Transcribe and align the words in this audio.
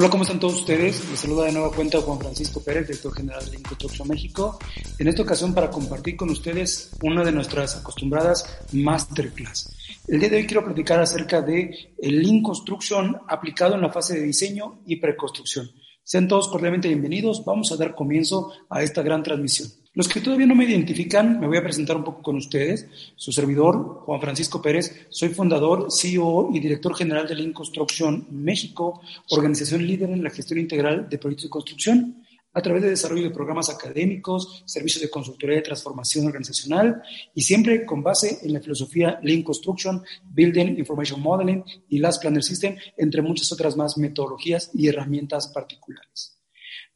Hola, 0.00 0.10
¿cómo 0.10 0.22
están 0.22 0.38
todos 0.38 0.60
ustedes? 0.60 1.10
Les 1.10 1.18
saluda 1.18 1.46
de 1.46 1.52
nueva 1.52 1.72
cuenta 1.72 2.00
Juan 2.00 2.20
Francisco 2.20 2.62
Pérez, 2.62 2.86
director 2.86 3.12
general 3.12 3.50
de 3.50 3.56
Inconstruction 3.56 4.06
México. 4.06 4.56
En 4.96 5.08
esta 5.08 5.22
ocasión 5.22 5.52
para 5.52 5.70
compartir 5.70 6.14
con 6.14 6.30
ustedes 6.30 6.92
una 7.02 7.24
de 7.24 7.32
nuestras 7.32 7.78
acostumbradas 7.78 8.60
masterclass. 8.70 9.74
El 10.06 10.20
día 10.20 10.28
de 10.28 10.36
hoy 10.36 10.46
quiero 10.46 10.64
platicar 10.64 11.00
acerca 11.00 11.42
de 11.42 11.94
el 11.98 12.22
Lean 12.22 12.44
Construction 12.44 13.16
aplicado 13.26 13.74
en 13.74 13.80
la 13.80 13.90
fase 13.90 14.20
de 14.20 14.26
diseño 14.26 14.82
y 14.86 14.94
preconstrucción. 15.00 15.68
Sean 16.04 16.28
todos 16.28 16.46
cordialmente 16.46 16.86
bienvenidos. 16.86 17.44
Vamos 17.44 17.72
a 17.72 17.76
dar 17.76 17.96
comienzo 17.96 18.52
a 18.70 18.84
esta 18.84 19.02
gran 19.02 19.24
transmisión. 19.24 19.68
Los 19.98 20.06
que 20.06 20.20
todavía 20.20 20.46
no 20.46 20.54
me 20.54 20.64
identifican, 20.64 21.40
me 21.40 21.48
voy 21.48 21.56
a 21.56 21.62
presentar 21.64 21.96
un 21.96 22.04
poco 22.04 22.22
con 22.22 22.36
ustedes. 22.36 22.86
Su 23.16 23.32
servidor, 23.32 24.02
Juan 24.04 24.20
Francisco 24.20 24.62
Pérez, 24.62 25.08
soy 25.08 25.30
fundador, 25.30 25.88
CEO 25.90 26.50
y 26.54 26.60
director 26.60 26.94
general 26.94 27.26
de 27.26 27.34
Lean 27.34 27.52
Construction 27.52 28.24
México, 28.30 29.00
organización 29.30 29.84
líder 29.84 30.10
en 30.10 30.22
la 30.22 30.30
gestión 30.30 30.60
integral 30.60 31.08
de 31.08 31.18
proyectos 31.18 31.46
de 31.46 31.50
construcción 31.50 32.24
a 32.52 32.62
través 32.62 32.82
de 32.84 32.90
desarrollo 32.90 33.24
de 33.24 33.34
programas 33.34 33.70
académicos, 33.70 34.62
servicios 34.66 35.02
de 35.02 35.10
consultoría 35.10 35.56
de 35.56 35.62
transformación 35.62 36.28
organizacional 36.28 37.02
y 37.34 37.42
siempre 37.42 37.84
con 37.84 38.00
base 38.00 38.38
en 38.44 38.52
la 38.52 38.60
filosofía 38.60 39.18
Lean 39.24 39.42
Construction, 39.42 40.00
Building 40.30 40.78
Information 40.78 41.20
Modeling 41.20 41.64
y 41.88 41.98
Last 41.98 42.22
Planner 42.22 42.44
System, 42.44 42.76
entre 42.96 43.20
muchas 43.20 43.50
otras 43.50 43.76
más 43.76 43.98
metodologías 43.98 44.70
y 44.74 44.86
herramientas 44.86 45.48
particulares. 45.48 46.37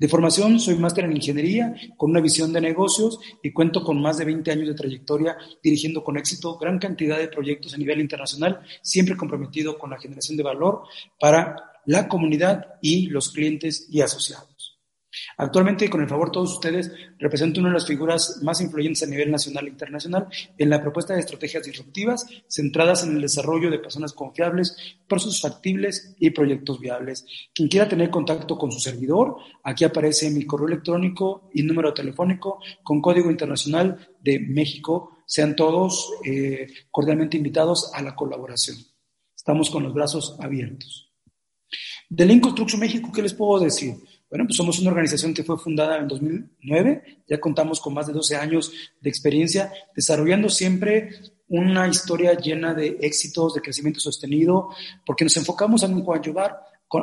De 0.03 0.08
formación, 0.08 0.58
soy 0.58 0.75
máster 0.75 1.05
en 1.05 1.12
ingeniería 1.12 1.77
con 1.97 2.11
una 2.11 2.20
visión 2.20 2.53
de 2.53 2.61
negocios 2.61 3.20
y 3.41 3.53
cuento 3.53 3.84
con 3.84 4.03
más 4.03 4.19
de 4.19 4.25
20 4.25 4.50
años 4.50 4.67
de 4.67 4.75
trayectoria 4.75 5.36
dirigiendo 5.62 6.03
con 6.03 6.17
éxito 6.17 6.58
gran 6.58 6.81
cantidad 6.81 7.19
de 7.19 7.28
proyectos 7.28 7.72
a 7.72 7.77
nivel 7.77 8.00
internacional, 8.00 8.62
siempre 8.83 9.17
comprometido 9.17 9.78
con 9.78 9.91
la 9.91 10.00
generación 10.00 10.36
de 10.36 10.42
valor 10.42 10.83
para 11.20 11.55
la 11.86 12.08
comunidad 12.08 12.75
y 12.80 13.06
los 13.11 13.30
clientes 13.30 13.86
y 13.91 14.00
asociados. 14.00 14.52
Actualmente, 15.36 15.91
con 15.91 16.00
el 16.00 16.08
favor 16.08 16.28
de 16.28 16.32
todos 16.32 16.52
ustedes, 16.52 16.91
represento 17.18 17.60
una 17.60 17.68
de 17.68 17.74
las 17.74 17.86
figuras 17.86 18.41
más 18.42 18.60
influyentes 18.60 19.02
a 19.02 19.06
nivel 19.06 19.30
nacional 19.30 19.66
e 19.66 19.70
internacional 19.70 20.28
en 20.56 20.70
la 20.70 20.80
propuesta 20.80 21.14
de 21.14 21.20
estrategias 21.20 21.64
disruptivas 21.64 22.27
centradas 22.48 23.05
en 23.05 23.16
el 23.16 23.22
desarrollo 23.22 23.70
de 23.70 23.78
personas 23.78 24.12
confiables, 24.12 24.77
procesos 25.06 25.40
factibles 25.40 26.14
y 26.18 26.30
proyectos 26.30 26.80
viables. 26.80 27.27
Quien 27.55 27.68
quiera 27.68 27.88
tener 27.88 28.10
contacto 28.10 28.56
con 28.56 28.72
su 28.72 28.80
servidor, 28.80 29.36
aquí 29.62 29.84
aparece 29.84 30.30
mi 30.30 30.44
correo 30.44 30.68
electrónico 30.68 31.50
y 31.52 31.62
número 31.62 31.92
telefónico 31.92 32.60
con 32.83 33.00
código 33.00 33.30
internacional 33.30 34.14
de 34.20 34.40
México. 34.40 35.18
Sean 35.27 35.56
todos 35.56 36.10
eh, 36.24 36.66
cordialmente 36.90 37.36
invitados 37.36 37.90
a 37.94 38.02
la 38.02 38.14
colaboración. 38.14 38.77
Estamos 39.34 39.70
con 39.70 39.83
los 39.83 39.92
brazos 39.92 40.36
abiertos. 40.40 41.10
De 42.08 42.27
Link 42.27 42.42
Construction 42.42 42.78
México, 42.78 43.10
¿qué 43.12 43.22
les 43.22 43.33
puedo 43.33 43.58
decir? 43.58 43.94
Bueno, 44.33 44.47
pues 44.47 44.56
somos 44.56 44.78
una 44.78 44.88
organización 44.88 45.34
que 45.34 45.44
fue 45.44 45.58
fundada 45.58 45.98
en 45.98 46.08
2009, 46.08 47.24
ya 47.29 47.39
contamos 47.39 47.83
con 47.83 47.92
más 47.92 48.06
de 48.06 48.14
12 48.14 48.36
años 48.36 48.73
de 48.98 49.11
experiencia, 49.11 49.70
desarrollando 49.95 50.48
siempre 50.48 51.11
una 51.48 51.86
historia 51.86 52.33
llena 52.33 52.73
de 52.73 52.96
éxitos, 53.02 53.52
de 53.52 53.61
crecimiento 53.61 54.01
sostenido, 54.01 54.70
porque 55.05 55.24
nos 55.24 55.36
enfocamos 55.36 55.83
en 55.83 56.02
coadyuvar 56.02 56.56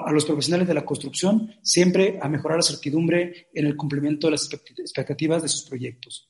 a 0.08 0.12
los 0.12 0.26
profesionales 0.26 0.68
de 0.68 0.74
la 0.74 0.84
construcción 0.84 1.54
siempre 1.62 2.18
a 2.20 2.28
mejorar 2.28 2.58
la 2.58 2.64
certidumbre 2.64 3.50
en 3.54 3.68
el 3.68 3.76
cumplimiento 3.78 4.26
de 4.26 4.32
las 4.32 4.50
expectativas 4.52 5.44
de 5.44 5.50
sus 5.50 5.70
proyectos. 5.70 6.29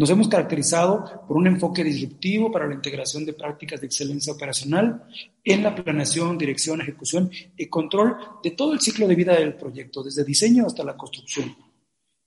Nos 0.00 0.08
hemos 0.08 0.28
caracterizado 0.28 1.04
por 1.28 1.36
un 1.36 1.46
enfoque 1.46 1.84
disruptivo 1.84 2.50
para 2.50 2.66
la 2.66 2.72
integración 2.72 3.26
de 3.26 3.34
prácticas 3.34 3.82
de 3.82 3.86
excelencia 3.86 4.32
operacional 4.32 5.04
en 5.44 5.62
la 5.62 5.74
planeación, 5.74 6.38
dirección, 6.38 6.80
ejecución 6.80 7.30
y 7.54 7.66
control 7.66 8.16
de 8.42 8.52
todo 8.52 8.72
el 8.72 8.80
ciclo 8.80 9.06
de 9.06 9.14
vida 9.14 9.34
del 9.34 9.56
proyecto, 9.56 10.02
desde 10.02 10.24
diseño 10.24 10.64
hasta 10.64 10.84
la 10.84 10.96
construcción. 10.96 11.54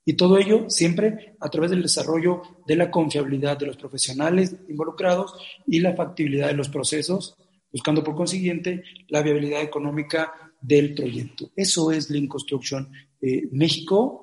Y 0.05 0.13
todo 0.13 0.37
ello 0.37 0.69
siempre 0.69 1.35
a 1.39 1.49
través 1.49 1.71
del 1.71 1.81
desarrollo 1.81 2.43
de 2.67 2.75
la 2.75 2.91
confiabilidad 2.91 3.57
de 3.57 3.65
los 3.65 3.77
profesionales 3.77 4.55
involucrados 4.69 5.33
y 5.65 5.79
la 5.79 5.95
factibilidad 5.95 6.49
de 6.49 6.53
los 6.53 6.69
procesos, 6.69 7.35
buscando 7.71 8.03
por 8.03 8.13
consiguiente 8.13 8.83
la 9.07 9.23
viabilidad 9.23 9.63
económica 9.63 10.31
del 10.61 10.93
proyecto. 10.93 11.49
Eso 11.55 11.91
es 11.91 12.11
Lean 12.11 12.27
Construction 12.27 12.87
eh, 13.19 13.49
México 13.51 14.22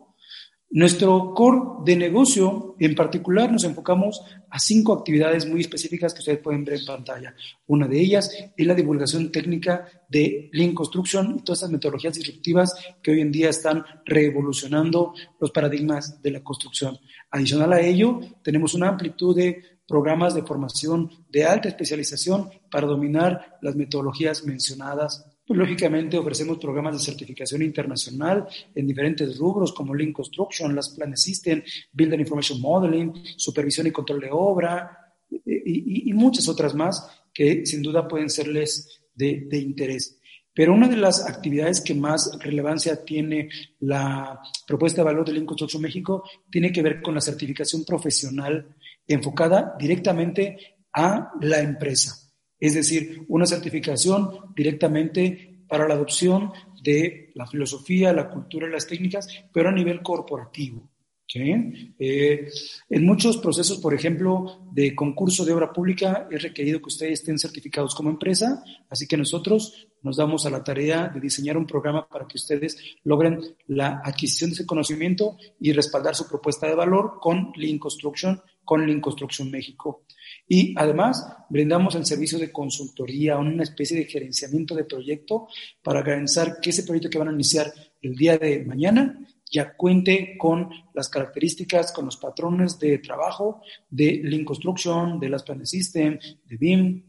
nuestro 0.73 1.35
core 1.35 1.85
de 1.85 1.97
negocio, 1.97 2.77
en 2.79 2.95
particular, 2.95 3.51
nos 3.51 3.65
enfocamos 3.65 4.23
a 4.49 4.61
cinco 4.61 4.93
actividades 4.93 5.45
muy 5.49 5.63
específicas 5.63 6.15
que 6.15 6.21
ustedes 6.21 6.39
pueden 6.39 6.65
ver 6.65 6.79
en 6.79 6.87
pantalla. 6.87 7.35
Una 7.67 7.89
de 7.89 8.01
ellas 8.01 8.31
es 8.57 8.67
la 8.67 8.75
divulgación 8.75 9.33
técnica 9.33 9.89
de 10.09 10.49
Lean 10.53 10.73
Construction 10.73 11.39
y 11.39 11.43
todas 11.43 11.59
estas 11.59 11.73
metodologías 11.73 12.15
disruptivas 12.15 12.75
que 13.03 13.11
hoy 13.11 13.21
en 13.21 13.33
día 13.33 13.51
están 13.51 13.85
revolucionando 14.05 15.13
los 15.41 15.51
paradigmas 15.51 16.23
de 16.23 16.31
la 16.31 16.45
construcción. 16.45 16.97
Adicional 17.33 17.73
a 17.73 17.81
ello, 17.81 18.21
tenemos 18.43 18.75
una 18.75 18.89
amplitud 18.89 19.35
de 19.35 19.81
programas 19.89 20.35
de 20.35 20.43
formación 20.43 21.11
de 21.31 21.47
alta 21.47 21.69
especialización 21.69 22.49
para 22.71 22.87
dominar 22.87 23.59
las 23.61 23.75
metodologías 23.75 24.45
mencionadas 24.45 25.27
lógicamente 25.57 26.17
ofrecemos 26.17 26.59
programas 26.59 26.95
de 26.95 27.05
certificación 27.05 27.63
internacional 27.63 28.47
en 28.75 28.87
diferentes 28.87 29.37
rubros 29.39 29.73
como 29.73 29.95
Lean 29.95 30.13
Construction, 30.13 30.75
las 30.75 30.91
Planes 30.91 31.23
System, 31.23 31.63
Building 31.93 32.21
Information 32.21 32.61
Modeling, 32.61 33.13
supervisión 33.37 33.87
y 33.87 33.91
control 33.91 34.21
de 34.21 34.29
obra 34.31 35.15
y, 35.47 36.13
muchas 36.13 36.49
otras 36.49 36.75
más 36.75 37.07
que 37.33 37.65
sin 37.65 37.83
duda 37.83 38.09
pueden 38.09 38.31
serles 38.31 39.01
de, 39.15 39.47
interés. 39.59 40.19
Pero 40.53 40.75
una 40.75 40.89
de 40.89 40.97
las 40.97 41.27
actividades 41.27 41.81
que 41.81 41.95
más 41.95 42.39
relevancia 42.41 43.05
tiene 43.05 43.49
la 43.81 44.41
propuesta 44.67 45.01
de 45.01 45.07
valor 45.07 45.25
de 45.27 45.33
Lean 45.33 45.47
Construction 45.47 45.83
México 45.83 46.25
tiene 46.51 46.73
que 46.73 46.83
ver 46.83 47.01
con 47.01 47.15
la 47.15 47.21
certificación 47.21 47.85
profesional 47.85 48.75
enfocada 49.07 49.77
directamente 49.79 50.77
a 50.93 51.33
la 51.41 51.61
empresa 51.61 52.30
es 52.61 52.75
decir, 52.75 53.25
una 53.29 53.47
certificación 53.47 54.55
directamente 54.55 55.65
para 55.67 55.89
la 55.89 55.95
adopción 55.95 56.53
de 56.83 57.31
la 57.35 57.47
filosofía, 57.47 58.13
la 58.13 58.29
cultura 58.29 58.69
y 58.69 58.73
las 58.73 58.87
técnicas, 58.87 59.29
pero 59.53 59.71
a 59.71 59.73
nivel 59.73 60.03
corporativo. 60.03 60.91
Eh, 61.33 62.49
en 62.89 63.07
muchos 63.07 63.37
procesos, 63.37 63.79
por 63.79 63.95
ejemplo, 63.95 64.67
de 64.73 64.95
concurso 64.97 65.45
de 65.45 65.53
obra 65.53 65.73
pública, 65.73 66.27
es 66.31 66.43
requerido 66.43 66.81
que 66.81 66.89
ustedes 66.89 67.21
estén 67.21 67.39
certificados 67.39 67.95
como 67.95 68.11
empresa, 68.11 68.65
así 68.89 69.07
que 69.07 69.17
nosotros 69.17 69.89
nos 70.03 70.17
damos 70.17 70.45
a 70.47 70.51
la 70.51 70.65
tarea 70.65 71.09
de 71.09 71.21
diseñar 71.21 71.57
un 71.57 71.67
programa 71.67 72.09
para 72.09 72.27
que 72.27 72.37
ustedes 72.37 72.79
logren 73.05 73.41
la 73.69 74.01
adquisición 74.05 74.51
de 74.51 74.55
ese 74.55 74.67
conocimiento 74.67 75.37
y 75.61 75.73
respaldar 75.73 76.17
su 76.17 76.27
propuesta 76.27 76.67
de 76.67 76.75
valor 76.75 77.19
con 77.21 77.53
Lean 77.55 77.79
Construction, 77.79 78.41
con 78.65 78.85
Lean 78.85 79.01
Construction 79.01 79.51
México. 79.51 80.05
Y 80.53 80.75
además 80.77 81.25
brindamos 81.49 81.95
el 81.95 82.05
servicio 82.05 82.37
de 82.37 82.51
consultoría, 82.51 83.39
una 83.39 83.63
especie 83.63 83.97
de 83.97 84.07
gerenciamiento 84.07 84.75
de 84.75 84.83
proyecto 84.83 85.47
para 85.81 86.03
garantizar 86.03 86.61
que 86.61 86.71
ese 86.71 86.83
proyecto 86.83 87.09
que 87.09 87.19
van 87.19 87.29
a 87.29 87.33
iniciar 87.33 87.73
el 88.03 88.17
día 88.17 88.37
de 88.37 88.65
mañana 88.65 89.17
ya 89.49 89.77
cuente 89.77 90.37
con 90.37 90.69
las 90.93 91.09
características, 91.09 91.93
con 91.93 92.07
los 92.07 92.17
patrones 92.17 92.81
de 92.81 92.99
trabajo 92.99 93.63
de 93.89 94.23
Lean 94.25 94.45
Construction, 94.45 95.21
de 95.21 95.29
las 95.29 95.45
Planes 95.45 95.71
System, 95.71 96.19
de 96.45 96.57
BIM. 96.57 97.05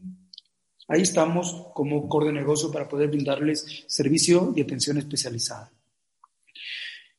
Ahí 0.86 1.02
estamos 1.02 1.66
como 1.74 2.08
core 2.08 2.26
de 2.26 2.34
negocio 2.34 2.70
para 2.70 2.88
poder 2.88 3.08
brindarles 3.08 3.84
servicio 3.88 4.52
y 4.54 4.60
atención 4.60 4.98
especializada. 4.98 5.72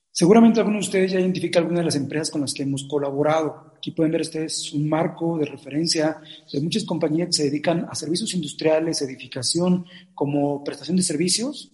Seguramente 0.09 0.61
algunos 0.61 0.85
de 0.85 0.87
ustedes 0.87 1.11
ya 1.11 1.19
identifican 1.19 1.63
algunas 1.63 1.81
de 1.81 1.85
las 1.85 1.95
empresas 1.97 2.31
con 2.31 2.39
las 2.39 2.53
que 2.53 2.63
hemos 2.63 2.85
colaborado. 2.85 3.72
Aquí 3.83 3.91
pueden 3.91 4.13
ver 4.13 4.21
ustedes 4.21 4.71
un 4.71 4.87
marco 4.87 5.37
de 5.37 5.45
referencia 5.45 6.21
de 6.49 6.61
muchas 6.61 6.85
compañías 6.85 7.27
que 7.27 7.33
se 7.33 7.43
dedican 7.43 7.85
a 7.91 7.93
servicios 7.95 8.33
industriales, 8.33 9.01
edificación, 9.01 9.85
como 10.15 10.63
prestación 10.63 10.95
de 10.95 11.03
servicios, 11.03 11.69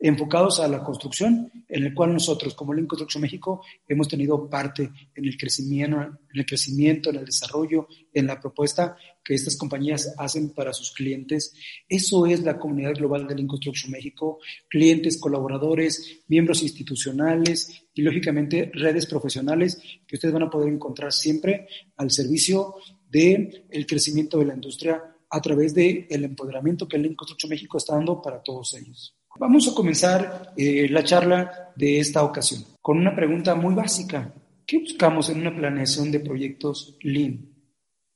enfocados 0.00 0.58
a 0.58 0.66
la 0.66 0.82
construcción, 0.82 1.52
en 1.68 1.84
el 1.84 1.94
cual 1.94 2.12
nosotros, 2.12 2.54
como 2.54 2.74
Link 2.74 2.88
Construction 2.88 3.22
México, 3.22 3.62
hemos 3.86 4.08
tenido 4.08 4.50
parte 4.50 4.90
en 5.14 5.24
el 5.26 5.36
crecimiento, 5.36 6.00
en 6.00 6.40
el 6.40 6.44
crecimiento, 6.44 7.10
en 7.10 7.16
el 7.18 7.24
desarrollo, 7.24 7.86
en 8.12 8.26
la 8.26 8.40
propuesta 8.40 8.96
que 9.22 9.34
estas 9.34 9.56
compañías 9.56 10.12
hacen 10.18 10.50
para 10.50 10.72
sus 10.72 10.90
clientes. 10.90 11.54
Eso 11.88 12.26
es 12.26 12.42
la 12.42 12.58
comunidad 12.58 12.94
global 12.94 13.28
de 13.28 13.36
Link 13.36 13.48
Construction 13.48 13.92
México, 13.92 14.40
clientes, 14.68 15.20
colaboradores, 15.20 16.24
miembros 16.26 16.64
institucionales 16.64 17.83
y, 17.94 18.02
lógicamente, 18.02 18.70
redes 18.74 19.06
profesionales 19.06 19.80
que 20.06 20.16
ustedes 20.16 20.34
van 20.34 20.44
a 20.44 20.50
poder 20.50 20.72
encontrar 20.72 21.12
siempre 21.12 21.68
al 21.96 22.10
servicio 22.10 22.74
del 23.08 23.64
el 23.70 23.86
crecimiento 23.86 24.38
de 24.38 24.46
la 24.46 24.54
industria 24.54 25.02
a 25.30 25.40
través 25.40 25.74
del 25.74 26.06
el 26.10 26.24
empoderamiento 26.24 26.88
que 26.88 26.98
Link 26.98 27.16
Construction 27.16 27.50
México 27.50 27.78
está 27.78 27.94
dando 27.94 28.20
para 28.20 28.42
todos 28.42 28.74
ellos. 28.74 29.16
Vamos 29.38 29.66
a 29.68 29.74
comenzar 29.74 30.52
eh, 30.56 30.88
la 30.88 31.02
charla 31.02 31.72
de 31.74 31.98
esta 31.98 32.22
ocasión 32.22 32.64
con 32.80 32.98
una 32.98 33.16
pregunta 33.16 33.54
muy 33.54 33.74
básica. 33.74 34.32
¿Qué 34.64 34.78
buscamos 34.78 35.28
en 35.28 35.40
una 35.40 35.54
planeación 35.54 36.12
de 36.12 36.20
proyectos 36.20 36.96
Lean? 37.02 37.50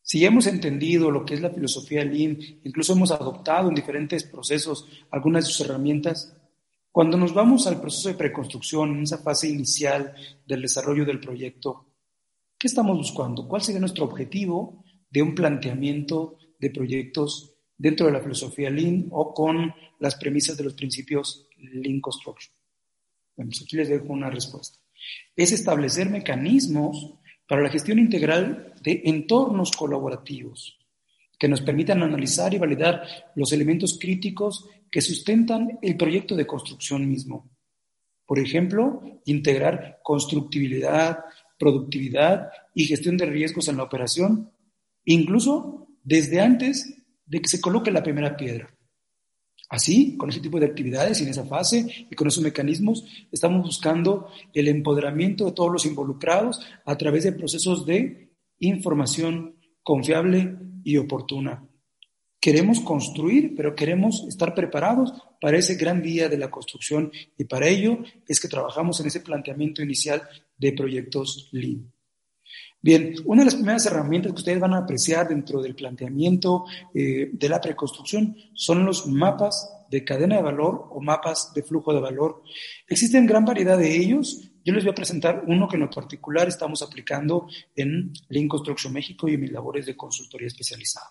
Si 0.01 0.21
ya 0.21 0.29
hemos 0.29 0.47
entendido 0.47 1.11
lo 1.11 1.25
que 1.25 1.35
es 1.35 1.41
la 1.41 1.51
filosofía 1.51 2.05
Lean, 2.05 2.39
incluso 2.65 2.93
hemos 2.93 3.11
adoptado 3.11 3.69
en 3.69 3.75
diferentes 3.75 4.25
procesos 4.25 4.89
algunas 5.11 5.45
de 5.45 5.51
sus 5.51 5.67
herramientas, 5.67 6.38
cuando 6.99 7.17
nos 7.17 7.33
vamos 7.33 7.65
al 7.69 7.81
proceso 7.81 8.09
de 8.09 8.17
preconstrucción, 8.17 8.97
en 8.97 9.05
esa 9.05 9.19
fase 9.19 9.49
inicial 9.49 10.17
del 10.45 10.63
desarrollo 10.63 11.05
del 11.05 11.21
proyecto, 11.21 11.93
¿qué 12.59 12.67
estamos 12.67 12.97
buscando? 12.97 13.47
¿Cuál 13.47 13.63
sería 13.63 13.79
nuestro 13.79 14.05
objetivo 14.05 14.85
de 15.09 15.23
un 15.23 15.33
planteamiento 15.33 16.37
de 16.59 16.71
proyectos 16.71 17.55
dentro 17.77 18.07
de 18.07 18.13
la 18.15 18.21
filosofía 18.21 18.69
Lean 18.69 19.07
o 19.13 19.33
con 19.33 19.73
las 20.01 20.17
premisas 20.17 20.57
de 20.57 20.65
los 20.65 20.75
principios 20.75 21.47
Lean 21.57 22.01
Construction? 22.01 22.53
Bueno, 23.37 23.51
pues 23.51 23.63
aquí 23.63 23.77
les 23.77 23.91
dejo 23.91 24.13
una 24.13 24.29
respuesta. 24.29 24.81
Es 25.37 25.53
establecer 25.53 26.11
mecanismos 26.11 27.15
para 27.47 27.63
la 27.63 27.71
gestión 27.71 28.01
integral 28.01 28.75
de 28.83 29.03
entornos 29.05 29.71
colaborativos 29.71 30.77
que 31.39 31.49
nos 31.49 31.61
permitan 31.61 32.03
analizar 32.03 32.53
y 32.53 32.59
validar 32.59 33.03
los 33.37 33.53
elementos 33.53 33.99
críticos 33.99 34.69
que 34.91 35.01
sustentan 35.01 35.79
el 35.83 35.97
proyecto 35.97 36.35
de 36.35 36.47
construcción 36.47 37.09
mismo. 37.09 37.51
Por 38.27 38.39
ejemplo, 38.39 39.03
integrar 39.25 40.01
constructibilidad, 40.03 41.21
productividad 41.59 42.51
y 42.75 42.85
gestión 42.85 43.17
de 43.17 43.27
riesgos 43.27 43.69
en 43.69 43.77
la 43.77 43.85
operación, 43.85 44.51
incluso 45.05 45.89
desde 46.03 46.41
antes 46.41 46.95
de 47.25 47.41
que 47.41 47.49
se 47.49 47.61
coloque 47.61 47.91
la 47.91 48.03
primera 48.03 48.37
piedra. 48.37 48.75
Así, 49.71 50.17
con 50.17 50.31
ese 50.31 50.41
tipo 50.41 50.59
de 50.59 50.67
actividades 50.67 51.21
y 51.21 51.25
en 51.25 51.31
esa 51.31 51.45
fase 51.45 52.07
y 52.11 52.15
con 52.15 52.27
esos 52.27 52.43
mecanismos, 52.43 53.05
estamos 53.31 53.63
buscando 53.63 54.29
el 54.55 54.69
empoderamiento 54.69 55.45
de 55.45 55.53
todos 55.53 55.71
los 55.71 55.85
involucrados 55.85 56.61
a 56.87 56.97
través 56.97 57.25
de 57.25 57.33
procesos 57.33 57.85
de 57.85 58.31
información 58.61 59.58
confiable 59.89 60.55
y 60.85 60.99
oportuna. 60.99 61.67
Queremos 62.39 62.81
construir, 62.81 63.55
pero 63.57 63.75
queremos 63.75 64.23
estar 64.29 64.55
preparados 64.55 65.15
para 65.41 65.57
ese 65.57 65.77
gran 65.77 66.03
día 66.03 66.29
de 66.29 66.37
la 66.37 66.51
construcción 66.51 67.11
y 67.39 67.45
para 67.45 67.69
ello 67.69 68.01
es 68.29 68.39
que 68.39 68.49
trabajamos 68.49 69.01
en 69.01 69.07
ese 69.07 69.21
planteamiento 69.21 69.83
inicial 69.83 70.21
de 70.59 70.75
proyectos 70.75 71.49
Lean. 71.53 71.91
Bien, 72.83 73.15
una 73.25 73.41
de 73.41 73.47
las 73.47 73.55
primeras 73.55 73.87
herramientas 73.87 74.33
que 74.33 74.41
ustedes 74.41 74.61
van 74.61 74.75
a 74.75 74.81
apreciar 74.81 75.27
dentro 75.27 75.63
del 75.63 75.75
planteamiento 75.75 76.67
eh, 76.95 77.31
de 77.33 77.49
la 77.49 77.59
preconstrucción 77.59 78.37
son 78.53 78.85
los 78.85 79.07
mapas 79.07 79.75
de 79.91 80.05
cadena 80.05 80.37
de 80.37 80.43
valor 80.43 80.87
o 80.91 81.01
mapas 81.01 81.53
de 81.55 81.63
flujo 81.63 81.95
de 81.95 82.01
valor. 82.01 82.43
Existen 82.87 83.27
gran 83.27 83.47
variedad 83.47 83.79
de 83.79 83.97
ellos. 83.97 84.51
Yo 84.65 84.73
les 84.75 84.85
voy 84.85 84.93
a 84.93 84.95
presentar 84.95 85.45
uno 85.47 85.69
que 85.69 85.77
en 85.77 85.83
lo 85.83 85.91
particular 85.91 86.49
estamos 86.49 86.83
aplicando 86.83 87.49
en 87.75 88.13
Lean 88.29 88.49
Construction 88.49 88.93
México 88.93 89.29
y 89.29 89.35
en 89.35 89.41
mis 89.41 89.53
labores 89.53 89.87
de 89.87 89.97
consultoría 89.97 90.49
especializada. 90.49 91.07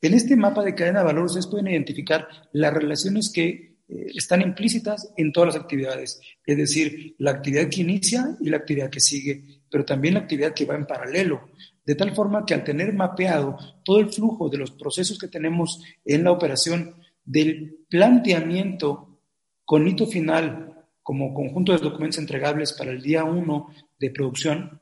En 0.00 0.14
este 0.14 0.36
mapa 0.36 0.62
de 0.62 0.74
cadena 0.74 1.00
de 1.00 1.06
valor 1.06 1.24
ustedes 1.24 1.46
pueden 1.46 1.68
identificar 1.68 2.28
las 2.52 2.72
relaciones 2.72 3.30
que 3.32 3.48
eh, 3.88 4.06
están 4.14 4.42
implícitas 4.42 5.12
en 5.16 5.32
todas 5.32 5.54
las 5.54 5.62
actividades, 5.62 6.20
es 6.46 6.56
decir, 6.56 7.14
la 7.18 7.32
actividad 7.32 7.68
que 7.68 7.80
inicia 7.80 8.36
y 8.40 8.50
la 8.50 8.58
actividad 8.58 8.90
que 8.90 9.00
sigue 9.00 9.54
pero 9.74 9.84
también 9.84 10.14
la 10.14 10.20
actividad 10.20 10.54
que 10.54 10.66
va 10.66 10.76
en 10.76 10.86
paralelo, 10.86 11.48
de 11.84 11.96
tal 11.96 12.14
forma 12.14 12.46
que 12.46 12.54
al 12.54 12.62
tener 12.62 12.94
mapeado 12.94 13.58
todo 13.84 13.98
el 13.98 14.08
flujo 14.08 14.48
de 14.48 14.56
los 14.56 14.70
procesos 14.70 15.18
que 15.18 15.26
tenemos 15.26 15.82
en 16.04 16.22
la 16.22 16.30
operación, 16.30 16.94
del 17.24 17.80
planteamiento 17.90 19.18
con 19.64 19.88
hito 19.88 20.06
final 20.06 20.73
como 21.04 21.32
conjunto 21.32 21.70
de 21.70 21.78
documentos 21.78 22.18
entregables 22.18 22.72
para 22.72 22.90
el 22.90 23.00
día 23.00 23.22
1 23.22 23.68
de 24.00 24.10
producción, 24.10 24.80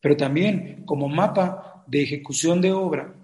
pero 0.00 0.16
también 0.16 0.84
como 0.84 1.08
mapa 1.08 1.84
de 1.86 2.02
ejecución 2.02 2.60
de 2.60 2.72
obra, 2.72 3.14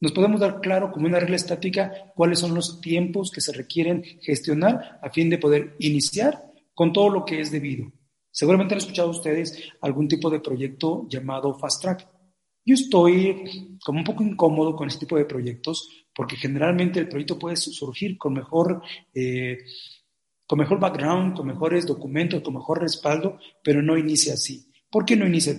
nos 0.00 0.12
podemos 0.12 0.40
dar 0.40 0.60
claro 0.60 0.92
como 0.92 1.06
una 1.06 1.20
regla 1.20 1.36
estática 1.36 2.12
cuáles 2.14 2.40
son 2.40 2.54
los 2.54 2.80
tiempos 2.82 3.30
que 3.30 3.40
se 3.40 3.52
requieren 3.52 4.02
gestionar 4.20 4.98
a 5.00 5.08
fin 5.08 5.30
de 5.30 5.38
poder 5.38 5.76
iniciar 5.78 6.42
con 6.74 6.92
todo 6.92 7.08
lo 7.08 7.24
que 7.24 7.40
es 7.40 7.50
debido. 7.50 7.90
Seguramente 8.30 8.74
han 8.74 8.80
escuchado 8.80 9.10
ustedes 9.10 9.70
algún 9.80 10.08
tipo 10.08 10.28
de 10.28 10.40
proyecto 10.40 11.06
llamado 11.08 11.54
Fast 11.54 11.80
Track. 11.80 12.08
Yo 12.66 12.74
estoy 12.74 13.78
como 13.84 14.00
un 14.00 14.04
poco 14.04 14.24
incómodo 14.24 14.74
con 14.74 14.88
este 14.88 15.06
tipo 15.06 15.16
de 15.16 15.24
proyectos 15.24 15.88
porque 16.14 16.36
generalmente 16.36 16.98
el 16.98 17.08
proyecto 17.08 17.38
puede 17.38 17.56
surgir 17.56 18.18
con 18.18 18.34
mejor, 18.34 18.82
eh, 19.14 19.58
con 20.46 20.58
mejor 20.58 20.78
background, 20.78 21.36
con 21.36 21.46
mejores 21.46 21.86
documentos, 21.86 22.42
con 22.42 22.54
mejor 22.54 22.80
respaldo, 22.80 23.38
pero 23.62 23.82
no 23.82 23.96
inicia 23.96 24.34
así. 24.34 24.70
¿Por 24.90 25.04
qué 25.04 25.16
no 25.16 25.26
inicia 25.26 25.56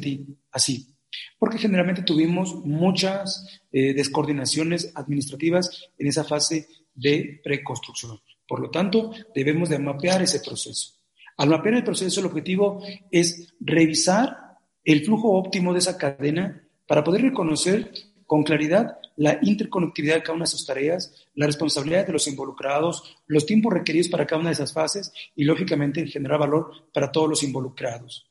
así? 0.51 0.95
Porque 1.37 1.57
generalmente 1.57 2.03
tuvimos 2.03 2.55
muchas 2.65 3.61
eh, 3.71 3.93
descoordinaciones 3.93 4.91
administrativas 4.95 5.89
en 5.97 6.07
esa 6.07 6.23
fase 6.23 6.67
de 6.93 7.41
preconstrucción. 7.43 8.19
Por 8.47 8.59
lo 8.59 8.69
tanto, 8.69 9.11
debemos 9.33 9.69
de 9.69 9.79
mapear 9.79 10.21
ese 10.21 10.39
proceso. 10.39 10.93
Al 11.37 11.49
mapear 11.49 11.75
el 11.75 11.83
proceso, 11.83 12.19
el 12.19 12.27
objetivo 12.27 12.81
es 13.11 13.53
revisar 13.59 14.37
el 14.83 15.03
flujo 15.03 15.31
óptimo 15.31 15.73
de 15.73 15.79
esa 15.79 15.97
cadena 15.97 16.61
para 16.87 17.03
poder 17.03 17.23
reconocer 17.23 17.91
con 18.25 18.43
claridad 18.43 18.97
la 19.17 19.39
interconectividad 19.41 20.15
de 20.15 20.23
cada 20.23 20.35
una 20.35 20.43
de 20.43 20.51
sus 20.51 20.65
tareas, 20.65 21.27
la 21.35 21.45
responsabilidad 21.45 22.05
de 22.05 22.13
los 22.13 22.27
involucrados, 22.27 23.17
los 23.27 23.45
tiempos 23.45 23.73
requeridos 23.73 24.09
para 24.09 24.25
cada 24.25 24.41
una 24.41 24.49
de 24.49 24.55
esas 24.55 24.73
fases 24.73 25.11
y, 25.35 25.43
lógicamente, 25.43 26.05
generar 26.07 26.39
valor 26.39 26.71
para 26.93 27.11
todos 27.11 27.29
los 27.29 27.43
involucrados. 27.43 28.29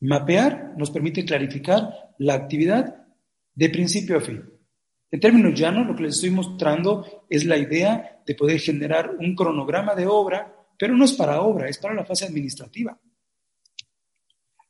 Mapear 0.00 0.74
nos 0.76 0.90
permite 0.90 1.24
clarificar 1.24 2.14
la 2.18 2.34
actividad 2.34 3.06
de 3.54 3.68
principio 3.68 4.16
a 4.16 4.20
fin. 4.20 4.42
En 5.10 5.20
términos 5.20 5.58
llanos, 5.58 5.86
lo 5.86 5.94
que 5.94 6.04
les 6.04 6.14
estoy 6.14 6.30
mostrando 6.30 7.26
es 7.28 7.44
la 7.44 7.58
idea 7.58 8.22
de 8.24 8.34
poder 8.34 8.58
generar 8.60 9.16
un 9.18 9.34
cronograma 9.34 9.94
de 9.94 10.06
obra 10.06 10.56
pero 10.80 10.96
no 10.96 11.04
es 11.04 11.12
para 11.12 11.42
obra, 11.42 11.68
es 11.68 11.76
para 11.76 11.92
la 11.92 12.06
fase 12.06 12.24
administrativa. 12.24 12.98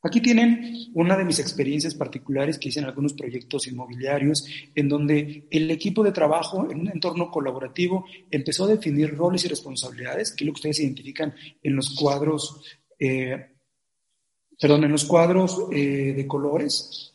Aquí 0.03 0.19
tienen 0.19 0.89
una 0.95 1.15
de 1.15 1.23
mis 1.23 1.39
experiencias 1.39 1.93
particulares 1.93 2.57
que 2.57 2.69
hice 2.69 2.79
en 2.79 2.85
algunos 2.85 3.13
proyectos 3.13 3.67
inmobiliarios, 3.67 4.45
en 4.73 4.89
donde 4.89 5.47
el 5.51 5.69
equipo 5.69 6.03
de 6.03 6.11
trabajo 6.11 6.67
en 6.71 6.79
un 6.79 6.87
entorno 6.87 7.29
colaborativo 7.29 8.05
empezó 8.31 8.65
a 8.65 8.69
definir 8.69 9.15
roles 9.15 9.45
y 9.45 9.47
responsabilidades, 9.47 10.31
que 10.31 10.43
es 10.43 10.47
lo 10.47 10.53
que 10.53 10.59
ustedes 10.59 10.79
identifican 10.79 11.35
en 11.61 11.75
los 11.75 11.95
cuadros, 11.95 12.63
eh, 12.97 13.51
perdón, 14.59 14.85
en 14.85 14.91
los 14.91 15.05
cuadros 15.05 15.67
eh, 15.71 16.13
de 16.15 16.27
colores. 16.27 17.13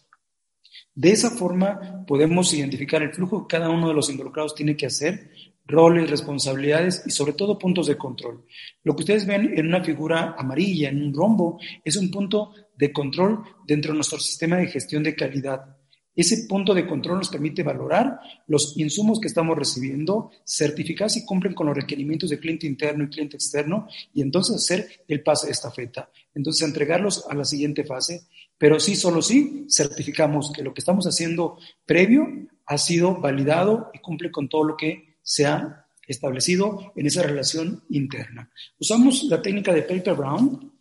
De 0.95 1.11
esa 1.11 1.31
forma 1.31 2.05
podemos 2.07 2.55
identificar 2.55 3.03
el 3.03 3.13
flujo 3.13 3.47
que 3.47 3.57
cada 3.57 3.69
uno 3.69 3.89
de 3.89 3.95
los 3.95 4.09
involucrados 4.11 4.55
tiene 4.55 4.77
que 4.77 4.87
hacer 4.87 5.31
roles, 5.67 6.09
responsabilidades 6.09 7.03
y 7.07 7.11
sobre 7.11 7.33
todo 7.33 7.59
puntos 7.59 7.89
de 7.89 7.97
control. 7.97 8.45
Lo 8.85 8.95
que 8.95 9.03
ustedes 9.03 9.27
ven 9.27 9.59
en 9.59 9.67
una 9.67 9.83
figura 9.83 10.37
amarilla, 10.39 10.89
en 10.89 11.03
un 11.03 11.13
rombo, 11.13 11.59
es 11.85 11.97
un 11.97 12.11
punto 12.11 12.53
de 12.77 12.93
control 12.93 13.43
dentro 13.67 13.93
de 13.93 13.97
nuestro 13.97 14.19
sistema 14.19 14.57
de 14.57 14.69
gestión 14.69 15.03
de 15.03 15.15
calidad. 15.15 15.77
Ese 16.17 16.47
punto 16.49 16.73
de 16.73 16.87
control 16.87 17.19
nos 17.19 17.29
permite 17.29 17.63
valorar 17.63 18.19
los 18.47 18.75
insumos 18.79 19.21
que 19.21 19.29
estamos 19.29 19.57
recibiendo, 19.57 20.31
certificar 20.47 21.11
si 21.11 21.27
cumplen 21.27 21.53
con 21.53 21.67
los 21.67 21.77
requerimientos 21.77 22.31
de 22.31 22.39
cliente 22.39 22.67
interno 22.67 23.05
y 23.05 23.11
cliente 23.11 23.37
externo 23.37 23.87
y 24.15 24.23
entonces 24.23 24.57
hacer 24.57 24.89
el 25.09 25.23
pase 25.23 25.47
de 25.47 25.53
estafeta. 25.53 26.11
Entonces 26.35 26.67
entregarlos 26.67 27.27
a 27.29 27.35
la 27.35 27.45
siguiente 27.45 27.85
fase, 27.85 28.23
pero 28.57 28.81
sí, 28.81 28.97
solo 28.97 29.21
sí, 29.21 29.67
certificamos 29.71 30.51
que 30.55 30.63
lo 30.63 30.73
que 30.73 30.81
estamos 30.81 31.07
haciendo 31.07 31.59
previo 31.85 32.27
ha 32.65 32.79
sido 32.79 33.21
validado 33.21 33.91
y 33.93 33.99
cumple 33.99 34.31
con 34.31 34.49
todo 34.49 34.65
lo 34.65 34.77
que 34.77 35.19
se 35.23 35.45
ha 35.45 35.87
establecido 36.07 36.93
en 36.97 37.07
esa 37.07 37.23
relación 37.23 37.83
interna. 37.91 38.51
Usamos 38.79 39.25
la 39.25 39.43
técnica 39.43 39.73
de 39.75 39.83
paper 39.83 40.15
brown. 40.15 40.73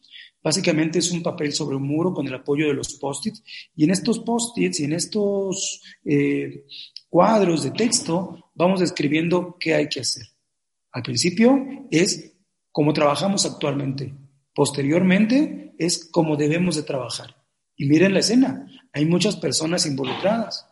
Básicamente 0.45 0.99
es 0.99 1.09
un 1.09 1.23
papel 1.23 1.53
sobre 1.53 1.75
un 1.75 1.87
muro 1.87 2.13
con 2.13 2.27
el 2.27 2.35
apoyo 2.35 2.67
de 2.67 2.75
los 2.75 2.93
post-its. 2.93 3.43
Y 3.75 3.85
en 3.85 3.89
estos 3.89 4.19
post-its 4.19 4.79
y 4.79 4.83
en 4.83 4.93
estos 4.93 5.81
eh, 6.05 6.67
cuadros 7.09 7.63
de 7.63 7.71
texto 7.71 8.51
vamos 8.53 8.79
describiendo 8.79 9.57
qué 9.59 9.73
hay 9.73 9.89
que 9.89 10.01
hacer. 10.01 10.27
Al 10.91 11.01
principio 11.01 11.87
es 11.89 12.37
como 12.71 12.93
trabajamos 12.93 13.43
actualmente. 13.47 14.13
Posteriormente 14.53 15.73
es 15.79 16.07
como 16.11 16.37
debemos 16.37 16.75
de 16.75 16.83
trabajar. 16.83 17.35
Y 17.75 17.87
miren 17.87 18.13
la 18.13 18.19
escena, 18.19 18.67
hay 18.93 19.07
muchas 19.07 19.37
personas 19.37 19.87
involucradas. 19.87 20.67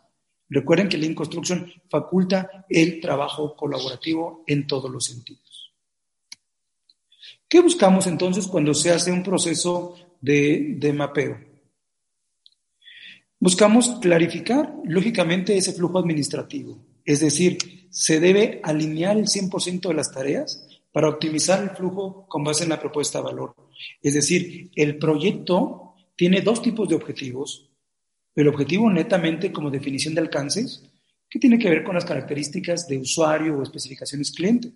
Recuerden 0.49 0.87
que 0.87 0.99
Lean 0.99 1.15
Construction 1.15 1.65
faculta 1.89 2.63
el 2.69 3.01
trabajo 3.01 3.55
colaborativo 3.55 4.43
en 4.45 4.67
todos 4.67 4.91
los 4.91 5.05
sentidos. 5.05 5.42
¿Qué 7.53 7.59
buscamos 7.59 8.07
entonces 8.07 8.47
cuando 8.47 8.73
se 8.73 8.89
hace 8.89 9.11
un 9.11 9.21
proceso 9.21 9.93
de, 10.19 10.91
mapeo? 10.91 11.39
Buscamos 13.39 13.99
clarificar, 14.01 14.73
lógicamente, 14.85 15.55
ese 15.55 15.73
flujo 15.73 15.99
administrativo. 15.99 16.83
Es 17.05 17.19
decir, 17.19 17.59
se 17.91 18.19
debe 18.19 18.59
alinear 18.63 19.17
el 19.17 19.27
100% 19.27 19.87
de 19.87 19.93
las 19.93 20.11
tareas 20.11 20.67
para 20.91 21.07
optimizar 21.07 21.61
el 21.61 21.69
flujo 21.69 22.25
con 22.27 22.43
base 22.43 22.63
en 22.63 22.71
la 22.71 22.79
propuesta 22.79 23.19
de 23.19 23.25
valor. 23.25 23.55
Es 24.01 24.15
decir, 24.15 24.71
el 24.75 24.97
proyecto 24.97 25.93
tiene 26.15 26.41
dos 26.41 26.59
tipos 26.59 26.89
de 26.89 26.95
objetivos. 26.95 27.69
El 28.35 28.47
objetivo 28.47 28.89
netamente 28.89 29.51
como 29.51 29.69
definición 29.69 30.15
de 30.15 30.21
alcances, 30.21 30.89
que 31.29 31.37
tiene 31.37 31.59
que 31.59 31.69
ver 31.69 31.83
con 31.83 31.93
las 31.93 32.05
características 32.05 32.87
de 32.87 32.97
usuario 32.97 33.59
o 33.59 33.61
especificaciones 33.61 34.31
cliente. 34.31 34.73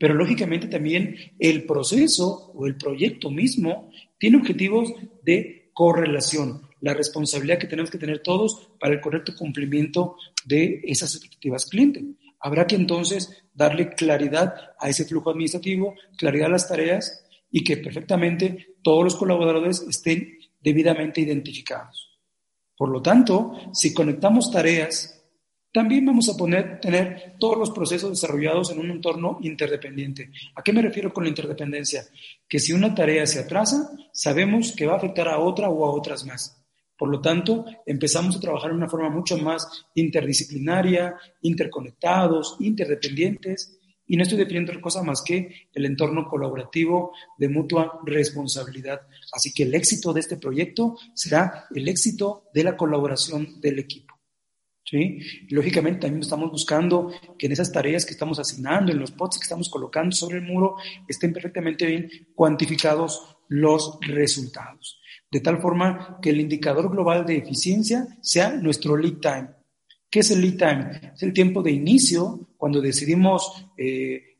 Pero 0.00 0.14
lógicamente 0.14 0.66
también 0.66 1.14
el 1.38 1.64
proceso 1.64 2.52
o 2.54 2.66
el 2.66 2.78
proyecto 2.78 3.30
mismo 3.30 3.90
tiene 4.16 4.38
objetivos 4.38 4.94
de 5.22 5.70
correlación, 5.74 6.62
la 6.80 6.94
responsabilidad 6.94 7.58
que 7.58 7.66
tenemos 7.66 7.90
que 7.90 7.98
tener 7.98 8.20
todos 8.20 8.70
para 8.80 8.94
el 8.94 9.02
correcto 9.02 9.34
cumplimiento 9.36 10.16
de 10.46 10.80
esas 10.84 11.14
expectativas 11.14 11.66
cliente. 11.66 12.02
Habrá 12.40 12.66
que 12.66 12.76
entonces 12.76 13.44
darle 13.52 13.90
claridad 13.90 14.54
a 14.78 14.88
ese 14.88 15.04
flujo 15.04 15.28
administrativo, 15.28 15.94
claridad 16.16 16.46
a 16.46 16.52
las 16.52 16.66
tareas 16.66 17.22
y 17.50 17.62
que 17.62 17.76
perfectamente 17.76 18.76
todos 18.82 19.04
los 19.04 19.16
colaboradores 19.16 19.84
estén 19.86 20.38
debidamente 20.62 21.20
identificados. 21.20 22.18
Por 22.74 22.88
lo 22.88 23.02
tanto, 23.02 23.52
si 23.74 23.92
conectamos 23.92 24.50
tareas, 24.50 25.19
también 25.72 26.04
vamos 26.04 26.28
a 26.28 26.36
poner, 26.36 26.80
tener 26.80 27.36
todos 27.38 27.56
los 27.56 27.70
procesos 27.70 28.10
desarrollados 28.10 28.70
en 28.70 28.80
un 28.80 28.90
entorno 28.90 29.38
interdependiente. 29.42 30.30
¿A 30.54 30.62
qué 30.62 30.72
me 30.72 30.82
refiero 30.82 31.12
con 31.12 31.24
la 31.24 31.30
interdependencia? 31.30 32.04
Que 32.48 32.58
si 32.58 32.72
una 32.72 32.94
tarea 32.94 33.26
se 33.26 33.38
atrasa, 33.38 33.90
sabemos 34.12 34.72
que 34.72 34.86
va 34.86 34.94
a 34.94 34.96
afectar 34.96 35.28
a 35.28 35.38
otra 35.38 35.70
o 35.70 35.84
a 35.84 35.90
otras 35.90 36.26
más. 36.26 36.60
Por 36.98 37.08
lo 37.08 37.20
tanto, 37.20 37.64
empezamos 37.86 38.36
a 38.36 38.40
trabajar 38.40 38.72
de 38.72 38.76
una 38.76 38.88
forma 38.88 39.08
mucho 39.08 39.38
más 39.38 39.86
interdisciplinaria, 39.94 41.14
interconectados, 41.40 42.56
interdependientes, 42.60 43.78
y 44.06 44.16
no 44.16 44.24
estoy 44.24 44.38
definiendo 44.38 44.72
otra 44.72 44.82
cosa 44.82 45.04
más 45.04 45.22
que 45.22 45.68
el 45.72 45.86
entorno 45.86 46.28
colaborativo 46.28 47.12
de 47.38 47.48
mutua 47.48 48.00
responsabilidad. 48.04 49.02
Así 49.32 49.52
que 49.52 49.62
el 49.62 49.74
éxito 49.74 50.12
de 50.12 50.18
este 50.18 50.36
proyecto 50.36 50.98
será 51.14 51.66
el 51.72 51.86
éxito 51.86 52.50
de 52.52 52.64
la 52.64 52.76
colaboración 52.76 53.60
del 53.60 53.78
equipo. 53.78 54.09
¿Sí? 54.90 55.20
lógicamente 55.50 56.00
también 56.00 56.22
estamos 56.22 56.50
buscando 56.50 57.12
que 57.38 57.46
en 57.46 57.52
esas 57.52 57.70
tareas 57.70 58.04
que 58.04 58.10
estamos 58.10 58.40
asignando, 58.40 58.90
en 58.90 58.98
los 58.98 59.12
pods 59.12 59.38
que 59.38 59.44
estamos 59.44 59.68
colocando 59.68 60.16
sobre 60.16 60.38
el 60.38 60.42
muro, 60.42 60.78
estén 61.06 61.32
perfectamente 61.32 61.86
bien 61.86 62.10
cuantificados 62.34 63.36
los 63.48 63.98
resultados 64.00 65.00
de 65.30 65.40
tal 65.40 65.60
forma 65.60 66.18
que 66.20 66.30
el 66.30 66.40
indicador 66.40 66.90
global 66.90 67.24
de 67.24 67.36
eficiencia 67.36 68.06
sea 68.20 68.50
nuestro 68.50 68.96
lead 68.96 69.18
time. 69.20 69.48
¿Qué 70.10 70.20
es 70.20 70.30
el 70.32 70.40
lead 70.40 70.56
time? 70.56 71.12
Es 71.14 71.22
el 71.22 71.32
tiempo 71.32 71.62
de 71.62 71.70
inicio 71.70 72.48
cuando 72.56 72.80
decidimos 72.80 73.64
eh, 73.76 74.38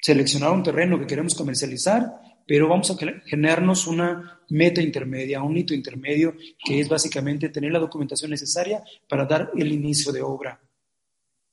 seleccionar 0.00 0.52
un 0.52 0.62
terreno 0.62 0.98
que 0.98 1.06
queremos 1.06 1.34
comercializar, 1.34 2.20
pero 2.48 2.66
vamos 2.66 2.90
a 2.90 2.96
generarnos 3.26 3.86
una 3.86 4.40
meta 4.48 4.80
intermedia, 4.80 5.42
un 5.42 5.58
hito 5.58 5.74
intermedio, 5.74 6.34
que 6.64 6.80
es 6.80 6.88
básicamente 6.88 7.50
tener 7.50 7.70
la 7.70 7.78
documentación 7.78 8.30
necesaria 8.30 8.82
para 9.06 9.26
dar 9.26 9.50
el 9.54 9.70
inicio 9.70 10.12
de 10.12 10.22
obra. 10.22 10.58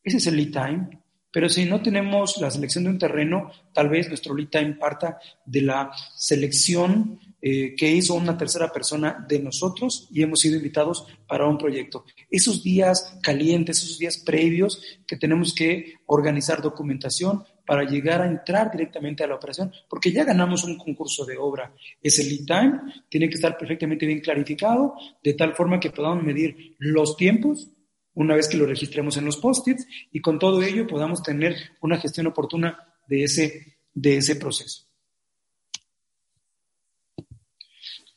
Ese 0.01 0.17
es 0.17 0.27
el 0.27 0.37
lead 0.37 0.51
time. 0.51 1.01
Pero 1.33 1.49
si 1.49 1.65
no 1.65 1.81
tenemos 1.81 2.37
la 2.37 2.49
selección 2.49 2.85
de 2.85 2.91
un 2.91 2.97
terreno, 2.97 3.51
tal 3.73 3.89
vez 3.89 4.07
nuestro 4.07 4.33
lead 4.33 4.47
time 4.47 4.75
parta 4.75 5.19
de 5.45 5.63
la 5.63 5.91
selección 6.15 7.19
eh, 7.41 7.75
que 7.75 7.91
hizo 7.91 8.13
una 8.13 8.37
tercera 8.37 8.71
persona 8.71 9.25
de 9.27 9.39
nosotros 9.39 10.07
y 10.13 10.23
hemos 10.23 10.39
sido 10.39 10.55
invitados 10.55 11.05
para 11.27 11.45
un 11.45 11.57
proyecto. 11.57 12.05
Esos 12.31 12.63
días 12.63 13.19
calientes, 13.21 13.83
esos 13.83 13.99
días 13.99 14.17
previos 14.17 14.81
que 15.05 15.17
tenemos 15.17 15.53
que 15.53 15.95
organizar 16.05 16.61
documentación 16.61 17.43
para 17.65 17.83
llegar 17.83 18.21
a 18.21 18.27
entrar 18.27 18.71
directamente 18.71 19.23
a 19.23 19.27
la 19.27 19.35
operación, 19.35 19.71
porque 19.89 20.11
ya 20.11 20.23
ganamos 20.23 20.63
un 20.63 20.77
concurso 20.77 21.25
de 21.25 21.37
obra. 21.37 21.73
Ese 22.01 22.23
lead 22.23 22.45
time 22.45 22.81
tiene 23.09 23.27
que 23.29 23.35
estar 23.35 23.57
perfectamente 23.57 24.05
bien 24.05 24.21
clarificado, 24.21 24.95
de 25.23 25.33
tal 25.33 25.55
forma 25.55 25.79
que 25.79 25.91
podamos 25.91 26.23
medir 26.23 26.75
los 26.79 27.17
tiempos 27.17 27.69
una 28.13 28.35
vez 28.35 28.47
que 28.47 28.57
lo 28.57 28.65
registremos 28.65 29.17
en 29.17 29.25
los 29.25 29.37
post-its 29.37 29.85
y 30.11 30.21
con 30.21 30.39
todo 30.39 30.61
ello 30.63 30.87
podamos 30.87 31.21
tener 31.21 31.55
una 31.81 31.97
gestión 31.97 32.27
oportuna 32.27 32.79
de 33.07 33.23
ese, 33.23 33.77
de 33.93 34.17
ese 34.17 34.35
proceso. 34.37 34.85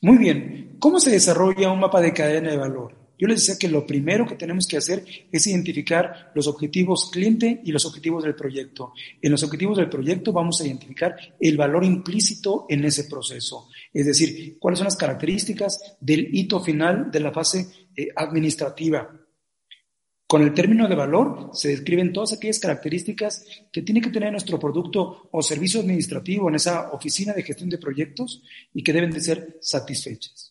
Muy 0.00 0.18
bien, 0.18 0.76
¿cómo 0.78 1.00
se 1.00 1.10
desarrolla 1.10 1.72
un 1.72 1.80
mapa 1.80 2.00
de 2.00 2.12
cadena 2.12 2.50
de 2.50 2.56
valor? 2.56 3.07
Yo 3.18 3.26
les 3.26 3.40
decía 3.40 3.58
que 3.58 3.68
lo 3.68 3.84
primero 3.84 4.26
que 4.26 4.36
tenemos 4.36 4.66
que 4.66 4.76
hacer 4.76 5.04
es 5.32 5.46
identificar 5.46 6.30
los 6.34 6.46
objetivos 6.46 7.10
cliente 7.10 7.60
y 7.64 7.72
los 7.72 7.84
objetivos 7.84 8.22
del 8.22 8.36
proyecto. 8.36 8.92
En 9.20 9.32
los 9.32 9.42
objetivos 9.42 9.76
del 9.76 9.88
proyecto 9.88 10.32
vamos 10.32 10.60
a 10.60 10.66
identificar 10.66 11.16
el 11.40 11.56
valor 11.56 11.84
implícito 11.84 12.66
en 12.68 12.84
ese 12.84 13.04
proceso, 13.04 13.68
es 13.92 14.06
decir, 14.06 14.56
cuáles 14.58 14.78
son 14.78 14.86
las 14.86 14.96
características 14.96 15.96
del 16.00 16.28
hito 16.32 16.60
final 16.60 17.10
de 17.10 17.20
la 17.20 17.32
fase 17.32 17.66
eh, 17.96 18.08
administrativa. 18.14 19.10
Con 20.28 20.42
el 20.42 20.52
término 20.52 20.86
de 20.86 20.94
valor 20.94 21.50
se 21.54 21.70
describen 21.70 22.12
todas 22.12 22.34
aquellas 22.34 22.60
características 22.60 23.46
que 23.72 23.80
tiene 23.80 24.02
que 24.02 24.10
tener 24.10 24.30
nuestro 24.30 24.58
producto 24.58 25.28
o 25.32 25.42
servicio 25.42 25.80
administrativo 25.80 26.50
en 26.50 26.56
esa 26.56 26.90
oficina 26.90 27.32
de 27.32 27.42
gestión 27.42 27.70
de 27.70 27.78
proyectos 27.78 28.42
y 28.74 28.82
que 28.82 28.92
deben 28.92 29.10
de 29.10 29.20
ser 29.20 29.58
satisfechas. 29.62 30.47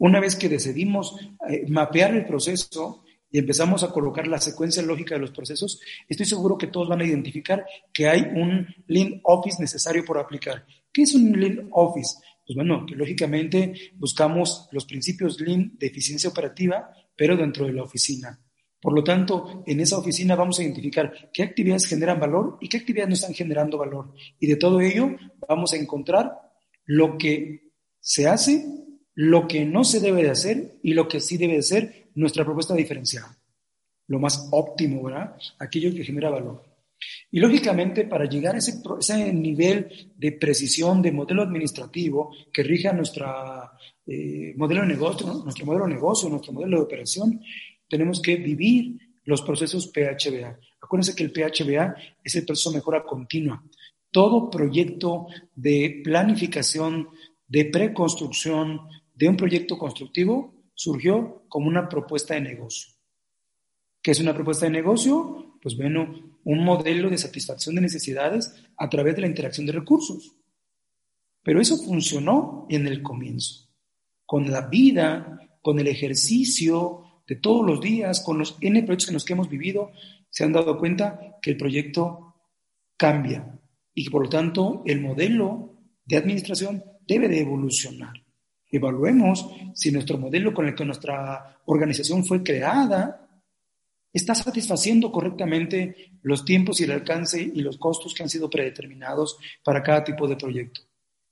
Una 0.00 0.18
vez 0.18 0.34
que 0.34 0.48
decidimos 0.48 1.14
eh, 1.46 1.66
mapear 1.68 2.14
el 2.14 2.24
proceso 2.24 3.04
y 3.30 3.38
empezamos 3.38 3.82
a 3.82 3.90
colocar 3.90 4.26
la 4.26 4.40
secuencia 4.40 4.82
lógica 4.82 5.14
de 5.14 5.20
los 5.20 5.30
procesos, 5.30 5.78
estoy 6.08 6.24
seguro 6.24 6.56
que 6.56 6.68
todos 6.68 6.88
van 6.88 7.02
a 7.02 7.04
identificar 7.04 7.66
que 7.92 8.08
hay 8.08 8.22
un 8.22 8.66
Lean 8.86 9.20
Office 9.24 9.60
necesario 9.60 10.02
por 10.06 10.16
aplicar. 10.16 10.64
¿Qué 10.90 11.02
es 11.02 11.14
un 11.14 11.38
Lean 11.38 11.68
Office? 11.72 12.16
Pues 12.46 12.56
bueno, 12.56 12.86
que 12.86 12.96
lógicamente 12.96 13.92
buscamos 13.96 14.68
los 14.72 14.86
principios 14.86 15.38
Lean 15.38 15.76
de 15.78 15.88
eficiencia 15.88 16.30
operativa, 16.30 16.90
pero 17.14 17.36
dentro 17.36 17.66
de 17.66 17.74
la 17.74 17.82
oficina. 17.82 18.40
Por 18.80 18.94
lo 18.94 19.04
tanto, 19.04 19.62
en 19.66 19.80
esa 19.80 19.98
oficina 19.98 20.34
vamos 20.34 20.58
a 20.58 20.62
identificar 20.62 21.30
qué 21.30 21.42
actividades 21.42 21.84
generan 21.84 22.18
valor 22.18 22.56
y 22.62 22.70
qué 22.70 22.78
actividades 22.78 23.10
no 23.10 23.14
están 23.16 23.34
generando 23.34 23.76
valor. 23.76 24.14
Y 24.38 24.46
de 24.46 24.56
todo 24.56 24.80
ello 24.80 25.14
vamos 25.46 25.74
a 25.74 25.76
encontrar 25.76 26.32
lo 26.86 27.18
que 27.18 27.70
se 28.00 28.26
hace, 28.26 28.64
lo 29.14 29.46
que 29.46 29.64
no 29.64 29.84
se 29.84 30.00
debe 30.00 30.22
de 30.22 30.30
hacer 30.30 30.78
y 30.82 30.94
lo 30.94 31.08
que 31.08 31.20
sí 31.20 31.36
debe 31.36 31.56
de 31.56 31.62
ser 31.62 32.10
nuestra 32.14 32.44
propuesta 32.44 32.74
diferenciada. 32.74 33.36
Lo 34.06 34.18
más 34.18 34.48
óptimo, 34.50 35.02
¿verdad? 35.02 35.36
Aquello 35.58 35.94
que 35.94 36.04
genera 36.04 36.30
valor. 36.30 36.70
Y 37.30 37.40
lógicamente, 37.40 38.04
para 38.04 38.26
llegar 38.26 38.56
a 38.56 38.58
ese, 38.58 39.32
nivel 39.32 40.12
de 40.16 40.32
precisión 40.32 41.00
de 41.00 41.12
modelo 41.12 41.42
administrativo 41.42 42.34
que 42.52 42.62
rija 42.62 42.92
nuestra 42.92 43.72
eh, 44.06 44.52
modelo 44.56 44.82
de 44.82 44.88
negocio, 44.88 45.26
nuestro 45.44 45.64
modelo 45.64 45.86
de 45.86 45.94
negocio, 45.94 46.28
nuestro 46.28 46.52
modelo 46.52 46.78
de 46.78 46.82
operación, 46.82 47.40
tenemos 47.88 48.20
que 48.20 48.36
vivir 48.36 48.98
los 49.24 49.42
procesos 49.42 49.88
PHBA. 49.88 50.58
Acuérdense 50.82 51.14
que 51.14 51.24
el 51.24 51.32
PHBA 51.32 51.94
es 52.22 52.34
el 52.34 52.44
proceso 52.44 52.70
de 52.70 52.76
mejora 52.76 53.04
continua. 53.04 53.62
Todo 54.10 54.50
proyecto 54.50 55.26
de 55.54 56.00
planificación, 56.02 57.08
de 57.46 57.66
preconstrucción, 57.66 58.80
de 59.20 59.28
un 59.28 59.36
proyecto 59.36 59.76
constructivo, 59.76 60.54
surgió 60.74 61.44
como 61.50 61.68
una 61.68 61.90
propuesta 61.90 62.32
de 62.32 62.40
negocio. 62.40 62.90
¿Qué 64.00 64.12
es 64.12 64.20
una 64.20 64.32
propuesta 64.32 64.64
de 64.64 64.72
negocio? 64.72 65.58
Pues 65.60 65.76
bueno, 65.76 66.38
un 66.42 66.64
modelo 66.64 67.10
de 67.10 67.18
satisfacción 67.18 67.74
de 67.74 67.82
necesidades 67.82 68.54
a 68.78 68.88
través 68.88 69.14
de 69.14 69.20
la 69.20 69.26
interacción 69.26 69.66
de 69.66 69.72
recursos. 69.72 70.38
Pero 71.42 71.60
eso 71.60 71.76
funcionó 71.76 72.66
en 72.70 72.86
el 72.86 73.02
comienzo. 73.02 73.68
Con 74.24 74.50
la 74.50 74.68
vida, 74.68 75.58
con 75.60 75.78
el 75.78 75.88
ejercicio, 75.88 77.02
de 77.28 77.36
todos 77.36 77.66
los 77.66 77.78
días, 77.78 78.22
con 78.24 78.38
los 78.38 78.56
N 78.62 78.82
proyectos 78.84 79.06
que 79.06 79.12
nos 79.12 79.24
que 79.26 79.34
hemos 79.34 79.50
vivido, 79.50 79.92
se 80.30 80.44
han 80.44 80.52
dado 80.52 80.78
cuenta 80.78 81.36
que 81.42 81.50
el 81.50 81.58
proyecto 81.58 82.36
cambia 82.96 83.60
y 83.92 84.04
que 84.04 84.10
por 84.10 84.22
lo 84.22 84.30
tanto 84.30 84.82
el 84.86 85.02
modelo 85.02 85.76
de 86.06 86.16
administración 86.16 86.82
debe 87.06 87.28
de 87.28 87.40
evolucionar. 87.40 88.14
Evaluemos 88.70 89.48
si 89.74 89.90
nuestro 89.90 90.18
modelo 90.18 90.54
con 90.54 90.66
el 90.66 90.74
que 90.74 90.84
nuestra 90.84 91.60
organización 91.66 92.24
fue 92.24 92.42
creada 92.42 93.28
está 94.12 94.34
satisfaciendo 94.34 95.10
correctamente 95.12 96.12
los 96.22 96.44
tiempos 96.44 96.80
y 96.80 96.84
el 96.84 96.92
alcance 96.92 97.40
y 97.40 97.62
los 97.62 97.78
costos 97.78 98.14
que 98.14 98.22
han 98.22 98.28
sido 98.28 98.50
predeterminados 98.50 99.38
para 99.64 99.82
cada 99.82 100.04
tipo 100.04 100.26
de 100.26 100.36
proyecto. 100.36 100.82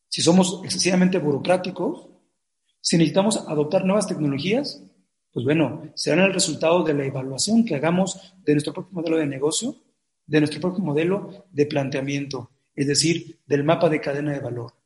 Si 0.09 0.23
somos 0.23 0.61
excesivamente 0.65 1.19
burocráticos, 1.19 2.09
si 2.81 2.97
necesitamos 2.97 3.37
adoptar 3.49 3.85
nuevas 3.85 4.07
tecnologías, 4.07 4.83
pues 5.33 5.45
bueno, 5.45 5.91
serán 5.95 6.25
el 6.25 6.33
resultado 6.33 6.83
de 6.83 6.95
la 6.95 7.05
evaluación 7.05 7.65
que 7.65 7.75
hagamos 7.75 8.35
de 8.45 8.55
nuestro 8.55 8.73
propio 8.73 8.95
modelo 8.95 9.19
de 9.19 9.27
negocio, 9.27 9.77
de 10.27 10.41
nuestro 10.41 10.61
propio 10.61 10.83
modelo 10.83 11.47
de 11.51 11.67
planteamiento, 11.67 12.51
es 12.75 12.87
decir, 12.87 13.41
del 13.47 13.65
mapa 13.65 13.89
de 13.89 14.01
cadena 14.01 14.33
de 14.33 14.41
valor. 14.41 14.78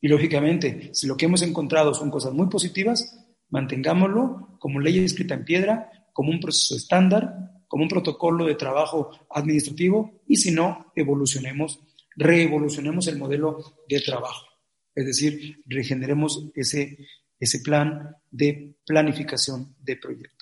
Y 0.00 0.08
lógicamente, 0.08 0.90
si 0.94 1.06
lo 1.06 1.16
que 1.16 1.26
hemos 1.26 1.42
encontrado 1.42 1.94
son 1.94 2.10
cosas 2.10 2.32
muy 2.32 2.48
positivas, 2.48 3.18
mantengámoslo 3.50 4.56
como 4.58 4.80
ley 4.80 4.98
escrita 4.98 5.34
en 5.34 5.44
piedra, 5.44 5.90
como 6.12 6.30
un 6.30 6.40
proceso 6.40 6.76
estándar, 6.76 7.62
como 7.68 7.84
un 7.84 7.88
protocolo 7.88 8.46
de 8.46 8.54
trabajo 8.54 9.10
administrativo 9.30 10.22
y 10.26 10.36
si 10.36 10.50
no, 10.50 10.92
evolucionemos, 10.96 11.80
reevolucionemos 12.16 13.06
el 13.08 13.18
modelo 13.18 13.58
de 13.88 14.00
trabajo. 14.00 14.46
Es 14.94 15.06
decir, 15.06 15.62
regeneremos 15.66 16.46
ese, 16.54 16.98
ese 17.38 17.60
plan 17.60 18.16
de 18.30 18.76
planificación 18.84 19.76
de 19.78 19.96
proyectos. 19.96 20.40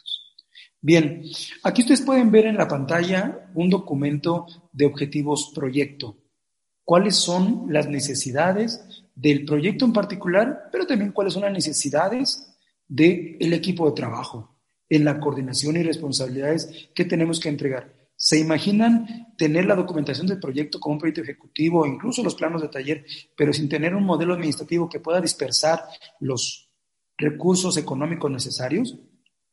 Bien, 0.81 1.23
aquí 1.65 1.83
ustedes 1.83 2.03
pueden 2.03 2.31
ver 2.31 2.47
en 2.47 2.57
la 2.57 2.69
pantalla 2.69 3.51
un 3.55 3.69
documento 3.69 4.47
de 4.73 4.87
objetivos 4.87 5.53
proyecto. 5.55 6.17
¿Cuáles 6.85 7.17
son 7.17 7.67
las 7.69 7.89
necesidades 7.89 8.98
del 9.19 9.45
proyecto 9.45 9.85
en 9.85 9.93
particular, 9.93 10.69
pero 10.71 10.87
también 10.87 11.11
cuáles 11.11 11.35
son 11.35 11.43
las 11.43 11.53
necesidades 11.53 12.55
del 12.87 13.53
equipo 13.53 13.87
de 13.87 13.97
trabajo 13.97 14.61
en 14.89 15.05
la 15.05 15.19
coordinación 15.19 15.77
y 15.77 15.83
responsabilidades 15.83 16.91
que 16.95 17.05
tenemos 17.05 17.41
que 17.41 17.49
entregar. 17.49 17.93
¿Se 18.15 18.39
imaginan 18.39 19.35
tener 19.37 19.65
la 19.67 19.75
documentación 19.75 20.29
del 20.29 20.39
proyecto 20.39 20.79
como 20.79 20.95
un 20.95 20.99
proyecto 21.01 21.23
ejecutivo 21.23 21.81
o 21.81 21.87
incluso 21.87 22.23
los 22.23 22.37
planos 22.37 22.63
de 22.63 22.69
taller, 22.69 23.05
pero 23.37 23.53
sin 23.53 23.69
tener 23.69 23.95
un 23.95 24.05
modelo 24.05 24.35
administrativo 24.35 24.89
que 24.89 25.01
pueda 25.01 25.21
dispersar 25.21 25.83
los 26.21 26.71
recursos 27.17 27.77
económicos 27.77 28.31
necesarios? 28.31 28.97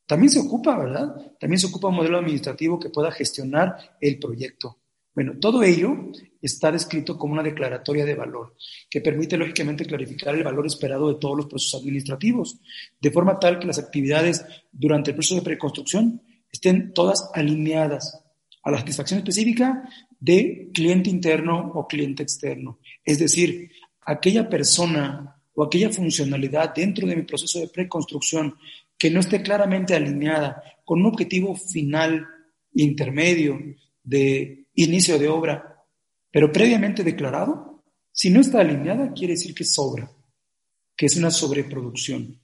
También 0.05 0.29
se 0.29 0.39
ocupa, 0.39 0.77
¿verdad? 0.77 1.15
También 1.39 1.59
se 1.59 1.67
ocupa 1.67 1.87
un 1.87 1.95
modelo 1.95 2.19
administrativo 2.19 2.79
que 2.79 2.89
pueda 2.89 3.11
gestionar 3.11 3.97
el 3.99 4.19
proyecto. 4.19 4.77
Bueno, 5.15 5.39
todo 5.39 5.63
ello 5.63 6.11
está 6.41 6.73
descrito 6.73 7.17
como 7.17 7.33
una 7.33 7.41
declaratoria 7.41 8.03
de 8.03 8.15
valor, 8.15 8.55
que 8.89 8.99
permite 8.99 9.37
lógicamente 9.37 9.85
clarificar 9.85 10.35
el 10.35 10.43
valor 10.43 10.67
esperado 10.67 11.07
de 11.07 11.19
todos 11.19 11.37
los 11.37 11.45
procesos 11.45 11.79
administrativos, 11.81 12.59
de 12.99 13.11
forma 13.11 13.39
tal 13.39 13.57
que 13.57 13.65
las 13.65 13.79
actividades 13.79 14.45
durante 14.73 15.11
el 15.11 15.15
proceso 15.15 15.35
de 15.35 15.41
preconstrucción 15.41 16.21
estén 16.51 16.93
todas 16.93 17.29
alineadas 17.33 18.21
a 18.63 18.71
la 18.71 18.79
satisfacción 18.79 19.19
específica 19.19 19.87
de 20.19 20.69
cliente 20.73 21.09
interno 21.09 21.71
o 21.73 21.87
cliente 21.87 22.23
externo. 22.23 22.79
Es 23.05 23.19
decir, 23.19 23.71
aquella 24.01 24.49
persona 24.49 25.41
o 25.53 25.63
aquella 25.63 25.91
funcionalidad 25.91 26.73
dentro 26.75 27.07
de 27.07 27.15
mi 27.15 27.21
proceso 27.21 27.59
de 27.59 27.69
preconstrucción 27.69 28.55
que 28.97 29.09
no 29.09 29.21
esté 29.21 29.41
claramente 29.41 29.95
alineada 29.95 30.61
con 30.83 30.99
un 30.99 31.05
objetivo 31.05 31.55
final 31.55 32.27
intermedio 32.73 33.59
de 34.03 34.64
inicio 34.75 35.17
de 35.17 35.27
obra, 35.27 35.85
pero 36.31 36.51
previamente 36.51 37.03
declarado, 37.03 37.83
si 38.11 38.29
no 38.29 38.41
está 38.41 38.61
alineada, 38.61 39.13
quiere 39.13 39.33
decir 39.33 39.53
que 39.53 39.63
sobra, 39.63 40.09
que 40.95 41.05
es 41.05 41.17
una 41.17 41.31
sobreproducción. 41.31 42.39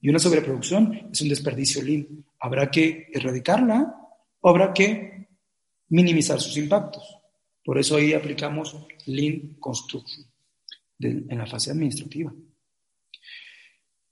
Y 0.00 0.08
una 0.08 0.18
sobreproducción 0.18 1.10
es 1.12 1.20
un 1.20 1.28
desperdicio 1.28 1.82
lean. 1.82 2.24
Habrá 2.38 2.70
que 2.70 3.08
erradicarla 3.12 3.94
o 4.40 4.48
habrá 4.48 4.72
que 4.72 5.28
minimizar 5.88 6.40
sus 6.40 6.56
impactos. 6.56 7.02
Por 7.64 7.78
eso 7.78 7.96
ahí 7.96 8.12
aplicamos 8.12 8.76
Lean 9.06 9.56
Construction 9.58 10.26
en 11.00 11.38
la 11.38 11.46
fase 11.46 11.70
administrativa. 11.70 12.32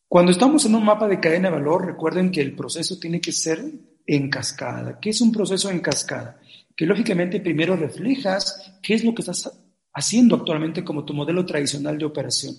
Cuando 0.08 0.32
estamos 0.32 0.64
en 0.66 0.74
un 0.74 0.84
mapa 0.84 1.08
de 1.08 1.20
cadena 1.20 1.48
de 1.48 1.56
valor, 1.56 1.86
recuerden 1.86 2.30
que 2.30 2.40
el 2.40 2.54
proceso 2.54 2.98
tiene 2.98 3.20
que 3.20 3.32
ser 3.32 3.64
en 4.06 4.30
cascada. 4.30 4.98
¿Qué 5.00 5.10
es 5.10 5.20
un 5.20 5.32
proceso 5.32 5.70
en 5.70 5.80
cascada? 5.80 6.40
Que 6.76 6.86
lógicamente 6.86 7.40
primero 7.40 7.76
reflejas 7.76 8.78
qué 8.82 8.94
es 8.94 9.04
lo 9.04 9.14
que 9.14 9.22
estás 9.22 9.60
haciendo 9.92 10.36
actualmente 10.36 10.84
como 10.84 11.04
tu 11.04 11.14
modelo 11.14 11.46
tradicional 11.46 11.98
de 11.98 12.04
operación. 12.04 12.54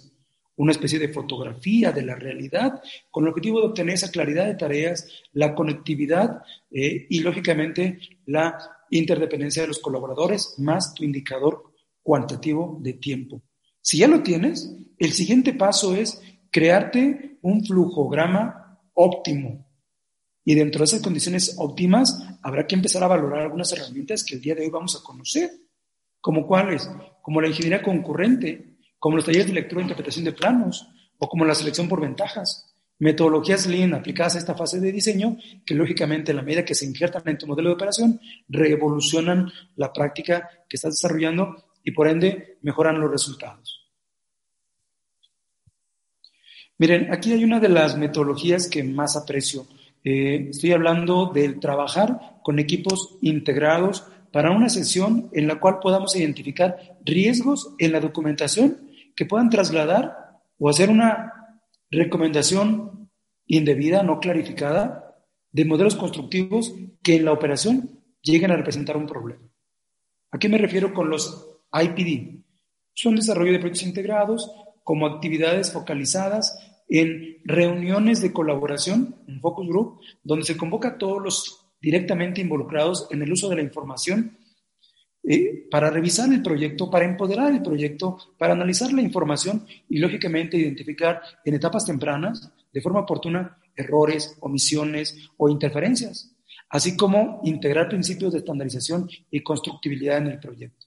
Una 0.58 0.71
especie 0.71 0.99
de 0.99 1.12
fotografía 1.12 1.91
de 1.91 2.04
la 2.04 2.15
realidad 2.15 2.82
con 3.12 3.25
el 3.25 3.30
objetivo 3.30 3.60
de 3.60 3.67
obtener 3.67 3.95
esa 3.95 4.12
claridad 4.12 4.45
de 4.45 4.56
tareas, 4.56 5.08
la 5.34 5.54
conectividad 5.54 6.41
eh, 6.71 7.08
y 7.10 7.19
lógicamente 7.19 7.99
la 8.25 8.58
interdependencia 8.89 9.63
de 9.63 9.67
los 9.67 9.80
colaboradores 9.80 10.56
más 10.60 10.93
tu 10.93 11.04
indicador 11.04 11.73
cuantitativo 12.01 12.78
de 12.82 12.93
tiempo. 12.93 13.41
Si 13.82 13.97
ya 13.97 14.08
lo 14.08 14.23
tienes, 14.23 14.73
el 14.97 15.12
siguiente 15.12 15.54
paso 15.54 15.95
es 15.95 16.21
crearte 16.51 17.38
un 17.41 17.65
flujograma 17.65 18.80
óptimo, 18.93 19.64
y 20.45 20.53
dentro 20.53 20.79
de 20.79 20.86
esas 20.86 21.01
condiciones 21.01 21.55
óptimas, 21.58 22.23
habrá 22.43 22.67
que 22.67 22.75
empezar 22.75 23.03
a 23.03 23.08
valorar 23.08 23.41
algunas 23.41 23.73
herramientas 23.73 24.23
que 24.23 24.36
el 24.36 24.41
día 24.41 24.53
de 24.53 24.62
hoy 24.62 24.69
vamos 24.69 24.95
a 24.95 25.03
conocer. 25.03 25.51
¿Como 26.21 26.45
cuáles? 26.45 26.88
Como 27.23 27.41
la 27.41 27.47
ingeniería 27.47 27.81
concurrente, 27.81 28.77
como 28.99 29.15
los 29.15 29.25
talleres 29.25 29.47
de 29.47 29.53
lectura 29.53 29.81
e 29.81 29.86
interpretación 29.86 30.23
de 30.23 30.34
planos, 30.34 30.88
o 31.17 31.27
como 31.27 31.45
la 31.45 31.55
selección 31.55 31.89
por 31.89 31.99
ventajas. 31.99 32.71
Metodologías 32.99 33.65
Lean 33.65 33.95
aplicadas 33.95 34.36
a 34.36 34.38
esta 34.38 34.53
fase 34.53 34.79
de 34.79 34.91
diseño, 34.91 35.36
que 35.65 35.73
lógicamente 35.73 36.31
a 36.31 36.36
la 36.36 36.43
medida 36.43 36.63
que 36.63 36.75
se 36.75 36.86
injertan 36.86 37.23
en 37.25 37.39
tu 37.39 37.47
modelo 37.47 37.69
de 37.69 37.75
operación, 37.75 38.21
revolucionan 38.47 39.51
la 39.75 39.91
práctica 39.91 40.47
que 40.69 40.77
estás 40.77 40.93
desarrollando 40.93 41.71
y 41.84 41.91
por 41.91 42.08
ende 42.08 42.60
mejoran 42.62 42.99
los 43.01 43.10
resultados. 43.10 43.81
Miren, 46.77 47.12
aquí 47.12 47.34
hay 47.34 47.43
una 47.43 47.60
de 47.60 47.69
las 47.69 47.97
metodologías 47.97 48.67
que 48.67 48.84
más 48.84 49.15
aprecio 49.15 49.65
eh, 50.06 50.50
estoy 50.52 50.72
hablando 50.72 51.32
del 51.34 51.60
trabajar 51.60 52.38
con 52.44 52.60
equipos 52.60 53.18
integrados 53.22 54.08
para 54.32 54.52
una 54.52 54.70
sesión 54.70 55.32
en 55.34 55.48
la 55.48 55.60
cual 55.60 55.80
podamos 55.82 56.15
identificar 56.15 56.78
riesgos 57.04 57.74
en 57.80 57.91
la 57.91 58.00
documentación 58.00 58.88
que 59.15 59.26
puedan 59.26 59.50
trasladar 59.50 60.41
o 60.60 60.70
hacer 60.70 60.91
una 60.91 61.58
recomendación 61.89 63.10
indebida, 63.48 64.04
no 64.04 64.20
clarificada, 64.20 65.15
de 65.52 65.65
modelos 65.65 65.96
constructivos 65.96 66.76
que 67.02 67.15
en 67.15 67.26
la 67.26 67.32
operación 67.32 68.02
lleguen 68.22 68.52
a 68.52 68.58
representar 68.58 68.98
un 68.98 69.08
problema. 69.08 69.41
¿A 70.32 70.38
qué 70.38 70.50
me 70.50 70.60
refiero 70.60 70.94
con 70.94 71.10
los 71.10 71.50
IPD? 71.74 72.44
Son 72.94 73.15
desarrollo 73.15 73.54
de 73.54 73.60
proyectos 73.60 73.88
integrados 73.88 74.52
como 74.84 75.08
actividades 75.08 75.72
focalizadas 75.72 76.75
en 76.88 77.38
reuniones 77.43 78.21
de 78.21 78.32
colaboración, 78.32 79.15
un 79.28 79.39
focus 79.39 79.67
group, 79.67 80.00
donde 80.24 80.45
se 80.45 80.58
convoca 80.58 80.89
a 80.89 80.98
todos 80.98 81.21
los 81.21 81.65
directamente 81.82 82.41
involucrados 82.41 83.08
en 83.12 83.21
el 83.21 83.32
uso 83.32 83.50
de 83.50 83.58
la 83.58 83.62
información 83.62 84.38
eh, 85.28 85.67
para 85.71 85.89
revisar 85.89 86.32
el 86.32 86.43
proyecto, 86.43 86.89
para 86.89 87.06
empoderar 87.06 87.52
el 87.52 87.63
proyecto, 87.63 88.17
para 88.38 88.54
analizar 88.54 88.93
la 88.93 89.02
información 89.02 89.65
y, 89.89 89.98
lógicamente, 89.98 90.58
identificar 90.58 91.21
en 91.43 91.56
etapas 91.56 91.86
tempranas, 91.86 92.52
de 92.71 92.82
forma 92.82 93.00
oportuna, 93.00 93.58
errores, 93.76 94.38
omisiones 94.41 95.30
o 95.38 95.50
interferencias, 95.50 96.36
así 96.69 96.95
como 96.95 97.41
integrar 97.43 97.89
principios 97.89 98.34
de 98.34 98.39
estandarización 98.39 99.10
y 99.32 99.41
constructibilidad 99.41 100.17
en 100.17 100.28
el 100.28 100.39
proyecto. 100.39 100.86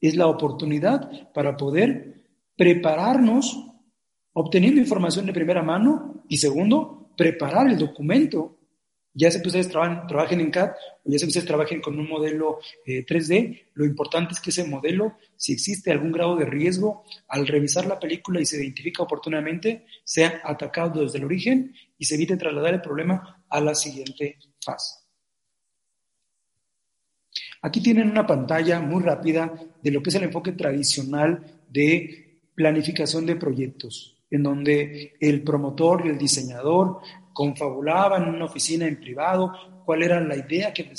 Es 0.00 0.16
la 0.16 0.26
oportunidad 0.26 1.32
para 1.32 1.56
poder 1.56 2.24
prepararnos 2.56 3.67
obteniendo 4.38 4.80
información 4.80 5.26
de 5.26 5.32
primera 5.32 5.64
mano 5.64 6.22
y 6.28 6.36
segundo, 6.36 7.10
preparar 7.16 7.68
el 7.68 7.76
documento. 7.76 8.56
Ya 9.12 9.32
sé 9.32 9.42
que 9.42 9.48
ustedes 9.48 9.68
trabajen 9.68 10.40
en 10.40 10.52
CAD 10.52 10.70
o 11.04 11.10
ya 11.10 11.18
sé 11.18 11.24
que 11.24 11.30
ustedes 11.30 11.46
trabajen 11.46 11.80
con 11.80 11.98
un 11.98 12.08
modelo 12.08 12.60
3D, 12.86 13.34
eh, 13.34 13.66
lo 13.74 13.84
importante 13.84 14.34
es 14.34 14.40
que 14.40 14.50
ese 14.50 14.62
modelo, 14.62 15.16
si 15.36 15.52
existe 15.52 15.90
algún 15.90 16.12
grado 16.12 16.36
de 16.36 16.44
riesgo, 16.44 17.04
al 17.26 17.48
revisar 17.48 17.86
la 17.86 17.98
película 17.98 18.40
y 18.40 18.46
se 18.46 18.58
identifica 18.58 19.02
oportunamente, 19.02 19.86
sea 20.04 20.40
atacado 20.44 21.02
desde 21.02 21.18
el 21.18 21.24
origen 21.24 21.74
y 21.98 22.04
se 22.04 22.14
evite 22.14 22.36
trasladar 22.36 22.74
el 22.74 22.80
problema 22.80 23.42
a 23.48 23.60
la 23.60 23.74
siguiente 23.74 24.38
fase. 24.64 25.00
Aquí 27.62 27.80
tienen 27.80 28.08
una 28.08 28.24
pantalla 28.24 28.78
muy 28.78 29.02
rápida 29.02 29.52
de 29.82 29.90
lo 29.90 30.00
que 30.00 30.10
es 30.10 30.14
el 30.14 30.22
enfoque 30.22 30.52
tradicional 30.52 31.60
de 31.68 32.38
planificación 32.54 33.26
de 33.26 33.34
proyectos 33.34 34.14
en 34.30 34.42
donde 34.42 35.14
el 35.20 35.42
promotor 35.42 36.04
y 36.04 36.10
el 36.10 36.18
diseñador 36.18 36.98
confabulaban 37.32 38.24
en 38.24 38.34
una 38.34 38.46
oficina 38.46 38.86
en 38.86 39.00
privado 39.00 39.52
cuál 39.84 40.02
era 40.02 40.20
la 40.20 40.36
idea 40.36 40.72
que 40.72 40.90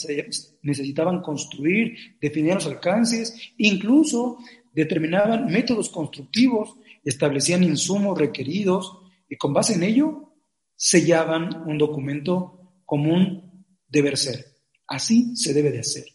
necesitaban 0.63 1.21
construir, 1.21 1.95
definían 2.19 2.55
los 2.55 2.67
alcances, 2.67 3.53
incluso 3.57 4.37
determinaban 4.73 5.47
métodos 5.47 5.89
constructivos, 5.89 6.75
establecían 7.03 7.63
insumos 7.63 8.17
requeridos 8.17 8.99
y 9.29 9.35
con 9.35 9.53
base 9.53 9.73
en 9.73 9.83
ello 9.83 10.33
sellaban 10.75 11.67
un 11.67 11.77
documento 11.77 12.81
común 12.85 13.65
deber 13.87 14.17
ser. 14.17 14.45
Así 14.87 15.35
se 15.35 15.53
debe 15.53 15.71
de 15.71 15.81
hacer. 15.81 16.05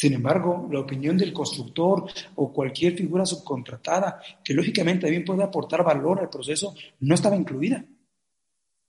Sin 0.00 0.14
embargo, 0.14 0.66
la 0.72 0.80
opinión 0.80 1.18
del 1.18 1.30
constructor 1.30 2.06
o 2.36 2.50
cualquier 2.50 2.96
figura 2.96 3.26
subcontratada, 3.26 4.18
que 4.42 4.54
lógicamente 4.54 5.02
también 5.02 5.26
puede 5.26 5.42
aportar 5.42 5.84
valor 5.84 6.20
al 6.20 6.30
proceso, 6.30 6.74
no 7.00 7.14
estaba 7.14 7.36
incluida. 7.36 7.84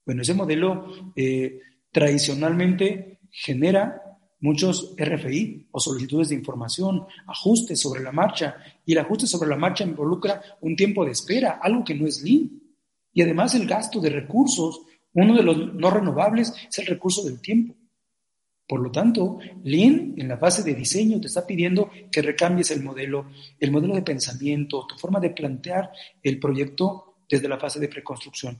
Bueno, 0.05 0.21
ese 0.21 0.33
modelo 0.33 1.11
eh, 1.13 1.59
tradicionalmente 1.91 3.19
genera 3.29 4.01
muchos 4.39 4.95
RFI 4.97 5.67
o 5.71 5.81
solicitudes 5.81 6.29
de 6.29 6.35
información, 6.35 7.05
ajustes 7.27 7.81
sobre 7.81 8.01
la 8.01 8.13
marcha, 8.13 8.55
y 8.85 8.93
el 8.93 8.99
ajuste 8.99 9.27
sobre 9.27 9.49
la 9.49 9.57
marcha 9.57 9.83
involucra 9.83 10.41
un 10.61 10.77
tiempo 10.77 11.03
de 11.03 11.11
espera, 11.11 11.59
algo 11.61 11.83
que 11.83 11.93
no 11.93 12.07
es 12.07 12.23
Lean. 12.23 12.51
Y 13.11 13.21
además 13.21 13.53
el 13.53 13.67
gasto 13.67 13.99
de 13.99 14.11
recursos, 14.11 14.79
uno 15.11 15.35
de 15.35 15.43
los 15.43 15.73
no 15.73 15.91
renovables 15.91 16.53
es 16.69 16.79
el 16.79 16.85
recurso 16.85 17.21
del 17.25 17.41
tiempo. 17.41 17.75
Por 18.71 18.79
lo 18.79 18.89
tanto, 18.89 19.37
Lean 19.65 20.13
en 20.15 20.29
la 20.29 20.37
fase 20.37 20.63
de 20.63 20.73
diseño 20.73 21.19
te 21.19 21.27
está 21.27 21.45
pidiendo 21.45 21.89
que 22.09 22.21
recambies 22.21 22.71
el 22.71 22.81
modelo, 22.81 23.25
el 23.59 23.69
modelo 23.69 23.95
de 23.95 24.01
pensamiento, 24.01 24.87
tu 24.87 24.95
forma 24.97 25.19
de 25.19 25.31
plantear 25.31 25.91
el 26.23 26.39
proyecto 26.39 27.17
desde 27.29 27.49
la 27.49 27.59
fase 27.59 27.81
de 27.81 27.89
preconstrucción. 27.89 28.57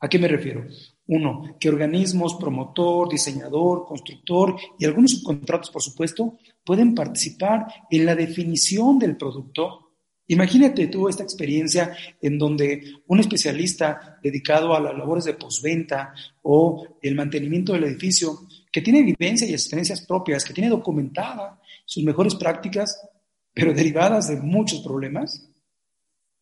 ¿A 0.00 0.08
qué 0.08 0.18
me 0.18 0.26
refiero? 0.26 0.66
Uno, 1.06 1.56
que 1.60 1.68
organismos, 1.68 2.34
promotor, 2.34 3.08
diseñador, 3.08 3.86
constructor 3.86 4.56
y 4.80 4.84
algunos 4.84 5.12
subcontratos, 5.12 5.70
por 5.70 5.80
supuesto, 5.80 6.38
pueden 6.64 6.92
participar 6.92 7.68
en 7.88 8.04
la 8.04 8.16
definición 8.16 8.98
del 8.98 9.16
producto. 9.16 9.92
Imagínate 10.26 10.88
tú 10.88 11.08
esta 11.08 11.22
experiencia 11.22 11.96
en 12.20 12.36
donde 12.36 12.82
un 13.06 13.20
especialista 13.20 14.18
dedicado 14.20 14.74
a 14.74 14.80
las 14.80 14.98
labores 14.98 15.24
de 15.24 15.34
postventa 15.34 16.12
o 16.42 16.98
el 17.00 17.14
mantenimiento 17.14 17.74
del 17.74 17.84
edificio, 17.84 18.40
que 18.76 18.82
tiene 18.82 19.02
vivencia 19.02 19.48
y 19.48 19.54
experiencias 19.54 20.04
propias, 20.04 20.44
que 20.44 20.52
tiene 20.52 20.68
documentada 20.68 21.58
sus 21.86 22.04
mejores 22.04 22.34
prácticas, 22.34 23.08
pero 23.54 23.72
derivadas 23.72 24.28
de 24.28 24.36
muchos 24.36 24.82
problemas, 24.82 25.50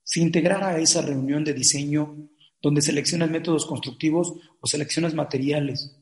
se 0.03 0.19
integrara 0.19 0.71
a 0.71 0.79
esa 0.79 1.01
reunión 1.01 1.45
de 1.45 1.55
diseño 1.55 2.29
donde 2.61 2.83
seleccionas 2.83 3.31
métodos 3.31 3.67
constructivos 3.67 4.35
o 4.59 4.67
seleccionas 4.67 5.15
materiales. 5.15 5.97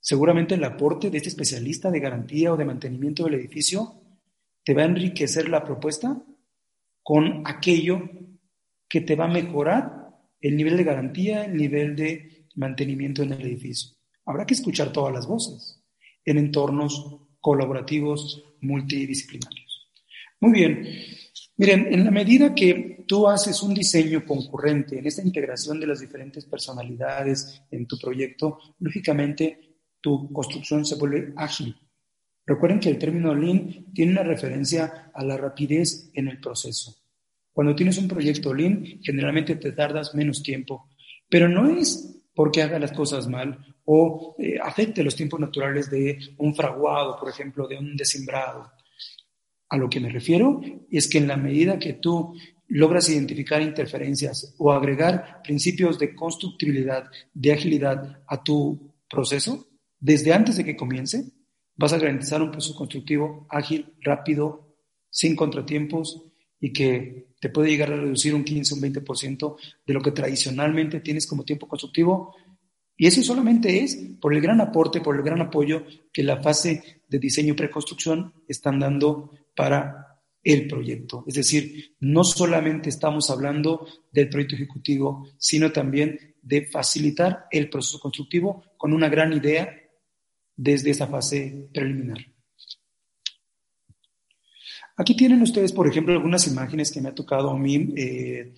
Seguramente 0.00 0.54
el 0.54 0.64
aporte 0.64 1.10
de 1.10 1.18
este 1.18 1.28
especialista 1.28 1.90
de 1.90 2.00
garantía 2.00 2.54
o 2.54 2.56
de 2.56 2.64
mantenimiento 2.64 3.24
del 3.24 3.34
edificio 3.34 4.00
te 4.64 4.72
va 4.72 4.84
a 4.84 4.86
enriquecer 4.86 5.50
la 5.50 5.62
propuesta 5.62 6.16
con 7.02 7.42
aquello 7.44 8.00
que 8.88 9.02
te 9.02 9.16
va 9.16 9.26
a 9.26 9.34
mejorar 9.34 10.16
el 10.40 10.56
nivel 10.56 10.78
de 10.78 10.84
garantía, 10.84 11.44
el 11.44 11.58
nivel 11.58 11.94
de 11.94 12.46
mantenimiento 12.54 13.22
en 13.22 13.34
el 13.34 13.42
edificio. 13.42 13.95
Habrá 14.26 14.44
que 14.44 14.54
escuchar 14.54 14.92
todas 14.92 15.14
las 15.14 15.26
voces 15.26 15.82
en 16.24 16.38
entornos 16.38 17.20
colaborativos 17.40 18.44
multidisciplinarios. 18.60 19.88
Muy 20.40 20.52
bien, 20.52 20.86
Miren, 21.58 21.86
en 21.90 22.04
la 22.04 22.10
medida 22.10 22.54
que 22.54 23.04
tú 23.08 23.26
haces 23.26 23.62
un 23.62 23.72
diseño 23.72 24.26
concurrente 24.26 24.98
en 24.98 25.06
esta 25.06 25.22
integración 25.22 25.80
de 25.80 25.86
las 25.86 26.00
diferentes 26.00 26.44
personalidades 26.44 27.62
en 27.70 27.86
tu 27.86 27.98
proyecto, 27.98 28.58
lógicamente 28.80 29.78
tu 30.02 30.30
construcción 30.32 30.84
se 30.84 30.96
vuelve 30.96 31.32
ágil. 31.34 31.74
Recuerden 32.44 32.78
que 32.78 32.90
el 32.90 32.98
término 32.98 33.34
Lean 33.34 33.86
tiene 33.94 34.12
una 34.12 34.22
referencia 34.22 35.10
a 35.14 35.24
la 35.24 35.38
rapidez 35.38 36.10
en 36.12 36.28
el 36.28 36.40
proceso. 36.40 36.94
Cuando 37.52 37.74
tienes 37.74 37.96
un 37.96 38.06
proyecto 38.06 38.52
Lean, 38.52 38.84
generalmente 39.02 39.56
te 39.56 39.72
tardas 39.72 40.14
menos 40.14 40.42
tiempo, 40.42 40.90
pero 41.26 41.48
no 41.48 41.70
es 41.70 42.15
porque 42.36 42.62
haga 42.62 42.78
las 42.78 42.92
cosas 42.92 43.26
mal 43.26 43.58
o 43.86 44.36
eh, 44.38 44.58
afecte 44.62 45.02
los 45.02 45.16
tiempos 45.16 45.40
naturales 45.40 45.90
de 45.90 46.18
un 46.36 46.54
fraguado, 46.54 47.16
por 47.18 47.30
ejemplo, 47.30 47.66
de 47.66 47.78
un 47.78 47.96
desimbrado. 47.96 48.70
A 49.70 49.76
lo 49.78 49.88
que 49.88 50.00
me 50.00 50.10
refiero 50.10 50.60
es 50.90 51.08
que 51.08 51.18
en 51.18 51.26
la 51.26 51.38
medida 51.38 51.78
que 51.78 51.94
tú 51.94 52.34
logras 52.68 53.08
identificar 53.08 53.62
interferencias 53.62 54.54
o 54.58 54.70
agregar 54.70 55.40
principios 55.42 55.98
de 55.98 56.14
constructibilidad, 56.14 57.06
de 57.32 57.52
agilidad 57.52 58.22
a 58.28 58.42
tu 58.42 58.94
proceso, 59.08 59.66
desde 59.98 60.34
antes 60.34 60.58
de 60.58 60.64
que 60.64 60.76
comience, 60.76 61.32
vas 61.74 61.94
a 61.94 61.98
garantizar 61.98 62.42
un 62.42 62.50
proceso 62.50 62.76
constructivo 62.76 63.46
ágil, 63.48 63.94
rápido, 64.02 64.76
sin 65.08 65.34
contratiempos 65.34 66.25
y 66.60 66.72
que 66.72 67.28
te 67.40 67.50
puede 67.50 67.70
llegar 67.70 67.92
a 67.92 67.96
reducir 67.96 68.34
un 68.34 68.44
15 68.44 68.74
o 68.74 68.76
un 68.76 68.82
20% 68.82 69.56
de 69.86 69.94
lo 69.94 70.00
que 70.00 70.12
tradicionalmente 70.12 71.00
tienes 71.00 71.26
como 71.26 71.44
tiempo 71.44 71.68
constructivo. 71.68 72.34
Y 72.96 73.06
eso 73.06 73.22
solamente 73.22 73.82
es 73.82 73.96
por 74.20 74.34
el 74.34 74.40
gran 74.40 74.60
aporte, 74.60 75.00
por 75.00 75.16
el 75.16 75.22
gran 75.22 75.40
apoyo 75.40 75.84
que 76.12 76.22
la 76.22 76.42
fase 76.42 77.02
de 77.08 77.18
diseño 77.18 77.52
y 77.52 77.56
preconstrucción 77.56 78.32
están 78.48 78.80
dando 78.80 79.32
para 79.54 80.06
el 80.42 80.68
proyecto. 80.68 81.24
Es 81.26 81.34
decir, 81.34 81.96
no 82.00 82.24
solamente 82.24 82.88
estamos 82.88 83.30
hablando 83.30 83.86
del 84.12 84.28
proyecto 84.28 84.54
ejecutivo, 84.54 85.28
sino 85.38 85.72
también 85.72 86.36
de 86.40 86.66
facilitar 86.66 87.46
el 87.50 87.68
proceso 87.68 87.98
constructivo 87.98 88.62
con 88.76 88.92
una 88.92 89.08
gran 89.08 89.32
idea 89.32 89.68
desde 90.54 90.90
esa 90.90 91.08
fase 91.08 91.68
preliminar. 91.72 92.18
Aquí 94.96 95.14
tienen 95.14 95.42
ustedes, 95.42 95.72
por 95.72 95.86
ejemplo, 95.86 96.14
algunas 96.14 96.46
imágenes 96.46 96.90
que 96.90 97.00
me 97.00 97.10
ha 97.10 97.14
tocado 97.14 97.50
a 97.50 97.58
mí 97.58 97.92
eh, 97.96 98.54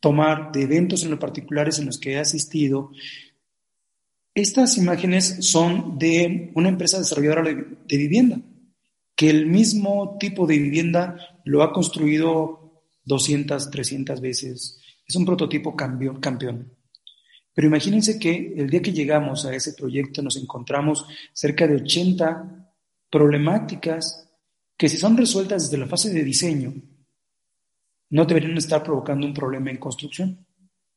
tomar 0.00 0.52
de 0.52 0.62
eventos 0.62 1.02
en 1.02 1.10
los 1.10 1.18
particulares 1.18 1.78
en 1.78 1.86
los 1.86 1.98
que 1.98 2.12
he 2.12 2.18
asistido. 2.18 2.92
Estas 4.34 4.78
imágenes 4.78 5.38
son 5.40 5.98
de 5.98 6.52
una 6.54 6.68
empresa 6.68 6.98
desarrolladora 6.98 7.42
de 7.42 7.96
vivienda 7.96 8.40
que 9.16 9.30
el 9.30 9.46
mismo 9.46 10.18
tipo 10.20 10.46
de 10.46 10.58
vivienda 10.58 11.16
lo 11.44 11.62
ha 11.62 11.72
construido 11.72 12.82
200, 13.04 13.70
300 13.70 14.20
veces. 14.20 14.78
Es 15.08 15.16
un 15.16 15.24
prototipo 15.24 15.74
campeón. 15.74 16.20
campeón. 16.20 16.72
Pero 17.54 17.68
imagínense 17.68 18.18
que 18.18 18.54
el 18.56 18.68
día 18.68 18.82
que 18.82 18.92
llegamos 18.92 19.46
a 19.46 19.54
ese 19.54 19.72
proyecto 19.72 20.22
nos 20.22 20.36
encontramos 20.36 21.06
cerca 21.32 21.66
de 21.66 21.76
80 21.76 22.70
problemáticas 23.10 24.25
que 24.76 24.88
si 24.88 24.96
son 24.96 25.16
resueltas 25.16 25.64
desde 25.64 25.78
la 25.78 25.88
fase 25.88 26.12
de 26.12 26.22
diseño, 26.22 26.74
no 28.10 28.24
deberían 28.24 28.56
estar 28.56 28.82
provocando 28.82 29.26
un 29.26 29.34
problema 29.34 29.70
en 29.70 29.78
construcción. 29.78 30.46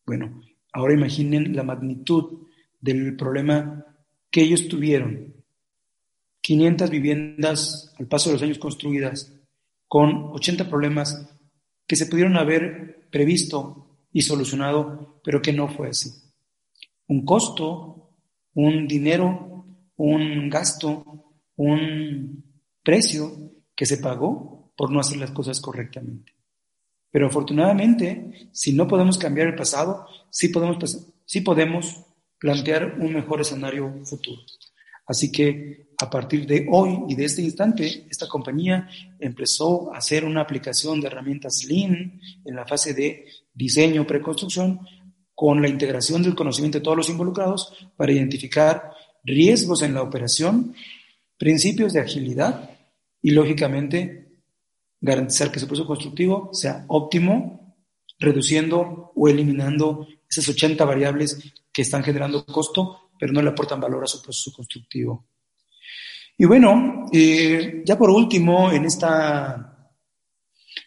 Bueno, 0.06 0.42
ahora 0.74 0.94
imaginen 0.94 1.56
la 1.56 1.64
magnitud 1.64 2.48
del 2.80 3.16
problema 3.16 3.86
que 4.30 4.42
ellos 4.42 4.68
tuvieron 4.68 5.34
500 6.42 6.90
viviendas 6.90 7.94
al 8.00 8.08
paso 8.08 8.30
de 8.30 8.34
los 8.34 8.44
años 8.44 8.60
construidas, 8.60 9.34
con 9.88 10.32
80 10.34 10.70
problemas 10.70 11.30
que 11.88 11.96
se 11.96 12.06
pudieron 12.06 12.38
haber 12.38 13.08
previsto 13.10 14.08
y 14.12 14.22
solucionado, 14.22 15.20
pero 15.24 15.42
que 15.42 15.54
no 15.54 15.68
fue 15.68 15.90
así. 15.90 16.12
Un 17.08 17.26
costo, 17.26 18.12
un 18.54 18.88
dinero, 18.88 19.66
un 19.96 20.50
gasto, 20.50 21.34
un 21.56 22.44
precio 22.84 23.50
que 23.80 23.86
se 23.86 24.00
pagó 24.00 24.74
por 24.76 24.92
no 24.92 25.00
hacer 25.00 25.20
las 25.20 25.32
cosas 25.32 25.62
correctamente. 25.62 26.34
Pero 27.10 27.28
afortunadamente, 27.28 28.50
si 28.52 28.74
no 28.74 28.90
podemos 28.90 29.18
cambiar 29.18 29.48
el 29.48 29.56
pasado, 29.56 30.06
sí 30.30 30.50
podemos, 30.50 31.08
sí 31.26 31.40
podemos 31.40 32.04
plantear 32.38 32.98
un 33.00 33.14
mejor 33.14 33.40
escenario 33.40 33.90
futuro. 34.04 34.42
Así 35.08 35.32
que 35.32 35.92
a 35.98 36.10
partir 36.10 36.46
de 36.46 36.68
hoy 36.70 37.06
y 37.08 37.16
de 37.16 37.24
este 37.24 37.42
instante, 37.42 38.06
esta 38.10 38.28
compañía 38.28 38.90
empezó 39.18 39.94
a 39.94 40.00
hacer 40.00 40.26
una 40.26 40.42
aplicación 40.42 41.00
de 41.00 41.08
herramientas 41.08 41.64
Lean 41.64 42.20
en 42.44 42.56
la 42.58 42.68
fase 42.68 42.94
de 42.94 43.28
diseño, 43.54 44.06
preconstrucción, 44.06 44.82
con 45.34 45.62
la 45.62 45.70
integración 45.70 46.22
del 46.22 46.36
conocimiento 46.36 46.80
de 46.80 46.84
todos 46.84 46.98
los 46.98 47.10
involucrados 47.10 47.74
para 47.96 48.12
identificar 48.12 48.92
riesgos 49.24 49.84
en 49.84 49.94
la 49.94 50.02
operación, 50.02 50.76
principios 51.38 51.94
de 51.94 52.02
agilidad 52.02 52.76
y, 53.22 53.32
lógicamente, 53.32 54.30
garantizar 55.00 55.52
que 55.52 55.60
su 55.60 55.68
proceso 55.68 55.88
constructivo 55.88 56.50
sea 56.54 56.86
óptimo, 56.88 57.76
reduciendo 58.20 59.12
o 59.16 59.28
eliminando 59.28 60.08
esas 60.30 60.48
80 60.50 60.84
variables 60.86 61.54
que 61.72 61.82
están 61.82 62.04
generando 62.04 62.46
costo 62.46 63.10
pero 63.20 63.34
no 63.34 63.42
le 63.42 63.50
aportan 63.50 63.82
valor 63.82 64.06
a 64.06 64.08
su 64.08 64.22
proceso 64.22 64.52
constructivo. 64.56 65.28
Y 66.38 66.46
bueno, 66.46 67.06
eh, 67.12 67.84
ya 67.86 67.98
por 67.98 68.10
último, 68.10 68.72
en 68.72 68.86
esta 68.86 69.92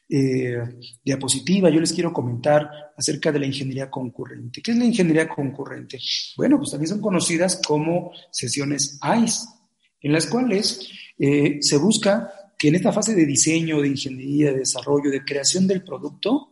eh, 0.08 0.56
diapositiva 1.04 1.68
yo 1.68 1.78
les 1.78 1.92
quiero 1.92 2.10
comentar 2.10 2.70
acerca 2.96 3.30
de 3.30 3.38
la 3.38 3.46
ingeniería 3.46 3.90
concurrente. 3.90 4.62
¿Qué 4.62 4.70
es 4.70 4.78
la 4.78 4.86
ingeniería 4.86 5.28
concurrente? 5.28 5.98
Bueno, 6.38 6.56
pues 6.56 6.70
también 6.70 6.88
son 6.88 7.02
conocidas 7.02 7.60
como 7.64 8.12
sesiones 8.30 8.98
ICE, 9.02 9.46
en 10.00 10.12
las 10.12 10.26
cuales 10.26 10.90
eh, 11.18 11.58
se 11.60 11.76
busca 11.76 12.32
que 12.58 12.68
en 12.68 12.76
esta 12.76 12.92
fase 12.92 13.14
de 13.14 13.26
diseño, 13.26 13.80
de 13.80 13.88
ingeniería, 13.88 14.52
de 14.52 14.60
desarrollo, 14.60 15.10
de 15.10 15.24
creación 15.24 15.66
del 15.66 15.82
producto, 15.82 16.50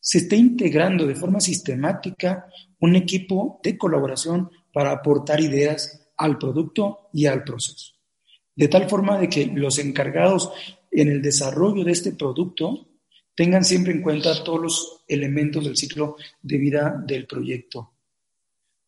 se 0.00 0.18
esté 0.18 0.36
integrando 0.36 1.06
de 1.06 1.14
forma 1.14 1.40
sistemática 1.40 2.46
un 2.80 2.96
equipo 2.96 3.60
de 3.62 3.78
colaboración 3.78 4.50
para 4.72 4.90
aportar 4.90 5.40
ideas 5.40 6.10
al 6.16 6.38
producto 6.38 7.08
y 7.12 7.26
al 7.26 7.44
proceso. 7.44 7.92
de 8.54 8.68
tal 8.68 8.86
forma 8.86 9.18
de 9.18 9.30
que 9.30 9.46
los 9.46 9.78
encargados 9.78 10.52
en 10.90 11.08
el 11.08 11.22
desarrollo 11.22 11.84
de 11.84 11.92
este 11.92 12.12
producto 12.12 12.86
tengan 13.34 13.64
siempre 13.64 13.94
en 13.94 14.02
cuenta 14.02 14.44
todos 14.44 14.60
los 14.60 15.04
elementos 15.08 15.64
del 15.64 15.76
ciclo 15.76 16.16
de 16.42 16.58
vida 16.58 17.02
del 17.06 17.26
proyecto, 17.26 17.92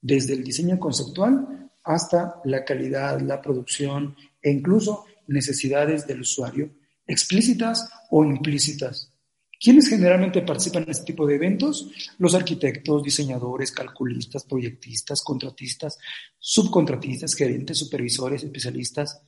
desde 0.00 0.34
el 0.34 0.44
diseño 0.44 0.78
conceptual 0.78 1.70
hasta 1.82 2.40
la 2.44 2.64
calidad, 2.64 3.20
la 3.20 3.40
producción 3.40 4.16
e 4.42 4.50
incluso 4.50 5.06
necesidades 5.26 6.06
del 6.06 6.20
usuario, 6.20 6.70
explícitas 7.06 7.88
o 8.10 8.24
implícitas. 8.24 9.10
¿Quiénes 9.60 9.88
generalmente 9.88 10.42
participan 10.42 10.82
en 10.82 10.90
este 10.90 11.06
tipo 11.06 11.26
de 11.26 11.36
eventos? 11.36 11.90
Los 12.18 12.34
arquitectos, 12.34 13.02
diseñadores, 13.02 13.72
calculistas, 13.72 14.44
proyectistas, 14.44 15.22
contratistas, 15.22 15.98
subcontratistas, 16.38 17.34
gerentes, 17.34 17.78
supervisores, 17.78 18.42
especialistas, 18.44 19.22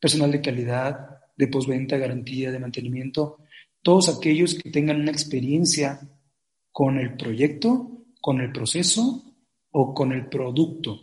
personal 0.00 0.32
de 0.32 0.40
calidad, 0.40 1.20
de 1.36 1.48
postventa, 1.48 1.96
garantía, 1.96 2.50
de 2.50 2.58
mantenimiento, 2.58 3.38
todos 3.82 4.08
aquellos 4.08 4.54
que 4.54 4.70
tengan 4.70 5.00
una 5.00 5.12
experiencia 5.12 6.00
con 6.72 6.98
el 6.98 7.16
proyecto, 7.16 8.04
con 8.20 8.40
el 8.40 8.52
proceso 8.52 9.24
o 9.70 9.94
con 9.94 10.12
el 10.12 10.28
producto 10.28 11.00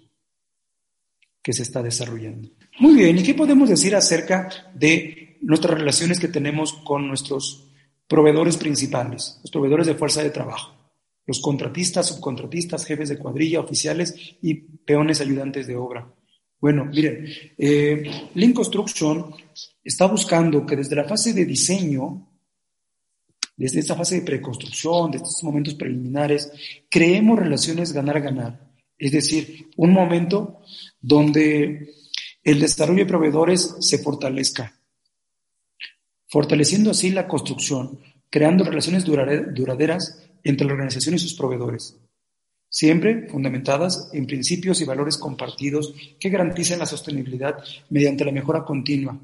que 1.42 1.54
se 1.54 1.64
está 1.64 1.82
desarrollando. 1.82 2.50
Muy 2.80 2.96
bien, 2.96 3.18
¿y 3.18 3.24
qué 3.24 3.34
podemos 3.34 3.68
decir 3.68 3.94
acerca 3.94 4.72
de 4.74 5.38
nuestras 5.42 5.78
relaciones 5.78 6.18
que 6.18 6.30
tenemos 6.30 6.72
con 6.72 7.10
nuestros 7.10 7.68
proveedores 8.08 8.56
principales, 8.56 9.38
los 9.44 9.52
proveedores 9.52 9.86
de 9.86 9.96
fuerza 9.96 10.24
de 10.24 10.30
trabajo, 10.30 10.76
los 11.26 11.42
contratistas, 11.42 12.08
subcontratistas, 12.08 12.86
jefes 12.86 13.10
de 13.10 13.18
cuadrilla, 13.18 13.60
oficiales 13.60 14.16
y 14.42 14.54
peones 14.56 15.20
ayudantes 15.20 15.68
de 15.68 15.76
obra. 15.76 16.10
Bueno, 16.62 16.86
miren, 16.86 17.26
eh, 17.58 18.30
Lean 18.36 18.54
Construction 18.54 19.26
está 19.84 20.06
buscando 20.08 20.66
que 20.66 20.78
desde 20.78 20.96
la 20.96 21.04
fase 21.04 21.34
de 21.34 21.44
diseño, 21.44 22.30
desde 23.58 23.80
esta 23.82 23.96
fase 23.96 24.16
de 24.16 24.26
preconstrucción, 24.26 25.12
desde 25.12 25.26
estos 25.26 25.44
momentos 25.44 25.76
preliminares, 25.76 26.50
creemos 26.90 27.40
relaciones 27.40 27.92
ganar-ganar. 27.92 28.70
Es 28.98 29.12
decir, 29.12 29.68
un 29.76 29.92
momento 29.92 30.62
donde 31.02 31.99
el 32.50 32.60
desarrollo 32.60 33.04
de 33.04 33.06
proveedores 33.06 33.76
se 33.80 34.00
fortalezca, 34.00 34.74
fortaleciendo 36.28 36.90
así 36.90 37.12
la 37.12 37.28
construcción, 37.28 38.00
creando 38.30 38.64
relaciones 38.64 39.06
duraderas 39.06 40.24
entre 40.44 40.66
la 40.66 40.74
organización 40.74 41.14
y 41.14 41.20
sus 41.20 41.36
proveedores, 41.36 42.00
siempre 42.68 43.28
fundamentadas 43.28 44.10
en 44.14 44.26
principios 44.26 44.82
y 44.82 44.86
valores 44.86 45.18
compartidos 45.18 45.94
que 46.20 46.30
garanticen 46.30 46.80
la 46.80 46.88
sostenibilidad 46.88 47.64
mediante 47.90 48.26
la 48.26 48.32
mejora 48.32 48.66
continua, 48.66 49.20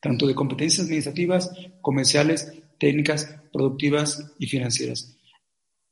tanto 0.00 0.26
de 0.26 0.34
competencias 0.36 0.86
administrativas, 0.86 1.50
comerciales, 1.80 2.52
técnicas, 2.78 3.36
productivas 3.52 4.32
y 4.38 4.46
financieras. 4.46 5.16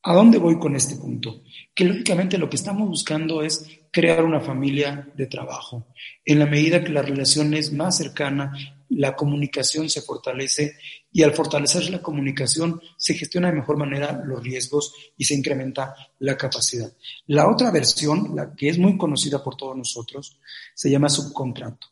¿A 0.03 0.15
dónde 0.15 0.39
voy 0.39 0.59
con 0.59 0.75
este 0.75 0.97
punto? 0.97 1.43
Que 1.75 1.85
lógicamente 1.85 2.39
lo 2.39 2.49
que 2.49 2.57
estamos 2.57 2.89
buscando 2.89 3.43
es 3.43 3.67
crear 3.93 4.25
una 4.25 4.41
familia 4.41 5.11
de 5.15 5.27
trabajo. 5.27 5.89
En 6.25 6.39
la 6.39 6.47
medida 6.47 6.83
que 6.83 6.93
la 6.93 7.03
relación 7.03 7.53
es 7.53 7.73
más 7.73 7.99
cercana, 7.99 8.53
la 8.89 9.15
comunicación 9.15 9.91
se 9.91 10.01
fortalece 10.01 10.77
y 11.13 11.23
al 11.23 11.35
fortalecer 11.35 11.91
la 11.91 12.01
comunicación 12.01 12.81
se 12.97 13.13
gestiona 13.15 13.49
de 13.51 13.59
mejor 13.59 13.77
manera 13.77 14.23
los 14.25 14.43
riesgos 14.43 14.95
y 15.19 15.25
se 15.25 15.35
incrementa 15.35 15.95
la 16.21 16.37
capacidad. 16.37 16.91
La 17.27 17.51
otra 17.51 17.71
versión, 17.71 18.35
la 18.35 18.55
que 18.55 18.71
es 18.71 18.79
muy 18.79 18.97
conocida 18.97 19.45
por 19.45 19.57
todos 19.57 19.77
nosotros, 19.77 20.39
se 20.75 20.91
llama 20.91 21.11
subcontrato. 21.11 21.89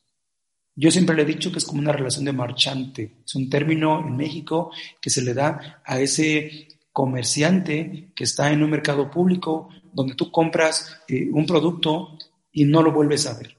Yo 0.74 0.90
siempre 0.90 1.14
le 1.14 1.22
he 1.22 1.26
dicho 1.26 1.52
que 1.52 1.58
es 1.58 1.64
como 1.64 1.80
una 1.80 1.92
relación 1.92 2.24
de 2.24 2.32
marchante. 2.32 3.18
Es 3.26 3.34
un 3.34 3.50
término 3.50 4.00
en 4.00 4.16
México 4.16 4.70
que 5.00 5.10
se 5.10 5.22
le 5.22 5.34
da 5.34 5.82
a 5.84 6.00
ese 6.00 6.68
comerciante 6.98 8.10
que 8.12 8.24
está 8.24 8.50
en 8.50 8.60
un 8.60 8.70
mercado 8.70 9.08
público 9.08 9.68
donde 9.92 10.16
tú 10.16 10.32
compras 10.32 11.00
eh, 11.06 11.28
un 11.30 11.46
producto 11.46 12.18
y 12.50 12.64
no 12.64 12.82
lo 12.82 12.90
vuelves 12.90 13.24
a 13.28 13.38
ver. 13.38 13.56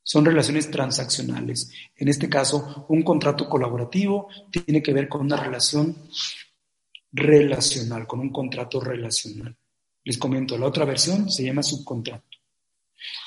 Son 0.00 0.24
relaciones 0.24 0.70
transaccionales. 0.70 1.72
En 1.96 2.06
este 2.06 2.28
caso, 2.28 2.86
un 2.88 3.02
contrato 3.02 3.48
colaborativo 3.48 4.28
tiene 4.48 4.80
que 4.80 4.92
ver 4.92 5.08
con 5.08 5.22
una 5.22 5.36
relación 5.36 5.96
relacional, 7.10 8.06
con 8.06 8.20
un 8.20 8.30
contrato 8.30 8.78
relacional. 8.78 9.56
Les 10.04 10.16
comento, 10.16 10.56
la 10.56 10.66
otra 10.66 10.84
versión 10.84 11.32
se 11.32 11.42
llama 11.42 11.64
subcontrato. 11.64 12.38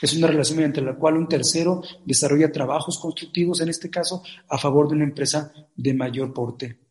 Es 0.01 0.15
una 0.15 0.27
relación 0.27 0.59
mediante 0.59 0.81
la 0.81 0.95
cual 0.95 1.17
un 1.17 1.27
tercero 1.27 1.81
desarrolla 2.05 2.53
trabajos 2.53 2.97
constructivos, 2.97 3.59
en 3.59 3.67
este 3.67 3.89
caso, 3.89 4.23
a 4.47 4.57
favor 4.57 4.87
de 4.87 4.95
una 4.95 5.03
empresa 5.03 5.51
de 5.75 5.93
mayor 5.93 6.33
porte 6.33 6.90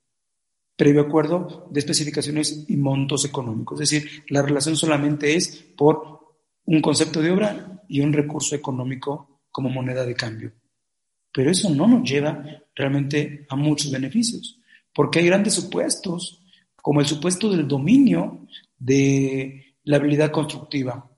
previo 0.80 1.02
acuerdo 1.02 1.68
de 1.70 1.78
especificaciones 1.78 2.64
y 2.66 2.74
montos 2.78 3.26
económicos. 3.26 3.78
Es 3.82 3.90
decir, 3.90 4.22
la 4.30 4.40
relación 4.40 4.76
solamente 4.76 5.36
es 5.36 5.62
por 5.76 6.20
un 6.64 6.80
concepto 6.80 7.20
de 7.20 7.30
obra 7.30 7.84
y 7.86 8.00
un 8.00 8.14
recurso 8.14 8.54
económico 8.54 9.42
como 9.50 9.68
moneda 9.68 10.06
de 10.06 10.14
cambio. 10.14 10.54
Pero 11.30 11.50
eso 11.50 11.68
no 11.68 11.86
nos 11.86 12.10
lleva 12.10 12.42
realmente 12.74 13.44
a 13.50 13.56
muchos 13.56 13.92
beneficios, 13.92 14.58
porque 14.94 15.18
hay 15.18 15.26
grandes 15.26 15.52
supuestos, 15.52 16.42
como 16.76 17.00
el 17.00 17.06
supuesto 17.06 17.50
del 17.50 17.68
dominio 17.68 18.46
de 18.78 19.76
la 19.84 19.98
habilidad 19.98 20.30
constructiva. 20.30 21.10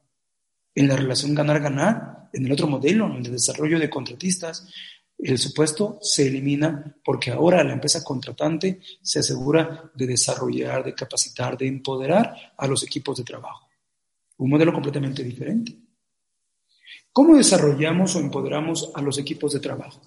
En 0.74 0.88
la 0.88 0.96
relación 0.96 1.36
ganar-ganar, 1.36 2.30
en 2.32 2.46
el 2.46 2.50
otro 2.50 2.66
modelo, 2.66 3.06
en 3.06 3.18
el 3.18 3.22
de 3.22 3.30
desarrollo 3.30 3.78
de 3.78 3.88
contratistas, 3.88 4.66
el 5.22 5.38
supuesto 5.38 5.98
se 6.00 6.26
elimina 6.26 6.96
porque 7.04 7.30
ahora 7.30 7.62
la 7.62 7.72
empresa 7.72 8.02
contratante 8.02 8.80
se 9.00 9.20
asegura 9.20 9.90
de 9.94 10.06
desarrollar, 10.06 10.84
de 10.84 10.94
capacitar, 10.94 11.56
de 11.56 11.68
empoderar 11.68 12.34
a 12.56 12.66
los 12.66 12.82
equipos 12.82 13.18
de 13.18 13.24
trabajo. 13.24 13.68
Un 14.38 14.50
modelo 14.50 14.72
completamente 14.72 15.22
diferente. 15.22 15.76
¿Cómo 17.12 17.36
desarrollamos 17.36 18.16
o 18.16 18.20
empoderamos 18.20 18.90
a 18.94 19.02
los 19.02 19.18
equipos 19.18 19.52
de 19.52 19.60
trabajo? 19.60 20.00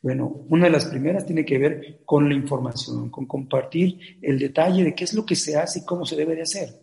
Bueno, 0.00 0.26
una 0.48 0.66
de 0.66 0.70
las 0.70 0.86
primeras 0.86 1.26
tiene 1.26 1.44
que 1.44 1.58
ver 1.58 2.02
con 2.04 2.28
la 2.28 2.34
información, 2.34 3.10
con 3.10 3.26
compartir 3.26 4.18
el 4.22 4.38
detalle 4.38 4.84
de 4.84 4.94
qué 4.94 5.04
es 5.04 5.12
lo 5.12 5.26
que 5.26 5.34
se 5.34 5.56
hace 5.56 5.80
y 5.80 5.84
cómo 5.84 6.06
se 6.06 6.16
debe 6.16 6.36
de 6.36 6.42
hacer 6.42 6.81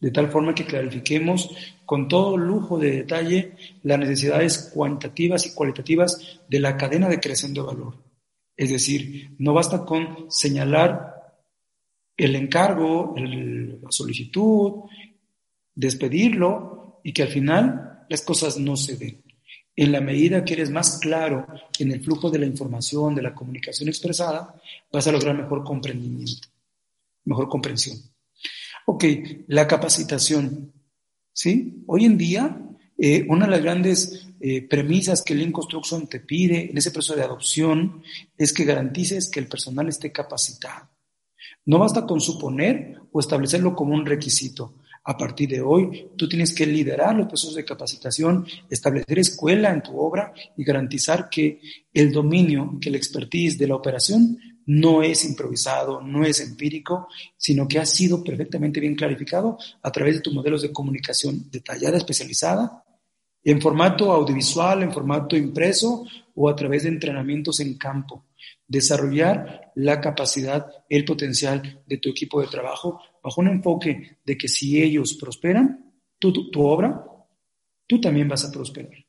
de 0.00 0.10
tal 0.10 0.28
forma 0.28 0.54
que 0.54 0.66
clarifiquemos 0.66 1.50
con 1.84 2.08
todo 2.08 2.36
lujo 2.36 2.78
de 2.78 2.90
detalle 2.90 3.56
las 3.82 3.98
necesidades 3.98 4.70
cuantitativas 4.74 5.46
y 5.46 5.54
cualitativas 5.54 6.40
de 6.48 6.60
la 6.60 6.76
cadena 6.76 7.08
de 7.08 7.20
creación 7.20 7.54
de 7.54 7.62
valor. 7.62 7.94
Es 8.56 8.70
decir, 8.70 9.30
no 9.38 9.54
basta 9.54 9.84
con 9.84 10.30
señalar 10.30 11.14
el 12.16 12.34
encargo, 12.34 13.14
la 13.16 13.90
solicitud, 13.90 14.84
despedirlo 15.74 17.00
y 17.04 17.12
que 17.12 17.22
al 17.22 17.28
final 17.28 18.04
las 18.08 18.22
cosas 18.22 18.58
no 18.58 18.76
se 18.76 18.96
den. 18.96 19.22
En 19.78 19.92
la 19.92 20.00
medida 20.00 20.42
que 20.42 20.54
eres 20.54 20.70
más 20.70 20.98
claro 20.98 21.46
en 21.78 21.92
el 21.92 22.02
flujo 22.02 22.30
de 22.30 22.38
la 22.38 22.46
información, 22.46 23.14
de 23.14 23.22
la 23.22 23.34
comunicación 23.34 23.90
expresada, 23.90 24.54
vas 24.90 25.06
a 25.06 25.12
lograr 25.12 25.36
mejor 25.36 25.62
comprendimiento, 25.62 26.48
mejor 27.24 27.48
comprensión. 27.48 27.98
Ok, 28.88 29.04
la 29.48 29.66
capacitación. 29.66 30.72
¿sí? 31.32 31.82
Hoy 31.88 32.04
en 32.04 32.16
día, 32.16 32.56
eh, 32.96 33.26
una 33.28 33.46
de 33.46 33.50
las 33.50 33.62
grandes 33.62 34.28
eh, 34.38 34.62
premisas 34.62 35.22
que 35.22 35.34
Lean 35.34 35.50
Construction 35.50 36.06
te 36.06 36.20
pide 36.20 36.70
en 36.70 36.78
ese 36.78 36.92
proceso 36.92 37.16
de 37.16 37.24
adopción 37.24 38.02
es 38.38 38.52
que 38.52 38.64
garantices 38.64 39.28
que 39.28 39.40
el 39.40 39.48
personal 39.48 39.88
esté 39.88 40.12
capacitado. 40.12 40.88
No 41.64 41.80
basta 41.80 42.06
con 42.06 42.20
suponer 42.20 43.00
o 43.10 43.18
establecerlo 43.18 43.74
como 43.74 43.92
un 43.92 44.06
requisito. 44.06 44.76
A 45.02 45.16
partir 45.16 45.48
de 45.48 45.60
hoy, 45.60 46.10
tú 46.16 46.28
tienes 46.28 46.54
que 46.54 46.64
liderar 46.64 47.16
los 47.16 47.26
procesos 47.26 47.56
de 47.56 47.64
capacitación, 47.64 48.46
establecer 48.70 49.18
escuela 49.18 49.72
en 49.72 49.82
tu 49.82 49.98
obra 49.98 50.32
y 50.56 50.62
garantizar 50.62 51.28
que 51.28 51.60
el 51.92 52.12
dominio, 52.12 52.78
que 52.80 52.88
el 52.88 52.94
expertise 52.94 53.58
de 53.58 53.66
la 53.66 53.74
operación 53.74 54.38
no 54.66 55.02
es 55.02 55.24
improvisado, 55.24 56.00
no 56.00 56.24
es 56.24 56.40
empírico, 56.40 57.08
sino 57.36 57.66
que 57.68 57.78
ha 57.78 57.86
sido 57.86 58.22
perfectamente 58.22 58.80
bien 58.80 58.96
clarificado 58.96 59.58
a 59.82 59.90
través 59.92 60.16
de 60.16 60.20
tus 60.20 60.34
modelos 60.34 60.62
de 60.62 60.72
comunicación 60.72 61.48
detallada, 61.50 61.96
especializada, 61.96 62.84
en 63.44 63.60
formato 63.60 64.12
audiovisual, 64.12 64.82
en 64.82 64.92
formato 64.92 65.36
impreso 65.36 66.04
o 66.34 66.48
a 66.48 66.56
través 66.56 66.82
de 66.82 66.88
entrenamientos 66.88 67.60
en 67.60 67.78
campo. 67.78 68.24
Desarrollar 68.66 69.70
la 69.76 70.00
capacidad, 70.00 70.66
el 70.88 71.04
potencial 71.04 71.82
de 71.86 71.98
tu 71.98 72.10
equipo 72.10 72.40
de 72.40 72.48
trabajo 72.48 73.00
bajo 73.22 73.40
un 73.40 73.48
enfoque 73.48 74.18
de 74.24 74.36
que 74.36 74.48
si 74.48 74.82
ellos 74.82 75.14
prosperan, 75.14 75.94
tu, 76.18 76.50
tu 76.50 76.62
obra, 76.66 77.04
tú 77.86 78.00
también 78.00 78.28
vas 78.28 78.44
a 78.44 78.50
prosperar. 78.50 79.06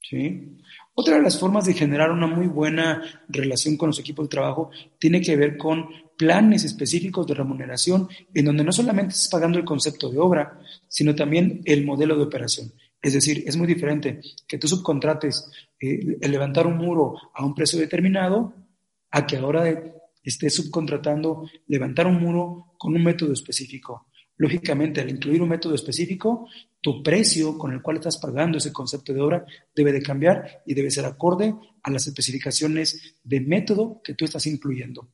¿sí? 0.00 0.58
Otra 0.94 1.16
de 1.16 1.22
las 1.22 1.38
formas 1.38 1.64
de 1.64 1.72
generar 1.72 2.10
una 2.10 2.26
muy 2.26 2.46
buena 2.46 3.02
relación 3.28 3.76
con 3.78 3.88
los 3.88 3.98
equipos 3.98 4.26
de 4.26 4.30
trabajo 4.30 4.70
tiene 4.98 5.22
que 5.22 5.36
ver 5.36 5.56
con 5.56 5.88
planes 6.18 6.64
específicos 6.64 7.26
de 7.26 7.34
remuneración 7.34 8.08
en 8.34 8.44
donde 8.44 8.62
no 8.62 8.72
solamente 8.72 9.14
estás 9.14 9.30
pagando 9.30 9.58
el 9.58 9.64
concepto 9.64 10.10
de 10.10 10.18
obra, 10.18 10.60
sino 10.88 11.14
también 11.14 11.62
el 11.64 11.86
modelo 11.86 12.16
de 12.16 12.24
operación. 12.24 12.72
Es 13.00 13.14
decir, 13.14 13.42
es 13.46 13.56
muy 13.56 13.66
diferente 13.66 14.20
que 14.46 14.58
tú 14.58 14.68
subcontrates 14.68 15.50
eh, 15.80 16.18
el 16.20 16.30
levantar 16.30 16.66
un 16.66 16.76
muro 16.76 17.16
a 17.34 17.44
un 17.44 17.54
precio 17.54 17.80
determinado 17.80 18.54
a 19.10 19.26
que 19.26 19.38
ahora 19.38 19.64
estés 20.22 20.54
subcontratando 20.54 21.48
levantar 21.66 22.06
un 22.06 22.20
muro 22.20 22.74
con 22.78 22.94
un 22.94 23.02
método 23.02 23.32
específico. 23.32 24.06
Lógicamente, 24.36 25.00
al 25.00 25.10
incluir 25.10 25.42
un 25.42 25.48
método 25.48 25.74
específico, 25.74 26.48
tu 26.80 27.02
precio 27.02 27.56
con 27.56 27.72
el 27.72 27.82
cual 27.82 27.98
estás 27.98 28.18
pagando 28.18 28.58
ese 28.58 28.72
concepto 28.72 29.12
de 29.12 29.20
obra 29.20 29.46
debe 29.74 29.92
de 29.92 30.02
cambiar 30.02 30.62
y 30.66 30.74
debe 30.74 30.90
ser 30.90 31.04
acorde 31.04 31.54
a 31.82 31.90
las 31.90 32.06
especificaciones 32.06 33.16
de 33.22 33.40
método 33.40 34.00
que 34.02 34.14
tú 34.14 34.24
estás 34.24 34.46
incluyendo. 34.46 35.08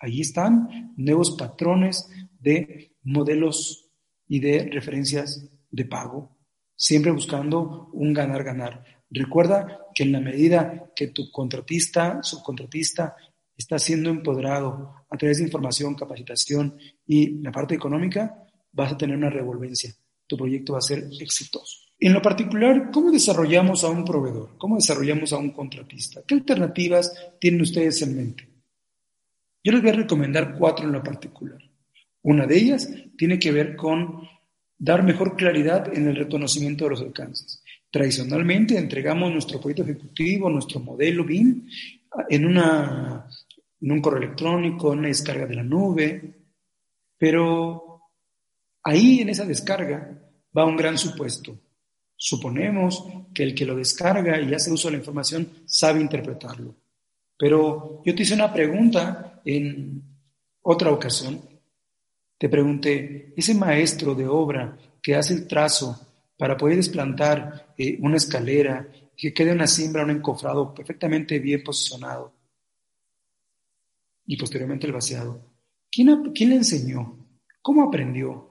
Ahí 0.00 0.20
están 0.20 0.92
nuevos 0.96 1.36
patrones 1.36 2.08
de 2.38 2.96
modelos 3.02 3.90
y 4.26 4.40
de 4.40 4.68
referencias 4.70 5.48
de 5.70 5.84
pago, 5.86 6.36
siempre 6.76 7.10
buscando 7.10 7.90
un 7.92 8.12
ganar-ganar. 8.12 8.84
Recuerda 9.10 9.86
que 9.94 10.02
en 10.02 10.12
la 10.12 10.20
medida 10.20 10.92
que 10.94 11.08
tu 11.08 11.30
contratista, 11.32 12.22
subcontratista, 12.22 13.16
está 13.56 13.78
siendo 13.78 14.10
empoderado 14.10 14.94
a 15.10 15.16
través 15.16 15.38
de 15.38 15.44
información, 15.44 15.94
capacitación 15.94 16.78
y 17.06 17.40
la 17.40 17.50
parte 17.50 17.74
económica, 17.74 18.44
vas 18.72 18.92
a 18.92 18.96
tener 18.96 19.16
una 19.16 19.30
revolvencia. 19.30 19.94
Tu 20.26 20.36
proyecto 20.36 20.74
va 20.74 20.78
a 20.78 20.82
ser 20.82 21.08
exitoso. 21.20 21.88
En 22.00 22.12
lo 22.12 22.22
particular, 22.22 22.90
¿cómo 22.92 23.10
desarrollamos 23.10 23.82
a 23.82 23.88
un 23.88 24.04
proveedor? 24.04 24.56
¿Cómo 24.56 24.76
desarrollamos 24.76 25.32
a 25.32 25.38
un 25.38 25.50
contratista? 25.50 26.22
¿Qué 26.26 26.34
alternativas 26.34 27.12
tienen 27.40 27.62
ustedes 27.62 28.02
en 28.02 28.16
mente? 28.16 28.48
Yo 29.64 29.72
les 29.72 29.82
voy 29.82 29.90
a 29.90 29.94
recomendar 29.94 30.56
cuatro 30.56 30.86
en 30.86 30.92
lo 30.92 31.02
particular. 31.02 31.58
Una 32.22 32.46
de 32.46 32.56
ellas 32.56 32.88
tiene 33.16 33.38
que 33.38 33.50
ver 33.50 33.74
con 33.74 34.22
dar 34.78 35.02
mejor 35.02 35.34
claridad 35.34 35.92
en 35.92 36.08
el 36.08 36.16
reconocimiento 36.16 36.84
de 36.84 36.90
los 36.90 37.00
alcances. 37.00 37.62
Tradicionalmente 37.90 38.78
entregamos 38.78 39.32
nuestro 39.32 39.60
proyecto 39.60 39.82
ejecutivo, 39.82 40.48
nuestro 40.50 40.78
modelo 40.78 41.24
BIM, 41.24 41.66
en, 42.28 42.46
una, 42.46 43.26
en 43.80 43.92
un 43.92 44.00
correo 44.00 44.22
electrónico, 44.22 44.92
en 44.92 45.00
una 45.00 45.08
descarga 45.08 45.46
de 45.46 45.54
la 45.54 45.64
nube, 45.64 46.34
pero 47.16 47.87
ahí 48.88 49.20
en 49.20 49.28
esa 49.28 49.44
descarga 49.44 50.18
va 50.56 50.64
un 50.64 50.76
gran 50.76 50.96
supuesto. 50.96 51.58
Suponemos 52.16 53.04
que 53.34 53.42
el 53.42 53.54
que 53.54 53.66
lo 53.66 53.76
descarga 53.76 54.40
y 54.40 54.54
hace 54.54 54.72
uso 54.72 54.88
de 54.88 54.92
la 54.92 54.98
información 54.98 55.46
sabe 55.66 56.00
interpretarlo. 56.00 56.74
Pero 57.36 58.02
yo 58.04 58.14
te 58.14 58.22
hice 58.22 58.34
una 58.34 58.52
pregunta 58.52 59.40
en 59.44 60.02
otra 60.62 60.90
ocasión. 60.90 61.40
Te 62.38 62.48
pregunté, 62.48 63.34
ese 63.36 63.54
maestro 63.54 64.14
de 64.14 64.26
obra 64.26 64.76
que 65.02 65.14
hace 65.14 65.34
el 65.34 65.46
trazo 65.46 66.00
para 66.38 66.56
poder 66.56 66.76
desplantar 66.76 67.74
eh, 67.76 67.98
una 68.00 68.16
escalera, 68.16 68.88
que 69.16 69.34
quede 69.34 69.52
una 69.52 69.66
siembra, 69.66 70.04
un 70.04 70.10
encofrado 70.10 70.72
perfectamente 70.72 71.38
bien 71.40 71.62
posicionado 71.62 72.32
y 74.24 74.36
posteriormente 74.36 74.86
el 74.86 74.92
vaciado. 74.92 75.40
¿Quién, 75.90 76.32
quién 76.32 76.50
le 76.50 76.56
enseñó? 76.56 77.18
¿Cómo 77.60 77.82
aprendió? 77.82 78.47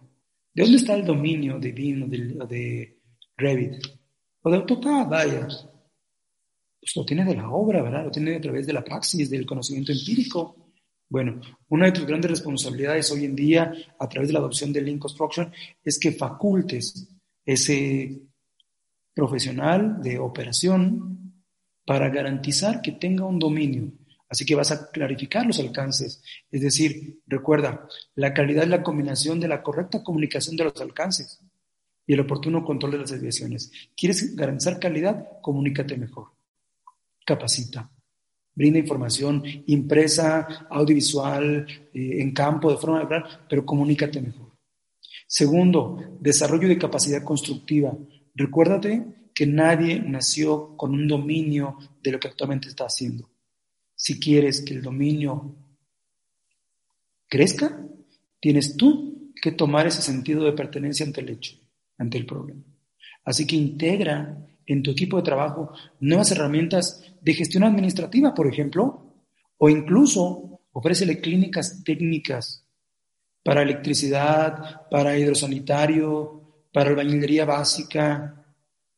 ¿De 0.58 0.64
dónde 0.64 0.78
está 0.78 0.96
el 0.96 1.06
dominio 1.06 1.60
de 1.60 1.72
BIM 1.72 2.02
o 2.42 2.48
de, 2.48 2.98
Revit? 3.38 3.76
O 4.42 4.50
de 4.50 4.58
AutoCAD, 4.58 5.08
vaya. 5.08 5.42
Pues 5.46 6.96
lo 6.96 7.06
tiene 7.06 7.24
de 7.26 7.36
la 7.36 7.52
obra, 7.52 7.84
¿verdad? 7.84 8.06
Lo 8.06 8.10
tiene 8.10 8.38
a 8.38 8.42
través 8.42 8.66
de 8.66 8.74
la 8.74 8.84
praxis, 8.84 9.30
del 9.30 9.46
conocimiento 9.46 9.92
empírico. 9.92 10.72
Bueno, 11.08 11.40
una 11.70 11.86
de 11.86 11.92
tus 11.92 12.08
grandes 12.08 12.32
responsabilidades 12.32 13.12
hoy 13.12 13.26
en 13.26 13.36
día, 13.36 13.72
a 14.00 14.10
través 14.10 14.30
de 14.30 14.34
la 14.34 14.40
adopción 14.40 14.74
del 14.74 14.86
Lean 14.86 14.98
Construction, 14.98 15.52
es 15.84 16.00
que 16.00 16.12
facultes 16.14 17.08
ese 17.46 18.20
profesional 19.14 20.02
de 20.02 20.18
operación 20.18 21.44
para 21.86 22.10
garantizar 22.10 22.82
que 22.82 22.94
tenga 22.94 23.26
un 23.26 23.38
dominio. 23.38 23.92
Así 24.30 24.46
que 24.46 24.56
vas 24.56 24.72
a 24.72 24.92
clarificar 24.92 25.46
los 25.46 25.60
alcances. 25.60 26.22
Es 26.52 26.62
decir, 26.62 27.22
recuerda, 27.28 27.88
la 28.16 28.34
calidad 28.34 28.64
es 28.64 28.70
la 28.70 28.84
combinación 28.84 29.40
de 29.40 29.48
la 29.48 29.64
correcta 29.64 30.04
comunicación 30.04 30.58
de 30.58 30.66
los 30.66 30.82
alcances 30.82 31.40
y 32.06 32.14
el 32.14 32.20
oportuno 32.20 32.64
control 32.64 32.94
de 32.94 32.98
las 33.00 33.12
desviaciones. 33.12 33.72
¿Quieres 33.96 34.36
garantizar 34.36 34.80
calidad? 34.80 35.28
Comunícate 35.42 35.98
mejor. 35.98 36.32
Capacita. 37.26 37.90
Brinda 38.56 38.80
información 38.80 39.44
impresa, 39.68 40.68
audiovisual, 40.70 41.68
eh, 41.94 42.22
en 42.22 42.34
campo, 42.34 42.72
de 42.72 42.78
forma 42.78 43.02
hablar, 43.02 43.46
pero 43.48 43.66
comunícate 43.66 44.22
mejor. 44.22 44.48
Segundo, 45.28 46.18
desarrollo 46.20 46.68
de 46.68 46.78
capacidad 46.78 47.24
constructiva. 47.24 47.96
Recuérdate 48.34 49.30
que 49.34 49.46
nadie 49.46 50.00
nació 50.00 50.76
con 50.76 50.94
un 50.94 51.08
dominio 51.08 51.78
de 52.02 52.12
lo 52.14 52.20
que 52.20 52.30
actualmente 52.30 52.70
está 52.70 52.86
haciendo. 52.86 53.30
Si 53.98 54.20
quieres 54.20 54.62
que 54.62 54.76
el 54.76 54.84
dominio 54.84 55.56
crezca, 57.28 57.84
tienes 58.40 58.78
tú 58.78 59.34
que 59.42 59.52
tomar 59.52 59.88
ese 59.88 60.04
sentido 60.04 60.46
de 60.46 60.54
pertenencia 60.54 61.04
ante 61.04 61.22
el 61.22 61.30
hecho, 61.30 61.58
ante 61.98 62.20
el 62.20 62.28
problema. 62.28 62.62
Así 63.26 63.48
que 63.48 63.56
integra 63.56 64.38
en 64.68 64.84
tu 64.84 64.92
equipo 64.92 65.18
de 65.18 65.24
trabajo 65.24 65.72
nuevas 66.00 66.32
herramientas 66.32 67.04
de 67.22 67.34
gestión 67.34 67.64
administrativa, 67.64 68.36
por 68.36 68.48
ejemplo, 68.48 69.16
o 69.58 69.68
incluso 69.68 70.62
ofrécele 70.74 71.20
clínicas 71.20 71.84
técnicas 71.84 72.68
para 73.44 73.64
electricidad, 73.64 74.88
para 74.92 75.18
hidrosanitario, 75.18 76.68
para 76.72 76.92
albañilería 76.92 77.46
básica. 77.46 78.46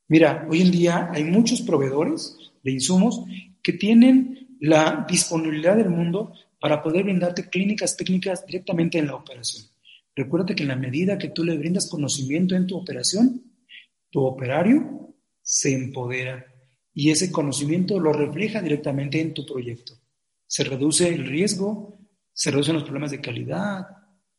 Mira, 0.10 0.46
hoy 0.50 0.62
en 0.62 0.72
día 0.72 1.10
hay 1.14 1.24
muchos 1.24 1.62
proveedores 1.62 2.36
de 2.62 2.72
insumos 2.72 3.24
que 3.64 3.72
tienen 3.72 4.49
la 4.60 5.06
disponibilidad 5.08 5.76
del 5.78 5.90
mundo 5.90 6.34
para 6.60 6.82
poder 6.82 7.04
brindarte 7.04 7.50
clínicas 7.50 7.96
técnicas 7.96 8.46
directamente 8.46 8.98
en 8.98 9.08
la 9.08 9.16
operación. 9.16 9.66
Recuerda 10.16 10.54
que 10.54 10.64
en 10.64 10.70
la 10.70 10.76
medida 10.76 11.18
que 11.18 11.30
tú 11.30 11.44
le 11.44 11.58
brindas 11.58 11.90
conocimiento 11.90 12.56
en 12.56 12.68
tu 12.68 12.78
operación, 12.78 13.42
tu 14.10 14.22
operario 14.26 15.16
se 15.42 15.74
empodera 15.74 16.46
y 16.94 17.12
ese 17.12 17.32
conocimiento 17.32 18.00
lo 18.00 18.12
refleja 18.12 18.62
directamente 18.62 19.22
en 19.22 19.34
tu 19.34 19.46
proyecto. 19.46 19.94
Se 20.46 20.64
reduce 20.64 21.08
el 21.08 21.26
riesgo, 21.26 22.00
se 22.34 22.52
reducen 22.52 22.74
los 22.74 22.84
problemas 22.84 23.12
de 23.12 23.22
calidad, 23.22 23.86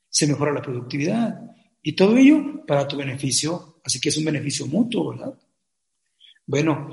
se 0.09 0.27
mejora 0.27 0.53
la 0.53 0.61
productividad 0.61 1.41
y 1.83 1.95
todo 1.95 2.17
ello 2.17 2.67
para 2.67 2.87
tu 2.87 2.97
beneficio, 2.97 3.81
así 3.85 4.01
que 4.01 4.11
es 4.11 4.19
un 4.19 4.25
beneficio 4.25 4.67
mutuo, 4.67 5.11
¿verdad? 5.11 5.35
Bueno, 6.51 6.89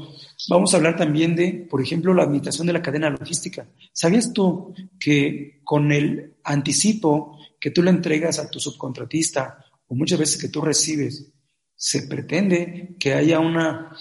vamos 0.49 0.71
a 0.71 0.77
hablar 0.77 0.95
también 0.95 1.35
de, 1.35 1.65
por 1.67 1.81
ejemplo, 1.81 2.13
la 2.13 2.21
administración 2.21 2.67
de 2.67 2.73
la 2.73 2.81
cadena 2.83 3.09
logística. 3.09 3.67
¿Sabías 3.91 4.31
tú 4.31 4.71
que 4.99 5.61
con 5.63 5.91
el 5.91 6.35
anticipo 6.43 7.39
que 7.59 7.71
tú 7.71 7.81
le 7.81 7.89
entregas 7.89 8.37
a 8.37 8.51
tu 8.51 8.59
subcontratista 8.59 9.65
o 9.87 9.95
muchas 9.95 10.19
veces 10.19 10.39
que 10.39 10.49
tú 10.49 10.61
recibes, 10.61 11.33
se 11.75 12.03
pretende 12.03 12.97
que 12.99 13.15
haya 13.15 13.39
una 13.39 13.97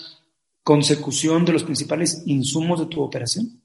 consecución 0.62 1.46
de 1.46 1.54
los 1.54 1.64
principales 1.64 2.22
insumos 2.26 2.78
de 2.78 2.86
tu 2.86 3.00
operación? 3.00 3.62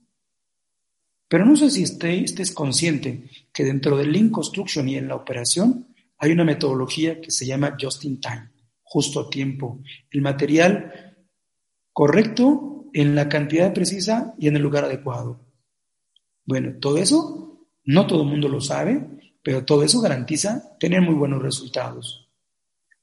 Pero 1.27 1.45
no 1.45 1.58
sé 1.58 1.69
si 1.69 1.84
estés 1.84 2.51
consciente 2.54 3.30
que 3.51 3.65
dentro 3.65 3.97
del 3.97 4.13
Lean 4.13 4.30
Construction 4.30 4.88
y 4.88 4.95
en 4.95 5.10
la 5.10 5.15
operación 5.15 5.93
hay 6.19 6.32
una 6.32 6.45
metodología 6.45 7.19
que 7.19 7.32
se 7.32 7.45
llama 7.45 7.75
Just 7.77 8.06
in 8.06 8.21
Time, 8.21 8.49
justo 8.82 9.19
a 9.19 9.30
tiempo. 9.30 9.82
El 10.10 10.21
material 10.21 11.11
correcto 11.93 12.86
en 12.93 13.15
la 13.15 13.30
cantidad 13.30 13.73
precisa 13.73 14.34
y 14.38 14.47
en 14.47 14.56
el 14.56 14.62
lugar 14.62 14.86
adecuado. 14.86 15.39
Bueno, 16.45 16.73
todo 16.80 16.97
eso 16.97 17.67
no 17.84 18.08
todo 18.08 18.23
el 18.23 18.30
mundo 18.30 18.47
lo 18.47 18.62
sabe, 18.62 19.08
pero 19.43 19.65
todo 19.65 19.84
eso 19.84 20.01
garantiza 20.01 20.77
tener 20.80 21.01
muy 21.01 21.15
buenos 21.15 21.41
resultados. 21.41 22.30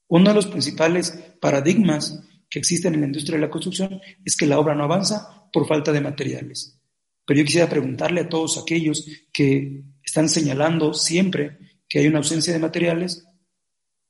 Uno 0.09 0.31
de 0.31 0.35
los 0.35 0.47
principales 0.47 1.11
paradigmas 1.41 2.23
que 2.49 2.59
existen 2.59 2.95
en 2.95 3.01
la 3.01 3.07
industria 3.07 3.37
de 3.37 3.47
la 3.47 3.51
construcción 3.51 4.01
es 4.25 4.37
que 4.37 4.47
la 4.47 4.59
obra 4.59 4.75
no 4.75 4.85
avanza 4.85 5.49
por 5.53 5.67
falta 5.67 5.93
de 5.93 6.01
materiales. 6.01 6.79
Pero 7.27 7.41
yo 7.41 7.45
quisiera 7.45 7.69
preguntarle 7.69 8.23
a 8.23 8.29
todos 8.29 8.59
aquellos 8.59 9.07
que 9.33 9.83
están 10.03 10.29
señalando 10.29 10.95
siempre 10.95 11.59
que 11.89 11.99
hay 11.99 12.07
una 12.07 12.19
ausencia 12.19 12.53
de 12.53 12.59
materiales, 12.59 13.27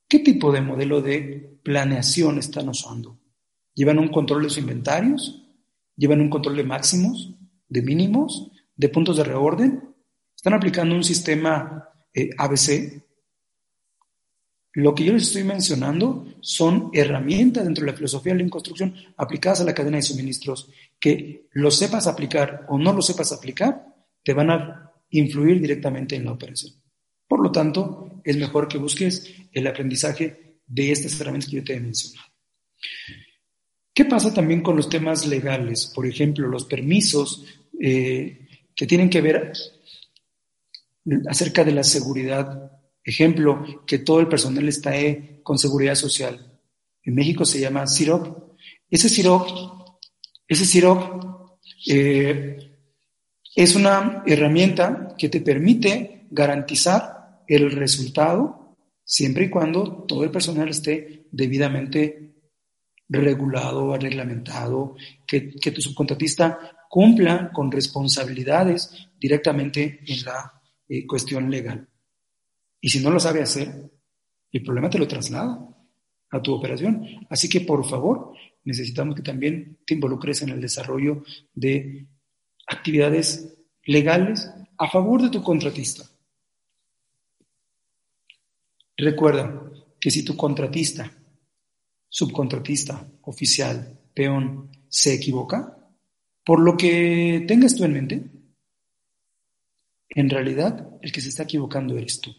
¿qué 0.08 0.20
tipo 0.20 0.52
de 0.52 0.60
modelo 0.60 1.00
de 1.00 1.58
planeación 1.62 2.38
están 2.38 2.68
usando? 2.68 3.17
¿Llevan 3.78 4.00
un 4.00 4.08
control 4.08 4.42
de 4.42 4.48
sus 4.48 4.58
inventarios? 4.58 5.40
¿Llevan 5.96 6.20
un 6.20 6.28
control 6.28 6.56
de 6.56 6.64
máximos, 6.64 7.30
de 7.68 7.80
mínimos, 7.80 8.50
de 8.74 8.88
puntos 8.88 9.18
de 9.18 9.22
reorden? 9.22 9.94
¿Están 10.34 10.54
aplicando 10.54 10.96
un 10.96 11.04
sistema 11.04 11.88
eh, 12.12 12.30
ABC? 12.36 13.04
Lo 14.72 14.96
que 14.96 15.04
yo 15.04 15.12
les 15.12 15.28
estoy 15.28 15.44
mencionando 15.44 16.26
son 16.40 16.90
herramientas 16.92 17.62
dentro 17.62 17.84
de 17.84 17.92
la 17.92 17.96
filosofía 17.96 18.34
de 18.34 18.42
la 18.42 18.50
construcción 18.50 18.96
aplicadas 19.16 19.60
a 19.60 19.64
la 19.64 19.74
cadena 19.74 19.98
de 19.98 20.02
suministros 20.02 20.72
que 20.98 21.46
lo 21.52 21.70
sepas 21.70 22.08
aplicar 22.08 22.66
o 22.68 22.78
no 22.78 22.92
lo 22.92 23.00
sepas 23.00 23.30
aplicar, 23.30 23.94
te 24.24 24.34
van 24.34 24.50
a 24.50 24.92
influir 25.10 25.60
directamente 25.60 26.16
en 26.16 26.24
la 26.24 26.32
operación. 26.32 26.74
Por 27.28 27.40
lo 27.44 27.52
tanto, 27.52 28.20
es 28.24 28.36
mejor 28.36 28.66
que 28.66 28.78
busques 28.78 29.32
el 29.52 29.68
aprendizaje 29.68 30.58
de 30.66 30.90
estas 30.90 31.20
herramientas 31.20 31.48
que 31.48 31.58
yo 31.58 31.64
te 31.64 31.74
he 31.74 31.80
mencionado. 31.80 32.26
¿Qué 33.98 34.04
pasa 34.04 34.32
también 34.32 34.62
con 34.62 34.76
los 34.76 34.88
temas 34.88 35.26
legales? 35.26 35.90
Por 35.92 36.06
ejemplo, 36.06 36.46
los 36.46 36.66
permisos 36.66 37.44
eh, 37.80 38.46
que 38.72 38.86
tienen 38.86 39.10
que 39.10 39.20
ver 39.20 39.52
acerca 41.28 41.64
de 41.64 41.72
la 41.72 41.82
seguridad. 41.82 42.70
Ejemplo, 43.02 43.64
que 43.84 43.98
todo 43.98 44.20
el 44.20 44.28
personal 44.28 44.68
está 44.68 44.92
con 45.42 45.58
seguridad 45.58 45.96
social. 45.96 46.60
En 47.02 47.16
México 47.16 47.44
se 47.44 47.58
llama 47.58 47.88
CIROP. 47.88 48.60
Ese 48.88 49.08
CIROP, 49.08 49.48
ese 50.46 50.80
eh, 51.88 52.78
es 53.56 53.74
una 53.74 54.22
herramienta 54.24 55.16
que 55.18 55.28
te 55.28 55.40
permite 55.40 56.28
garantizar 56.30 57.42
el 57.48 57.72
resultado 57.72 58.76
siempre 59.02 59.46
y 59.46 59.50
cuando 59.50 60.04
todo 60.06 60.22
el 60.22 60.30
personal 60.30 60.68
esté 60.68 61.26
debidamente 61.32 62.28
regulado, 63.08 63.96
reglamentado, 63.96 64.96
que, 65.26 65.40
tu 65.72 65.80
subcontratista 65.80 66.76
cumpla 66.88 67.50
con 67.52 67.70
responsabilidades 67.70 69.08
directamente 69.18 70.00
en 70.06 70.24
la 70.24 70.60
eh, 70.88 71.06
cuestión 71.06 71.50
legal. 71.50 71.88
Y 72.80 72.88
si 72.90 73.00
no 73.00 73.10
lo 73.10 73.18
sabe 73.18 73.42
hacer, 73.42 73.90
el 74.52 74.62
problema 74.62 74.90
te 74.90 74.98
lo 74.98 75.08
traslada 75.08 75.58
a 76.30 76.42
tu 76.42 76.54
operación. 76.54 77.04
Así 77.30 77.48
que, 77.48 77.62
por 77.62 77.84
favor, 77.88 78.32
necesitamos 78.64 79.14
que 79.14 79.22
también 79.22 79.78
te 79.86 79.94
involucres 79.94 80.42
en 80.42 80.50
el 80.50 80.60
desarrollo 80.60 81.24
de 81.54 82.06
actividades 82.66 83.58
legales 83.84 84.50
a 84.76 84.88
favor 84.88 85.22
de 85.22 85.30
tu 85.30 85.42
contratista. 85.42 86.04
Recuerda 88.96 89.62
que 90.00 90.10
si 90.10 90.24
tu 90.24 90.36
contratista, 90.36 91.10
subcontratista, 92.08 93.06
oficial, 93.22 93.98
peón, 94.14 94.70
se 94.88 95.14
equivoca, 95.14 95.78
por 96.44 96.60
lo 96.60 96.76
que 96.76 97.44
tengas 97.46 97.76
tú 97.76 97.84
en 97.84 97.92
mente, 97.92 98.30
en 100.08 100.30
realidad 100.30 100.88
el 101.02 101.12
que 101.12 101.20
se 101.20 101.28
está 101.28 101.42
equivocando 101.42 101.96
eres 101.96 102.20
tú. 102.20 102.34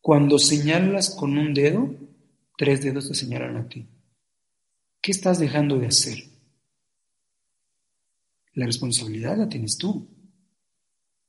Cuando 0.00 0.38
señalas 0.38 1.10
con 1.10 1.38
un 1.38 1.54
dedo, 1.54 1.94
tres 2.58 2.82
dedos 2.82 3.08
te 3.08 3.14
señalan 3.14 3.56
a 3.56 3.68
ti. 3.68 3.86
¿Qué 5.00 5.12
estás 5.12 5.38
dejando 5.38 5.78
de 5.78 5.86
hacer? 5.86 6.18
La 8.52 8.66
responsabilidad 8.66 9.38
la 9.38 9.48
tienes 9.48 9.78
tú. 9.78 10.08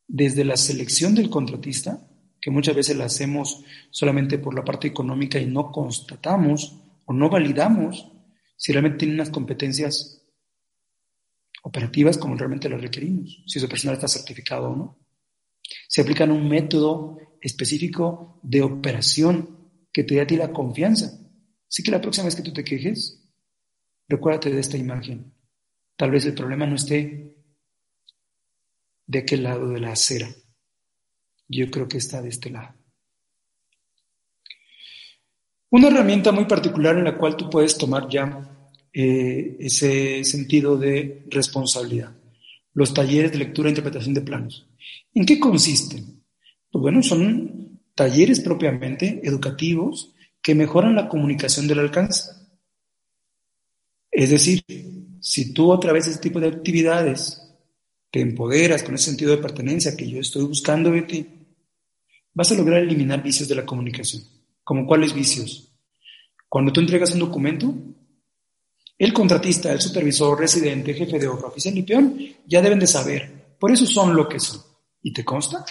Desde 0.07 0.43
la 0.43 0.57
selección 0.57 1.15
del 1.15 1.29
contratista, 1.29 2.05
que 2.45 2.51
muchas 2.51 2.75
veces 2.75 2.95
la 2.95 3.05
hacemos 3.05 3.63
solamente 3.89 4.37
por 4.37 4.53
la 4.53 4.63
parte 4.63 4.87
económica 4.87 5.39
y 5.39 5.47
no 5.47 5.71
constatamos 5.71 6.79
o 7.05 7.11
no 7.11 7.27
validamos 7.27 8.11
si 8.55 8.71
realmente 8.71 8.99
tiene 8.99 9.15
unas 9.15 9.31
competencias 9.31 10.21
operativas 11.63 12.19
como 12.19 12.35
realmente 12.35 12.69
las 12.69 12.79
requerimos, 12.79 13.41
si 13.47 13.59
su 13.59 13.67
personal 13.67 13.95
está 13.95 14.07
certificado 14.07 14.69
o 14.69 14.75
no. 14.75 14.99
Se 15.87 16.01
aplican 16.01 16.29
un 16.29 16.47
método 16.47 17.17
específico 17.41 18.39
de 18.43 18.61
operación 18.61 19.71
que 19.91 20.03
te 20.03 20.13
dé 20.13 20.21
a 20.21 20.27
ti 20.27 20.35
la 20.35 20.53
confianza. 20.53 21.19
Así 21.67 21.81
que 21.81 21.89
la 21.89 21.99
próxima 21.99 22.25
vez 22.25 22.35
que 22.35 22.43
tú 22.43 22.53
te 22.53 22.63
quejes, 22.63 23.27
recuérdate 24.07 24.51
de 24.51 24.59
esta 24.59 24.77
imagen. 24.77 25.33
Tal 25.95 26.11
vez 26.11 26.23
el 26.27 26.35
problema 26.35 26.67
no 26.67 26.75
esté 26.75 27.37
de 29.07 29.17
aquel 29.17 29.41
lado 29.41 29.67
de 29.69 29.79
la 29.79 29.93
acera. 29.93 30.29
Yo 31.47 31.69
creo 31.69 31.87
que 31.87 31.97
está 31.97 32.21
de 32.21 32.29
este 32.29 32.49
lado. 32.49 32.75
Una 35.69 35.87
herramienta 35.87 36.31
muy 36.31 36.45
particular 36.45 36.97
en 36.97 37.03
la 37.03 37.17
cual 37.17 37.35
tú 37.35 37.49
puedes 37.49 37.77
tomar 37.77 38.07
ya 38.09 38.71
eh, 38.93 39.57
ese 39.59 40.23
sentido 40.23 40.77
de 40.77 41.25
responsabilidad. 41.29 42.15
Los 42.73 42.93
talleres 42.93 43.31
de 43.31 43.39
lectura 43.39 43.67
e 43.67 43.71
interpretación 43.71 44.13
de 44.13 44.21
planos. 44.21 44.67
¿En 45.13 45.25
qué 45.25 45.39
consisten? 45.39 46.23
Pues 46.71 46.81
bueno, 46.81 47.03
son 47.03 47.81
talleres 47.93 48.39
propiamente 48.39 49.21
educativos 49.23 50.13
que 50.41 50.55
mejoran 50.55 50.95
la 50.95 51.09
comunicación 51.09 51.67
del 51.67 51.79
alcance. 51.79 52.31
Es 54.11 54.29
decir, 54.29 54.63
si 55.19 55.53
tú 55.53 55.73
a 55.73 55.79
través 55.79 56.05
de 56.05 56.11
este 56.11 56.29
tipo 56.29 56.39
de 56.39 56.47
actividades 56.47 57.44
te 58.15 58.21
empoderas 58.21 58.81
con 58.81 58.95
ese 58.95 59.07
sentido 59.07 59.31
de 59.31 59.41
pertenencia 59.41 59.97
que 59.97 60.09
yo 60.09 60.21
estoy 60.21 60.45
buscando 60.45 60.89
de 60.89 61.01
ti, 61.01 61.27
vas 62.33 62.49
a 62.49 62.55
lograr 62.55 62.81
eliminar 62.81 63.21
vicios 63.21 63.49
de 63.49 63.55
la 63.55 63.65
comunicación. 63.65 64.23
¿Como 64.63 64.87
cuáles 64.87 65.13
vicios? 65.13 65.75
Cuando 66.47 66.71
tú 66.71 66.79
entregas 66.79 67.11
un 67.11 67.19
documento, 67.19 67.75
el 68.97 69.11
contratista, 69.11 69.73
el 69.73 69.81
supervisor, 69.81 70.39
residente, 70.39 70.93
jefe 70.93 71.19
de 71.19 71.27
obra, 71.27 71.47
oficial 71.47 71.77
y 71.77 71.83
peón, 71.83 72.17
ya 72.45 72.61
deben 72.61 72.79
de 72.79 72.87
saber. 72.87 73.57
Por 73.59 73.73
eso 73.73 73.85
son 73.85 74.15
lo 74.15 74.29
que 74.29 74.39
son. 74.39 74.61
¿Y 75.01 75.11
te 75.11 75.25
consta? 75.25 75.65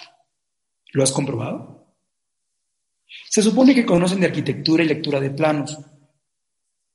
¿Lo 0.93 1.03
has 1.03 1.13
comprobado? 1.13 1.97
Se 3.31 3.41
supone 3.41 3.75
que 3.75 3.87
conocen 3.87 4.21
de 4.21 4.27
arquitectura 4.27 4.85
y 4.85 4.89
lectura 4.89 5.19
de 5.19 5.31
planos, 5.31 5.79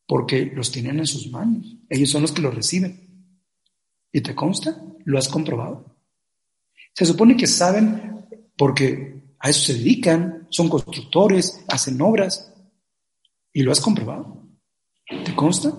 porque 0.06 0.46
los 0.54 0.72
tienen 0.72 1.00
en 1.00 1.08
sus 1.08 1.28
manos. 1.32 1.76
Ellos 1.90 2.12
son 2.12 2.22
los 2.22 2.34
que 2.34 2.44
los 2.44 2.54
reciben. 2.54 3.09
¿Y 4.12 4.22
te 4.22 4.36
consta? 4.36 4.82
¿Lo 5.06 5.18
has 5.18 5.28
comprobado? 5.28 5.98
Se 6.94 7.06
supone 7.06 7.38
que 7.38 7.48
saben 7.48 8.26
porque 8.58 9.36
a 9.40 9.50
eso 9.50 9.68
se 9.68 9.74
dedican, 9.74 10.48
son 10.50 10.68
constructores, 10.70 11.64
hacen 11.68 12.02
obras. 12.02 12.54
¿Y 13.54 13.64
lo 13.64 13.72
has 13.72 13.80
comprobado? 13.80 14.48
¿Te 15.26 15.34
consta? 15.36 15.74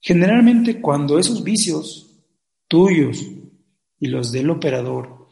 Generalmente 0.00 0.80
cuando 0.80 1.18
esos 1.18 1.44
vicios 1.44 2.24
tuyos 2.66 3.24
y 4.00 4.08
los 4.08 4.32
del 4.32 4.50
operador 4.50 5.28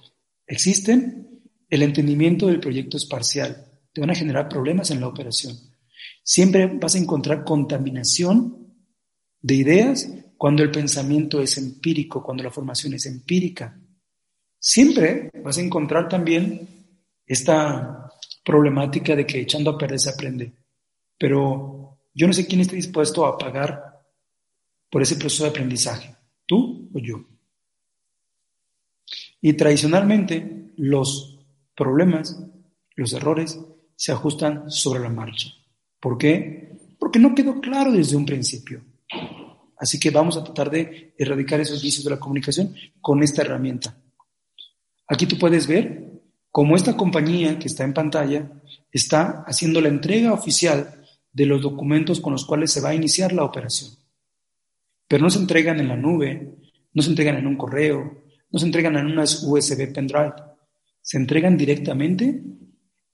existen, 0.47 1.43
el 1.69 1.83
entendimiento 1.83 2.47
del 2.47 2.61
proyecto 2.61 2.97
es 2.97 3.07
parcial. 3.07 3.67
Te 3.93 4.01
van 4.01 4.11
a 4.11 4.15
generar 4.15 4.49
problemas 4.49 4.91
en 4.91 5.01
la 5.01 5.09
operación. 5.09 5.57
Siempre 6.23 6.67
vas 6.67 6.95
a 6.95 6.99
encontrar 6.99 7.45
contaminación 7.45 8.75
de 9.41 9.55
ideas 9.55 10.09
cuando 10.41 10.63
el 10.63 10.71
pensamiento 10.71 11.43
es 11.43 11.59
empírico, 11.59 12.23
cuando 12.23 12.43
la 12.43 12.51
formación 12.51 12.95
es 12.95 13.05
empírica. 13.05 13.79
Siempre 14.59 15.31
vas 15.45 15.59
a 15.59 15.61
encontrar 15.61 16.09
también 16.09 16.67
esta 17.27 18.11
problemática 18.43 19.15
de 19.15 19.27
que 19.27 19.39
echando 19.39 19.69
a 19.69 19.77
perder 19.77 20.01
se 20.01 20.09
aprende. 20.09 20.51
Pero 21.19 21.99
yo 22.15 22.27
no 22.27 22.33
sé 22.33 22.47
quién 22.47 22.63
esté 22.63 22.75
dispuesto 22.77 23.27
a 23.27 23.37
pagar 23.37 24.01
por 24.89 25.03
ese 25.03 25.17
proceso 25.17 25.45
de 25.45 25.51
aprendizaje, 25.51 26.17
tú 26.47 26.89
o 26.91 26.99
yo. 26.99 27.23
Y 29.43 29.53
tradicionalmente 29.53 30.73
los 30.79 31.39
problemas, 31.77 32.43
los 32.97 33.13
errores, 33.13 33.61
se 33.95 34.13
ajustan 34.13 34.71
sobre 34.71 35.01
la 35.01 35.11
marcha. 35.11 35.51
¿Por 36.01 36.17
qué? 36.17 36.79
Porque 36.99 37.19
no 37.19 37.35
quedó 37.35 37.61
claro 37.61 37.93
desde 37.93 38.17
un 38.17 38.25
principio. 38.25 38.83
Así 39.81 39.99
que 39.99 40.11
vamos 40.11 40.37
a 40.37 40.45
tratar 40.45 40.71
de 40.71 41.15
erradicar 41.17 41.59
esos 41.59 41.83
vicios 41.83 42.05
de 42.05 42.11
la 42.11 42.21
comunicación 42.21 42.75
con 43.01 43.23
esta 43.23 43.41
herramienta. 43.41 43.97
Aquí 45.09 45.25
tú 45.25 45.39
puedes 45.39 45.67
ver 45.67 46.21
cómo 46.51 46.77
esta 46.77 46.99
compañía 46.99 47.59
que 47.59 47.67
está 47.67 47.85
en 47.85 47.95
pantalla 47.95 48.51
está 48.93 49.43
haciendo 49.47 49.81
la 49.81 49.89
entrega 49.89 50.35
oficial 50.35 51.03
de 51.33 51.47
los 51.47 51.63
documentos 51.63 52.21
con 52.21 52.35
los 52.35 52.45
cuales 52.45 52.71
se 52.71 52.83
va 52.83 52.91
a 52.91 52.95
iniciar 52.95 53.33
la 53.33 53.45
operación. 53.45 53.93
Pero 55.09 55.23
no 55.23 55.31
se 55.31 55.39
entregan 55.39 55.81
en 55.81 55.89
la 55.89 55.97
nube, 55.97 56.59
no 56.93 57.03
se 57.03 57.09
entregan 57.09 57.37
en 57.37 57.47
un 57.47 57.57
correo, 57.57 58.25
no 58.51 58.59
se 58.59 58.67
entregan 58.67 58.97
en 58.97 59.07
unas 59.07 59.43
USB 59.45 59.93
pendrive, 59.95 60.35
se 61.01 61.17
entregan 61.17 61.57
directamente 61.57 62.43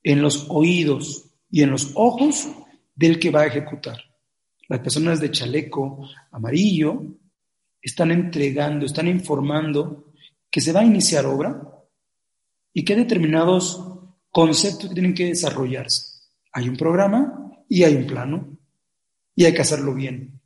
en 0.02 0.20
los 0.20 0.46
oídos 0.50 1.30
y 1.48 1.62
en 1.62 1.70
los 1.70 1.92
ojos 1.94 2.48
del 2.96 3.20
que 3.20 3.30
va 3.30 3.42
a 3.42 3.46
ejecutar. 3.46 4.05
Las 4.68 4.80
personas 4.80 5.20
de 5.20 5.30
chaleco 5.30 6.08
amarillo 6.32 7.02
están 7.80 8.10
entregando, 8.10 8.86
están 8.86 9.06
informando 9.06 10.12
que 10.50 10.60
se 10.60 10.72
va 10.72 10.80
a 10.80 10.84
iniciar 10.84 11.26
obra 11.26 11.62
y 12.72 12.84
que 12.84 12.94
hay 12.94 13.00
determinados 13.00 13.80
conceptos 14.30 14.88
que 14.88 14.94
tienen 14.94 15.14
que 15.14 15.26
desarrollarse. 15.26 16.24
Hay 16.52 16.68
un 16.68 16.76
programa 16.76 17.52
y 17.68 17.84
hay 17.84 17.94
un 17.94 18.06
plano 18.06 18.58
y 19.34 19.44
hay 19.44 19.54
que 19.54 19.62
hacerlo 19.62 19.94
bien. 19.94 20.40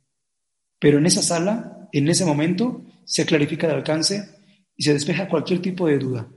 Pero 0.79 0.97
en 0.97 1.05
esa 1.05 1.21
sala, 1.21 1.89
en 1.91 2.07
ese 2.09 2.25
momento, 2.25 2.85
se 3.05 3.25
clarifica 3.25 3.67
el 3.67 3.73
alcance 3.73 4.29
y 4.75 4.83
se 4.83 4.93
despeja 4.93 5.27
cualquier 5.27 5.61
tipo 5.61 5.87
de 5.87 5.97
duda. 5.97 6.27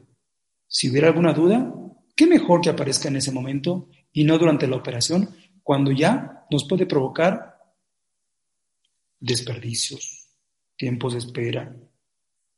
Si 0.67 0.91
hubiera 0.91 1.09
alguna 1.09 1.33
duda, 1.33 1.73
qué 2.17 2.27
mejor 2.27 2.61
que 2.61 2.71
aparezca 2.71 3.09
en 3.09 3.17
ese 3.17 3.33
momento 3.33 3.89
y 4.13 4.25
no 4.25 4.39
durante 4.39 4.67
la 4.67 4.77
operación, 4.77 5.31
cuando 5.63 5.93
ya 5.93 6.47
nos 6.51 6.67
puede 6.67 6.87
provocar 6.87 7.54
desperdicios, 9.25 10.29
tiempos 10.77 11.15
de 11.15 11.21
espera, 11.21 11.75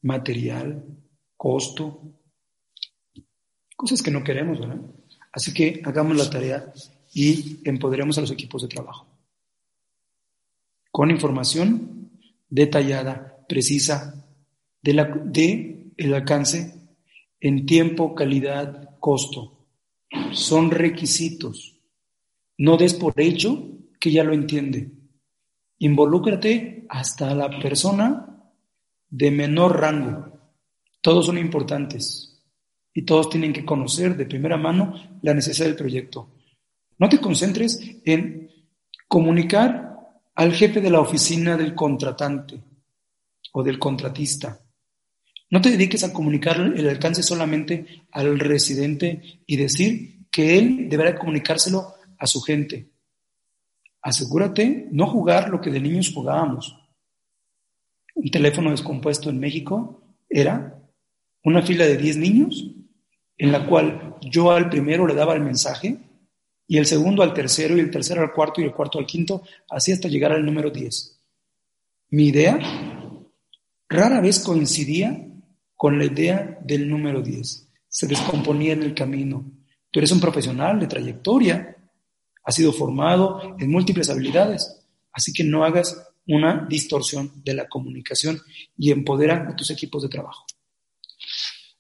material, 0.03 0.85
costo, 1.37 2.03
cosas 3.77 4.03
que 4.03 4.11
no 4.11 4.25
queremos, 4.25 4.59
¿verdad? 4.59 4.81
Así 5.33 5.55
que 5.55 5.81
hagamos 5.85 6.17
la 6.17 6.29
tarea 6.29 6.73
y 7.15 7.61
empoderemos 7.65 8.19
a 8.19 8.23
los 8.23 8.31
equipos 8.33 8.63
de 8.63 8.69
trabajo. 8.69 9.07
Con 10.91 11.11
información 11.11 12.11
detallada, 12.49 13.45
precisa, 13.49 14.27
de, 14.83 14.93
la, 14.93 15.05
de 15.05 15.93
el 15.97 16.15
alcance 16.15 16.75
en 17.41 17.65
tiempo, 17.65 18.15
calidad, 18.15 18.99
costo. 18.99 19.69
Son 20.33 20.71
requisitos. 20.71 21.77
No 22.59 22.77
des 22.77 22.95
por 22.95 23.21
hecho 23.21 23.69
que 24.01 24.11
ya 24.11 24.25
lo 24.25 24.33
entiende. 24.33 24.91
Involúcrate 25.79 26.87
hasta 26.89 27.35
la 27.35 27.51
persona 27.61 28.27
de 29.09 29.31
menor 29.31 29.81
rango. 29.81 30.33
Todos 31.01 31.27
son 31.27 31.39
importantes 31.39 32.43
y 32.93 33.03
todos 33.03 33.29
tienen 33.29 33.53
que 33.53 33.65
conocer 33.65 34.17
de 34.17 34.27
primera 34.27 34.57
mano 34.57 34.95
la 35.23 35.35
necesidad 35.35 35.67
del 35.67 35.77
proyecto. 35.77 36.31
No 36.99 37.09
te 37.09 37.21
concentres 37.21 37.79
en 38.05 38.51
comunicar 39.07 39.97
al 40.35 40.53
jefe 40.53 40.81
de 40.81 40.91
la 40.91 41.01
oficina 41.01 41.57
del 41.57 41.75
contratante 41.75 42.63
o 43.53 43.63
del 43.63 43.79
contratista. 43.79 44.61
No 45.51 45.61
te 45.61 45.71
dediques 45.71 46.03
a 46.05 46.13
comunicar 46.13 46.59
el 46.59 46.89
alcance 46.89 47.23
solamente 47.23 48.05
al 48.11 48.39
residente 48.39 49.43
y 49.47 49.57
decir 49.57 50.27
que 50.31 50.59
él 50.59 50.89
deberá 50.89 51.17
comunicárselo 51.17 51.95
a 52.19 52.27
su 52.27 52.41
gente. 52.41 52.91
Asegúrate 54.07 54.87
no 54.93 55.09
jugar 55.09 55.49
lo 55.49 55.61
que 55.61 55.69
de 55.69 55.81
niños 55.81 56.13
jugábamos. 56.15 56.79
Un 58.15 58.31
teléfono 58.31 58.71
descompuesto 58.71 59.31
en 59.31 59.41
México 59.41 60.15
era 60.29 60.81
una 61.43 61.61
fila 61.61 61.87
de 61.87 61.97
10 61.97 62.19
niños 62.19 62.71
en 63.37 63.51
la 63.51 63.67
cual 63.67 64.15
yo 64.21 64.53
al 64.53 64.71
primero 64.71 65.09
le 65.09 65.15
daba 65.15 65.35
el 65.35 65.41
mensaje 65.41 65.99
y 66.69 66.79
el 66.79 66.87
segundo 66.87 67.25
al 67.25 67.35
tercero 67.35 67.77
y 67.77 67.81
el 67.81 67.91
tercero 67.91 68.23
al 68.23 68.33
cuarto 68.33 68.61
y 68.61 68.65
el 68.65 68.73
cuarto 68.73 69.01
al 69.01 69.07
quinto, 69.07 69.43
así 69.69 69.91
hasta 69.91 70.07
llegar 70.07 70.31
al 70.31 70.47
número 70.47 70.71
10. 70.71 71.21
Mi 72.11 72.29
idea 72.29 72.61
rara 73.89 74.21
vez 74.21 74.39
coincidía 74.39 75.27
con 75.75 75.99
la 75.99 76.05
idea 76.05 76.61
del 76.63 76.89
número 76.89 77.23
10. 77.23 77.73
Se 77.89 78.07
descomponía 78.07 78.73
en 78.73 78.85
el 78.85 78.95
camino. 78.95 79.51
Tú 79.91 79.99
eres 79.99 80.13
un 80.13 80.21
profesional 80.21 80.79
de 80.79 80.87
trayectoria, 80.87 81.76
has 82.47 82.55
sido 82.55 82.73
formado 82.73 83.57
en 83.59 83.71
múltiples 83.71 84.09
habilidades, 84.09 84.81
así 85.13 85.33
que 85.33 85.43
no 85.43 85.65
hagas 85.65 86.01
una 86.29 86.65
distorsión 86.69 87.33
de 87.45 87.55
la 87.55 87.69
comunicación 87.69 88.41
y 88.79 88.93
empodera 88.93 89.49
a 89.49 89.57
tus 89.57 89.71
equipos 89.71 90.05
de 90.05 90.09
trabajo. 90.09 90.47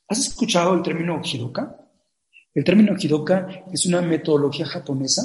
¿Has 0.08 0.18
escuchado 0.18 0.74
el 0.74 0.82
término 0.82 1.22
Hidoka? 1.22 1.76
El 2.52 2.64
término 2.64 2.96
Hidoka 2.98 3.64
es 3.72 3.86
una 3.86 4.02
metodología 4.02 4.66
japonesa 4.66 5.22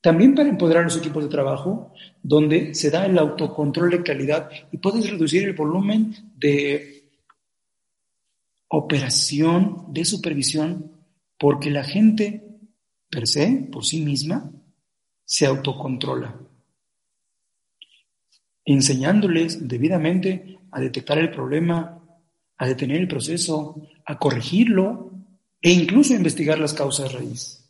también 0.00 0.34
para 0.34 0.48
empoderar 0.48 0.82
a 0.82 0.86
los 0.86 0.96
equipos 0.96 1.22
de 1.22 1.30
trabajo, 1.30 1.92
donde 2.22 2.74
se 2.74 2.90
da 2.90 3.04
el 3.06 3.18
autocontrol 3.18 3.90
de 3.90 4.02
calidad 4.02 4.50
y 4.72 4.78
puedes 4.78 5.08
reducir 5.10 5.44
el 5.44 5.52
volumen 5.52 6.16
de 6.36 7.10
operación 8.68 9.86
de 9.88 10.04
supervisión 10.04 10.92
porque 11.38 11.70
la 11.70 11.84
gente 11.84 12.49
per 13.10 13.26
se, 13.26 13.68
por 13.70 13.84
sí 13.84 14.00
misma, 14.00 14.50
se 15.24 15.46
autocontrola, 15.46 16.40
enseñándoles 18.64 19.68
debidamente 19.68 20.58
a 20.70 20.80
detectar 20.80 21.18
el 21.18 21.30
problema, 21.30 22.02
a 22.56 22.66
detener 22.66 23.00
el 23.00 23.08
proceso, 23.08 23.82
a 24.04 24.18
corregirlo 24.18 25.10
e 25.60 25.70
incluso 25.72 26.14
a 26.14 26.16
investigar 26.16 26.58
las 26.58 26.72
causas 26.72 27.12
raíz. 27.12 27.60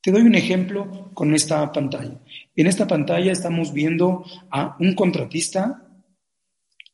Te 0.00 0.10
doy 0.10 0.22
un 0.22 0.34
ejemplo 0.34 1.10
con 1.14 1.34
esta 1.34 1.72
pantalla. 1.72 2.20
En 2.54 2.66
esta 2.66 2.86
pantalla 2.86 3.32
estamos 3.32 3.72
viendo 3.72 4.24
a 4.50 4.76
un 4.78 4.94
contratista 4.94 5.88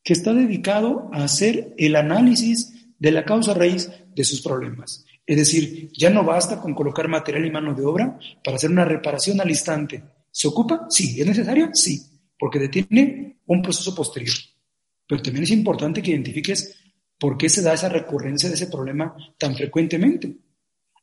que 0.03 0.13
está 0.13 0.33
dedicado 0.33 1.09
a 1.13 1.23
hacer 1.23 1.73
el 1.77 1.95
análisis 1.95 2.73
de 2.99 3.11
la 3.11 3.25
causa 3.25 3.53
raíz 3.53 3.91
de 4.15 4.23
sus 4.23 4.41
problemas. 4.41 5.05
Es 5.25 5.37
decir, 5.37 5.91
ya 5.93 6.09
no 6.09 6.23
basta 6.23 6.59
con 6.59 6.73
colocar 6.73 7.07
material 7.07 7.45
y 7.45 7.51
mano 7.51 7.73
de 7.73 7.85
obra 7.85 8.17
para 8.43 8.57
hacer 8.57 8.71
una 8.71 8.85
reparación 8.85 9.39
al 9.39 9.49
instante. 9.49 10.03
¿Se 10.31 10.47
ocupa? 10.47 10.87
Sí. 10.89 11.19
¿Es 11.19 11.27
necesario? 11.27 11.69
Sí, 11.73 12.01
porque 12.37 12.59
detiene 12.59 13.37
un 13.45 13.61
proceso 13.61 13.93
posterior. 13.93 14.35
Pero 15.07 15.21
también 15.21 15.43
es 15.43 15.51
importante 15.51 16.01
que 16.01 16.11
identifiques 16.11 16.77
por 17.19 17.37
qué 17.37 17.49
se 17.49 17.61
da 17.61 17.73
esa 17.73 17.89
recurrencia 17.89 18.49
de 18.49 18.55
ese 18.55 18.67
problema 18.67 19.15
tan 19.37 19.55
frecuentemente. 19.55 20.37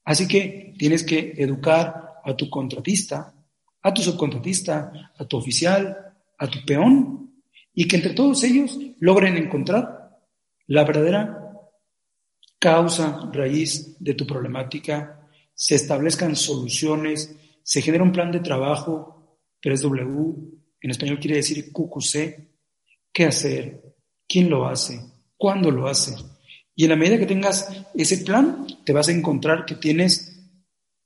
Así 0.05 0.27
que 0.27 0.75
tienes 0.79 1.05
que 1.05 1.35
educar 1.37 2.21
a 2.25 2.35
tu 2.35 2.51
contratista, 2.51 3.35
a 3.83 3.95
tu 3.95 4.03
subcontratista, 4.03 5.13
a 5.17 5.25
tu 5.27 5.37
oficial, 5.37 5.97
a 6.39 6.47
tu 6.49 6.65
peón, 6.65 7.43
y 7.75 7.87
que 7.87 7.97
entre 7.97 8.15
todos 8.15 8.43
ellos 8.43 8.79
logren 8.99 9.37
encontrar 9.37 10.19
la 10.67 10.85
verdadera 10.85 11.48
causa, 12.59 13.31
raíz 13.33 13.97
de 13.99 14.15
tu 14.15 14.27
problemática, 14.27 15.29
se 15.55 15.75
establezcan 15.75 16.37
soluciones, 16.37 17.37
se 17.63 17.83
genera 17.83 18.05
un 18.05 18.13
plan 18.13 18.31
de 18.31 18.41
trabajo, 18.41 19.39
3W, 19.63 20.59
en 20.81 20.91
español 20.91 21.19
quiere 21.19 21.37
decir 21.37 21.73
QQC, 21.73 22.49
qué 23.13 23.25
hacer, 23.25 23.83
quién 24.29 24.49
lo 24.49 24.67
hace, 24.67 25.01
cuándo 25.37 25.71
lo 25.71 25.89
hace. 25.89 26.15
Y 26.75 26.85
en 26.85 26.91
la 26.91 26.97
medida 26.97 27.19
que 27.19 27.27
tengas 27.27 27.87
ese 27.95 28.19
plan, 28.19 28.67
te 28.85 28.93
vas 28.93 29.09
a 29.09 29.13
encontrar 29.13 29.65
que 29.65 29.75
tienes 29.75 30.49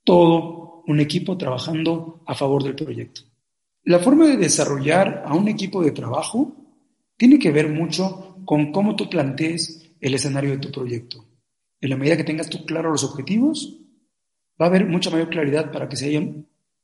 todo 0.04 0.82
un 0.86 1.00
equipo 1.00 1.38
trabajando 1.38 2.22
a 2.26 2.34
favor 2.34 2.62
del 2.62 2.74
proyecto. 2.74 3.22
La 3.84 3.98
forma 3.98 4.26
de 4.26 4.36
desarrollar 4.36 5.24
a 5.26 5.34
un 5.34 5.48
equipo 5.48 5.82
de 5.82 5.92
trabajo 5.92 6.56
tiene 7.16 7.38
que 7.38 7.50
ver 7.50 7.68
mucho 7.68 8.36
con 8.44 8.70
cómo 8.72 8.96
tú 8.96 9.08
plantees 9.08 9.94
el 10.00 10.14
escenario 10.14 10.50
de 10.50 10.58
tu 10.58 10.70
proyecto. 10.70 11.31
En 11.82 11.90
la 11.90 11.96
medida 11.96 12.16
que 12.16 12.24
tengas 12.24 12.48
tú 12.48 12.64
claro 12.64 12.92
los 12.92 13.02
objetivos, 13.02 13.76
va 14.60 14.66
a 14.66 14.68
haber 14.68 14.86
mucha 14.86 15.10
mayor 15.10 15.28
claridad 15.28 15.72
para 15.72 15.88
que 15.88 15.96
se, 15.96 16.34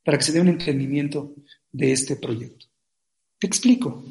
para 0.04 0.18
que 0.18 0.24
se 0.24 0.32
dé 0.32 0.40
un 0.40 0.48
entendimiento 0.48 1.36
de 1.70 1.92
este 1.92 2.16
proyecto. 2.16 2.66
Te 3.38 3.46
explico. 3.46 4.02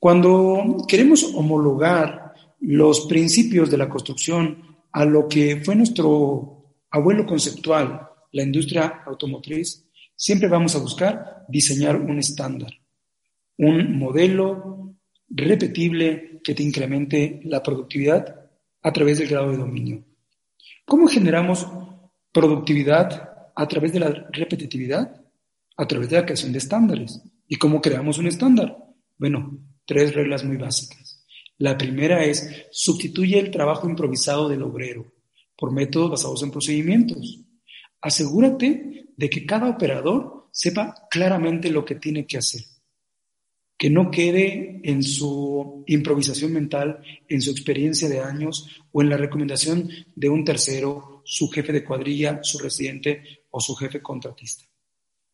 Cuando 0.00 0.84
queremos 0.88 1.22
homologar 1.22 2.34
los 2.58 3.06
principios 3.06 3.70
de 3.70 3.78
la 3.78 3.88
construcción 3.88 4.76
a 4.90 5.04
lo 5.04 5.28
que 5.28 5.62
fue 5.64 5.76
nuestro 5.76 6.74
abuelo 6.90 7.24
conceptual, 7.24 8.08
la 8.32 8.42
industria 8.42 9.02
automotriz, 9.06 9.86
siempre 10.16 10.48
vamos 10.48 10.74
a 10.74 10.80
buscar 10.80 11.44
diseñar 11.48 11.94
un 11.94 12.18
estándar, 12.18 12.72
un 13.58 13.96
modelo 13.96 14.96
repetible 15.28 16.40
que 16.42 16.54
te 16.54 16.64
incremente 16.64 17.40
la 17.44 17.62
productividad 17.62 18.39
a 18.82 18.92
través 18.92 19.18
del 19.18 19.28
grado 19.28 19.50
de 19.50 19.58
dominio. 19.58 20.04
¿Cómo 20.84 21.06
generamos 21.06 21.66
productividad 22.32 23.50
a 23.54 23.68
través 23.68 23.92
de 23.92 24.00
la 24.00 24.10
repetitividad? 24.32 25.22
A 25.76 25.86
través 25.86 26.10
de 26.10 26.16
la 26.16 26.24
creación 26.24 26.52
de 26.52 26.58
estándares. 26.58 27.22
¿Y 27.46 27.56
cómo 27.56 27.80
creamos 27.80 28.18
un 28.18 28.26
estándar? 28.26 28.76
Bueno, 29.18 29.58
tres 29.84 30.14
reglas 30.14 30.44
muy 30.44 30.56
básicas. 30.56 31.26
La 31.58 31.76
primera 31.76 32.24
es 32.24 32.66
sustituye 32.70 33.38
el 33.38 33.50
trabajo 33.50 33.88
improvisado 33.88 34.48
del 34.48 34.62
obrero 34.62 35.12
por 35.56 35.72
métodos 35.72 36.10
basados 36.10 36.42
en 36.42 36.50
procedimientos. 36.50 37.44
Asegúrate 38.00 39.08
de 39.16 39.28
que 39.28 39.44
cada 39.44 39.68
operador 39.68 40.48
sepa 40.52 40.94
claramente 41.10 41.70
lo 41.70 41.84
que 41.84 41.96
tiene 41.96 42.26
que 42.26 42.38
hacer 42.38 42.62
que 43.80 43.88
no 43.88 44.10
quede 44.10 44.78
en 44.84 45.02
su 45.02 45.84
improvisación 45.86 46.52
mental, 46.52 47.02
en 47.26 47.40
su 47.40 47.50
experiencia 47.50 48.10
de 48.10 48.20
años 48.20 48.68
o 48.92 49.00
en 49.00 49.08
la 49.08 49.16
recomendación 49.16 49.88
de 50.14 50.28
un 50.28 50.44
tercero, 50.44 51.22
su 51.24 51.48
jefe 51.48 51.72
de 51.72 51.82
cuadrilla, 51.82 52.40
su 52.42 52.58
residente 52.58 53.46
o 53.48 53.58
su 53.58 53.74
jefe 53.74 54.02
contratista. 54.02 54.66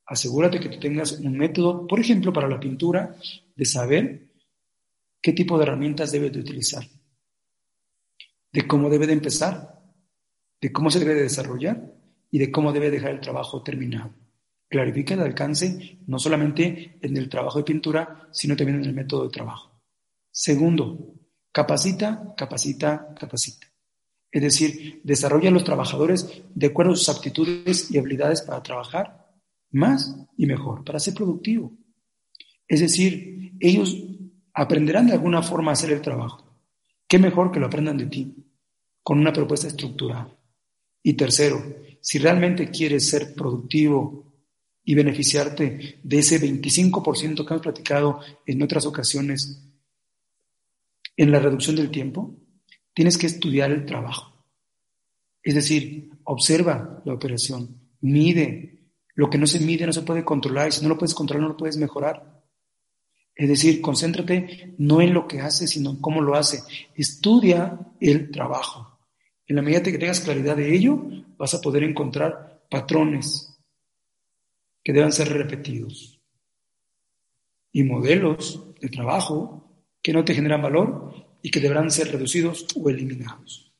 Asegúrate 0.07 0.61
que 0.61 0.68
tú 0.68 0.78
tengas 0.78 1.18
un 1.18 1.36
método, 1.36 1.88
por 1.88 1.99
ejemplo, 1.99 2.32
para 2.32 2.47
la 2.47 2.61
pintura, 2.61 3.16
de 3.57 3.64
saber 3.64 4.28
qué 5.20 5.32
tipo 5.32 5.59
de 5.59 5.64
herramientas 5.64 6.12
debe 6.12 6.30
de 6.30 6.38
utilizar, 6.38 6.86
de 8.53 8.64
cómo 8.64 8.88
debe 8.88 9.09
de 9.09 9.14
empezar, 9.14 9.82
de 10.61 10.70
cómo 10.70 10.88
se 10.92 11.01
debe 11.01 11.14
de 11.14 11.22
desarrollar 11.22 11.92
y 12.30 12.38
de 12.38 12.53
cómo 12.53 12.72
debe 12.72 12.92
dejar 12.92 13.11
el 13.11 13.20
trabajo 13.20 13.64
terminado. 13.64 14.14
Clarifica 14.69 15.14
el 15.14 15.21
alcance 15.21 15.99
no 16.07 16.19
solamente 16.19 16.99
en 17.01 17.17
el 17.17 17.29
trabajo 17.29 17.59
de 17.59 17.64
pintura, 17.64 18.29
sino 18.33 18.57
también 18.57 18.79
en 18.79 18.87
el 18.87 18.95
método 18.95 19.25
de 19.25 19.31
trabajo. 19.31 19.81
Segundo, 20.31 21.14
capacita, 21.53 22.35
capacita, 22.37 23.14
capacita. 23.19 23.67
Es 24.31 24.43
decir, 24.43 25.01
desarrolla 25.05 25.49
a 25.49 25.53
los 25.53 25.64
trabajadores 25.64 26.43
de 26.55 26.67
acuerdo 26.67 26.93
a 26.93 26.97
sus 26.97 27.09
aptitudes 27.09 27.91
y 27.91 27.99
habilidades 27.99 28.43
para 28.43 28.62
trabajar 28.62 29.33
más 29.71 30.14
y 30.37 30.47
mejor, 30.47 30.85
para 30.85 30.99
ser 30.99 31.14
productivo. 31.14 31.73
Es 32.69 32.81
decir, 32.81 33.57
ellos 33.61 33.97
aprenderán 34.53 35.07
de 35.07 35.12
alguna 35.12 35.43
forma 35.43 35.71
a 35.71 35.75
hacer 35.75 35.93
el 35.93 36.03
trabajo. 36.03 36.45
¿Qué 37.09 37.19
mejor 37.19 37.53
que 37.53 37.61
lo 37.61 37.67
aprendan 37.67 37.97
de 37.97 38.07
ti? 38.07 38.35
Con 39.03 39.19
una 39.19 39.33
propuesta 39.33 39.69
estructurada. 39.69 40.37
Y 41.03 41.14
tercero, 41.14 41.62
si 42.01 42.19
realmente 42.19 42.71
quieres 42.71 43.09
ser 43.09 43.35
productivo 43.35 44.26
y 44.89 44.95
beneficiarte 44.95 45.99
de 46.01 46.18
ese 46.18 46.41
25% 46.41 47.45
que 47.45 47.55
hemos 47.55 47.62
platicado 47.62 48.20
en 48.47 48.62
otras 48.62 48.87
ocasiones 48.87 49.61
en 51.16 51.32
la 51.32 51.41
reducción 51.41 51.74
del 51.74 51.91
tiempo, 51.91 52.37
tienes 52.95 53.18
que 53.18 53.26
estudiar 53.26 53.72
el 53.72 53.84
trabajo. 53.84 54.47
Es 55.43 55.57
decir, 55.57 56.11
observa 56.22 57.03
la 57.05 57.14
operación, 57.14 57.80
mide. 58.01 58.93
Lo 59.16 59.28
que 59.28 59.39
no 59.39 59.49
se 59.49 59.59
mide 59.59 59.87
no 59.87 59.93
se 59.93 60.03
puede 60.03 60.24
controlar 60.24 60.68
y 60.68 60.72
si 60.72 60.82
no 60.82 60.89
lo 60.89 60.99
puedes 60.99 61.14
controlar 61.14 61.43
no 61.43 61.49
lo 61.49 61.57
puedes 61.57 61.76
mejorar. 61.78 62.45
Es 63.34 63.49
decir, 63.49 63.80
concéntrate 63.80 64.76
no 64.78 65.01
en 65.01 65.12
lo 65.12 65.26
que 65.26 65.41
hace, 65.41 65.66
sino 65.66 65.91
en 65.91 65.97
cómo 65.97 66.22
lo 66.22 66.37
hace. 66.37 66.62
Estudia 66.95 67.76
el 68.01 68.30
trabajo. 68.30 69.01
En 69.49 69.57
la 69.57 69.62
medida 69.62 69.82
que 69.82 69.99
tengas 69.99 70.20
claridad 70.20 70.57
de 70.57 70.72
ello, 70.72 71.03
vas 71.37 71.55
a 71.55 71.61
poder 71.61 71.82
encontrar 71.82 72.62
patrones 72.70 73.56
que 74.87 74.93
deban 74.93 75.11
ser 75.11 75.32
repetidos 75.32 76.22
y 77.72 77.82
modelos 77.82 78.72
de 78.80 78.89
trabajo 78.89 79.82
que 80.01 80.12
no 80.12 80.24
te 80.24 80.32
generan 80.32 80.62
valor 80.62 81.12
y 81.43 81.51
que 81.51 81.59
deberán 81.59 81.91
ser 81.91 82.12
reducidos 82.12 82.68
o 82.76 82.89
eliminados. 82.89 83.74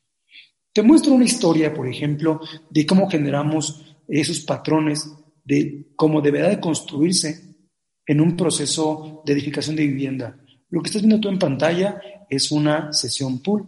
Te 0.73 0.81
muestro 0.81 1.13
una 1.13 1.23
historia, 1.23 1.73
por 1.73 1.87
ejemplo, 1.87 2.41
de 2.69 2.85
cómo 2.85 3.09
generamos 3.09 3.85
esos 4.05 4.41
patrones, 4.41 5.09
de 5.45 5.93
cómo 5.95 6.19
deberá 6.19 6.49
de 6.49 6.59
construirse 6.59 7.55
en 8.05 8.19
un 8.19 8.35
proceso 8.35 9.23
de 9.25 9.31
edificación 9.31 9.77
de 9.77 9.87
vivienda. 9.87 10.37
Lo 10.71 10.81
que 10.81 10.87
estás 10.87 11.03
viendo 11.03 11.21
tú 11.21 11.29
en 11.29 11.39
pantalla 11.39 12.01
es 12.29 12.51
una 12.51 12.91
sesión 12.91 13.41
pool. 13.41 13.65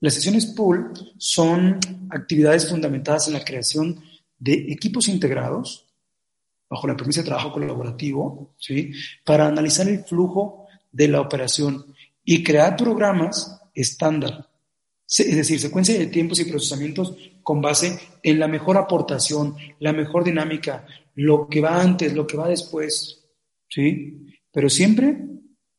Las 0.00 0.14
sesiones 0.14 0.46
pool 0.46 0.90
son 1.18 1.78
actividades 2.08 2.66
fundamentadas 2.70 3.28
en 3.28 3.34
la 3.34 3.44
creación 3.44 4.00
de 4.38 4.54
equipos 4.72 5.08
integrados 5.08 5.85
bajo 6.68 6.86
la 6.86 6.96
premisa 6.96 7.20
de 7.20 7.26
trabajo 7.26 7.52
colaborativo, 7.52 8.54
¿sí? 8.58 8.92
para 9.24 9.46
analizar 9.46 9.88
el 9.88 10.04
flujo 10.04 10.66
de 10.90 11.08
la 11.08 11.20
operación 11.20 11.94
y 12.24 12.42
crear 12.42 12.76
programas 12.76 13.60
estándar, 13.74 14.48
es 15.06 15.36
decir, 15.36 15.60
secuencia 15.60 15.96
de 15.96 16.06
tiempos 16.06 16.40
y 16.40 16.44
procesamientos 16.46 17.14
con 17.42 17.60
base 17.60 17.98
en 18.22 18.40
la 18.40 18.48
mejor 18.48 18.76
aportación, 18.76 19.54
la 19.78 19.92
mejor 19.92 20.24
dinámica, 20.24 20.84
lo 21.14 21.48
que 21.48 21.60
va 21.60 21.80
antes, 21.80 22.12
lo 22.14 22.26
que 22.26 22.36
va 22.36 22.48
después, 22.48 23.24
¿sí? 23.68 24.26
Pero 24.50 24.68
siempre 24.68 25.16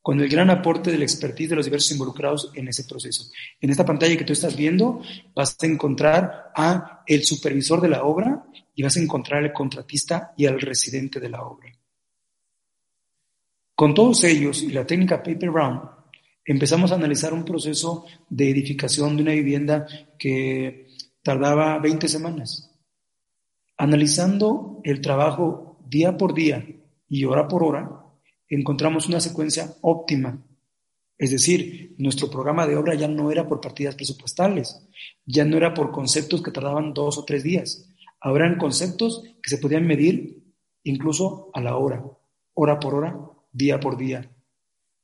con 0.08 0.22
el 0.22 0.30
gran 0.30 0.50
aporte 0.50 0.90
del 0.90 1.04
expertise 1.04 1.50
de 1.50 1.58
los 1.58 1.66
diversos 1.66 1.92
involucrados 1.92 2.52
en 2.56 2.70
ese 2.70 2.86
proceso. 2.86 3.30
En 3.60 3.70
esta 3.70 3.86
pantalla 3.86 4.16
que 4.16 4.24
tú 4.24 4.32
estás 4.32 4.56
viendo 4.56 5.02
vas 5.36 5.58
a 5.62 5.66
encontrar 5.66 6.54
a 6.56 7.04
el 7.06 7.26
supervisor 7.26 7.82
de 7.82 7.90
la 7.90 8.04
obra 8.04 8.46
y 8.78 8.84
vas 8.84 8.96
a 8.96 9.02
encontrar 9.02 9.44
al 9.44 9.52
contratista 9.52 10.36
y 10.38 10.46
al 10.46 10.62
residente 10.62 11.20
de 11.20 11.30
la 11.30 11.42
obra. 11.42 11.68
Con 13.74 13.96
todos 13.96 14.24
ellos 14.24 14.62
y 14.62 14.70
la 14.70 14.86
técnica 14.86 15.24
Paper 15.24 15.50
Brown, 15.50 15.82
empezamos 16.46 16.92
a 16.92 16.96
analizar 16.96 17.34
un 17.34 17.44
proceso 17.44 18.06
de 18.30 18.52
edificación 18.52 19.18
de 19.18 19.24
una 19.24 19.32
vivienda 19.32 19.88
que 20.20 20.90
tardaba 21.24 21.80
20 21.80 22.08
semanas. 22.08 22.72
Analizando 23.78 24.80
el 24.84 25.02
trabajo 25.02 25.80
día 25.88 26.16
por 26.16 26.36
día 26.36 26.64
y 27.10 27.26
hora 27.26 27.48
por 27.48 27.64
hora, 27.64 27.90
encontramos 28.48 29.08
una 29.08 29.20
secuencia 29.20 29.74
óptima. 29.82 30.40
Es 31.18 31.32
decir, 31.32 31.96
nuestro 31.98 32.30
programa 32.30 32.68
de 32.68 32.76
obra 32.76 32.94
ya 32.94 33.08
no 33.08 33.32
era 33.32 33.48
por 33.48 33.60
partidas 33.60 33.96
presupuestales, 33.96 34.88
ya 35.26 35.46
no 35.46 35.58
era 35.58 35.74
por 35.74 35.92
conceptos 35.92 36.44
que 36.44 36.52
tardaban 36.52 36.94
dos 36.94 37.18
o 37.18 37.26
tres 37.26 37.42
días. 37.42 37.88
Eran 38.36 38.58
conceptos 38.58 39.24
que 39.42 39.50
se 39.50 39.58
podían 39.58 39.86
medir 39.88 40.44
incluso 40.84 41.50
a 41.54 41.62
la 41.62 41.78
hora, 41.78 42.04
hora 42.54 42.80
por 42.80 42.96
hora, 42.96 43.20
día 43.52 43.80
por 43.80 43.98
día 43.98 44.30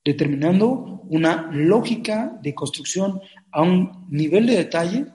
determinando 0.03 1.01
una 1.09 1.49
lógica 1.51 2.38
de 2.41 2.53
construcción 2.53 3.21
a 3.51 3.61
un 3.61 4.07
nivel 4.09 4.47
de 4.47 4.57
detalle 4.57 5.05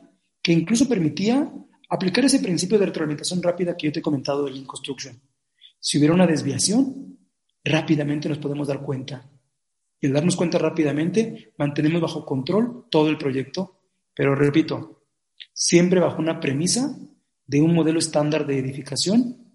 que 0.42 0.52
incluso 0.52 0.88
permitía 0.88 1.52
aplicar 1.90 2.24
ese 2.24 2.40
principio 2.40 2.78
de 2.78 2.86
retroalimentación 2.86 3.42
rápida 3.42 3.76
que 3.76 3.86
yo 3.88 3.92
te 3.92 3.98
he 4.00 4.02
comentado 4.02 4.44
del 4.44 4.54
Lean 4.54 4.66
Construction. 4.66 5.20
Si 5.78 5.98
hubiera 5.98 6.14
una 6.14 6.26
desviación, 6.26 7.18
rápidamente 7.64 8.28
nos 8.28 8.38
podemos 8.38 8.68
dar 8.68 8.82
cuenta. 8.82 9.28
Y 10.00 10.06
al 10.06 10.12
darnos 10.12 10.36
cuenta 10.36 10.58
rápidamente, 10.58 11.52
mantenemos 11.58 12.00
bajo 12.00 12.24
control 12.24 12.86
todo 12.90 13.08
el 13.08 13.18
proyecto, 13.18 13.80
pero 14.14 14.34
repito, 14.34 15.04
siempre 15.52 16.00
bajo 16.00 16.20
una 16.20 16.40
premisa 16.40 16.96
de 17.48 17.60
un 17.60 17.74
modelo 17.74 17.98
estándar 17.98 18.46
de 18.46 18.58
edificación 18.58 19.48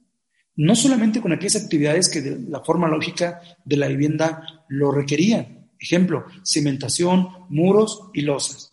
no 0.56 0.76
solamente 0.76 1.22
con 1.22 1.32
aquellas 1.32 1.64
actividades 1.64 2.10
que 2.10 2.22
de 2.22 2.50
la 2.50 2.64
forma 2.64 2.88
lógica 2.88 3.42
de 3.66 3.78
la 3.78 3.88
vivienda 3.88 4.66
lo 4.68 4.92
requerían. 4.92 5.70
Ejemplo, 5.80 6.26
cimentación, 6.44 7.28
muros 7.50 8.10
y 8.14 8.22
losas. 8.22 8.72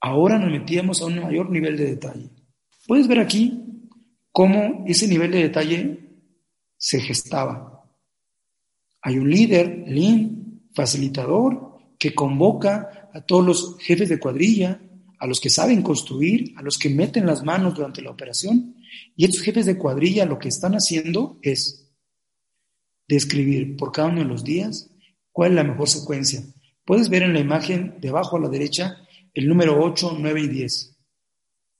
Ahora 0.00 0.38
nos 0.38 0.50
metíamos 0.50 1.00
a 1.00 1.06
un 1.06 1.20
mayor 1.20 1.50
nivel 1.50 1.76
de 1.76 1.86
detalle. 1.86 2.30
Puedes 2.86 3.08
ver 3.08 3.20
aquí 3.20 3.62
cómo 4.32 4.84
ese 4.86 5.08
nivel 5.08 5.30
de 5.30 5.42
detalle 5.42 5.98
se 6.76 7.00
gestaba. 7.00 7.84
Hay 9.02 9.18
un 9.18 9.30
líder, 9.30 9.84
lean, 9.86 10.62
facilitador, 10.74 11.78
que 11.98 12.14
convoca 12.14 13.10
a 13.12 13.20
todos 13.22 13.44
los 13.44 13.78
jefes 13.80 14.08
de 14.08 14.18
cuadrilla, 14.18 14.80
a 15.18 15.26
los 15.26 15.40
que 15.40 15.50
saben 15.50 15.82
construir, 15.82 16.54
a 16.56 16.62
los 16.62 16.78
que 16.78 16.90
meten 16.90 17.26
las 17.26 17.42
manos 17.42 17.74
durante 17.74 18.02
la 18.02 18.10
operación, 18.10 18.76
y 19.16 19.24
estos 19.24 19.42
jefes 19.42 19.66
de 19.66 19.76
cuadrilla 19.76 20.26
lo 20.26 20.38
que 20.38 20.48
están 20.48 20.74
haciendo 20.74 21.38
es 21.42 21.90
describir 23.06 23.76
por 23.76 23.92
cada 23.92 24.08
uno 24.08 24.20
de 24.20 24.28
los 24.28 24.44
días 24.44 24.90
cuál 25.32 25.52
es 25.52 25.56
la 25.56 25.64
mejor 25.64 25.88
secuencia. 25.88 26.42
Puedes 26.84 27.08
ver 27.08 27.22
en 27.22 27.34
la 27.34 27.40
imagen 27.40 28.00
de 28.00 28.08
abajo 28.08 28.36
a 28.36 28.40
la 28.40 28.48
derecha 28.48 28.96
el 29.34 29.48
número 29.48 29.82
8, 29.82 30.16
9 30.18 30.40
y 30.40 30.48
10. 30.48 30.96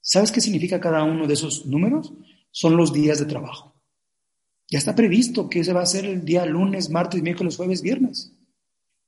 ¿Sabes 0.00 0.32
qué 0.32 0.40
significa 0.40 0.80
cada 0.80 1.04
uno 1.04 1.26
de 1.26 1.34
esos 1.34 1.66
números? 1.66 2.12
Son 2.50 2.76
los 2.76 2.92
días 2.92 3.18
de 3.18 3.26
trabajo. 3.26 3.74
Ya 4.70 4.78
está 4.78 4.94
previsto 4.94 5.48
que 5.48 5.60
ese 5.60 5.72
va 5.72 5.82
a 5.82 5.86
ser 5.86 6.04
el 6.04 6.24
día 6.24 6.44
lunes, 6.44 6.90
martes, 6.90 7.22
miércoles, 7.22 7.56
jueves, 7.56 7.82
viernes. 7.82 8.32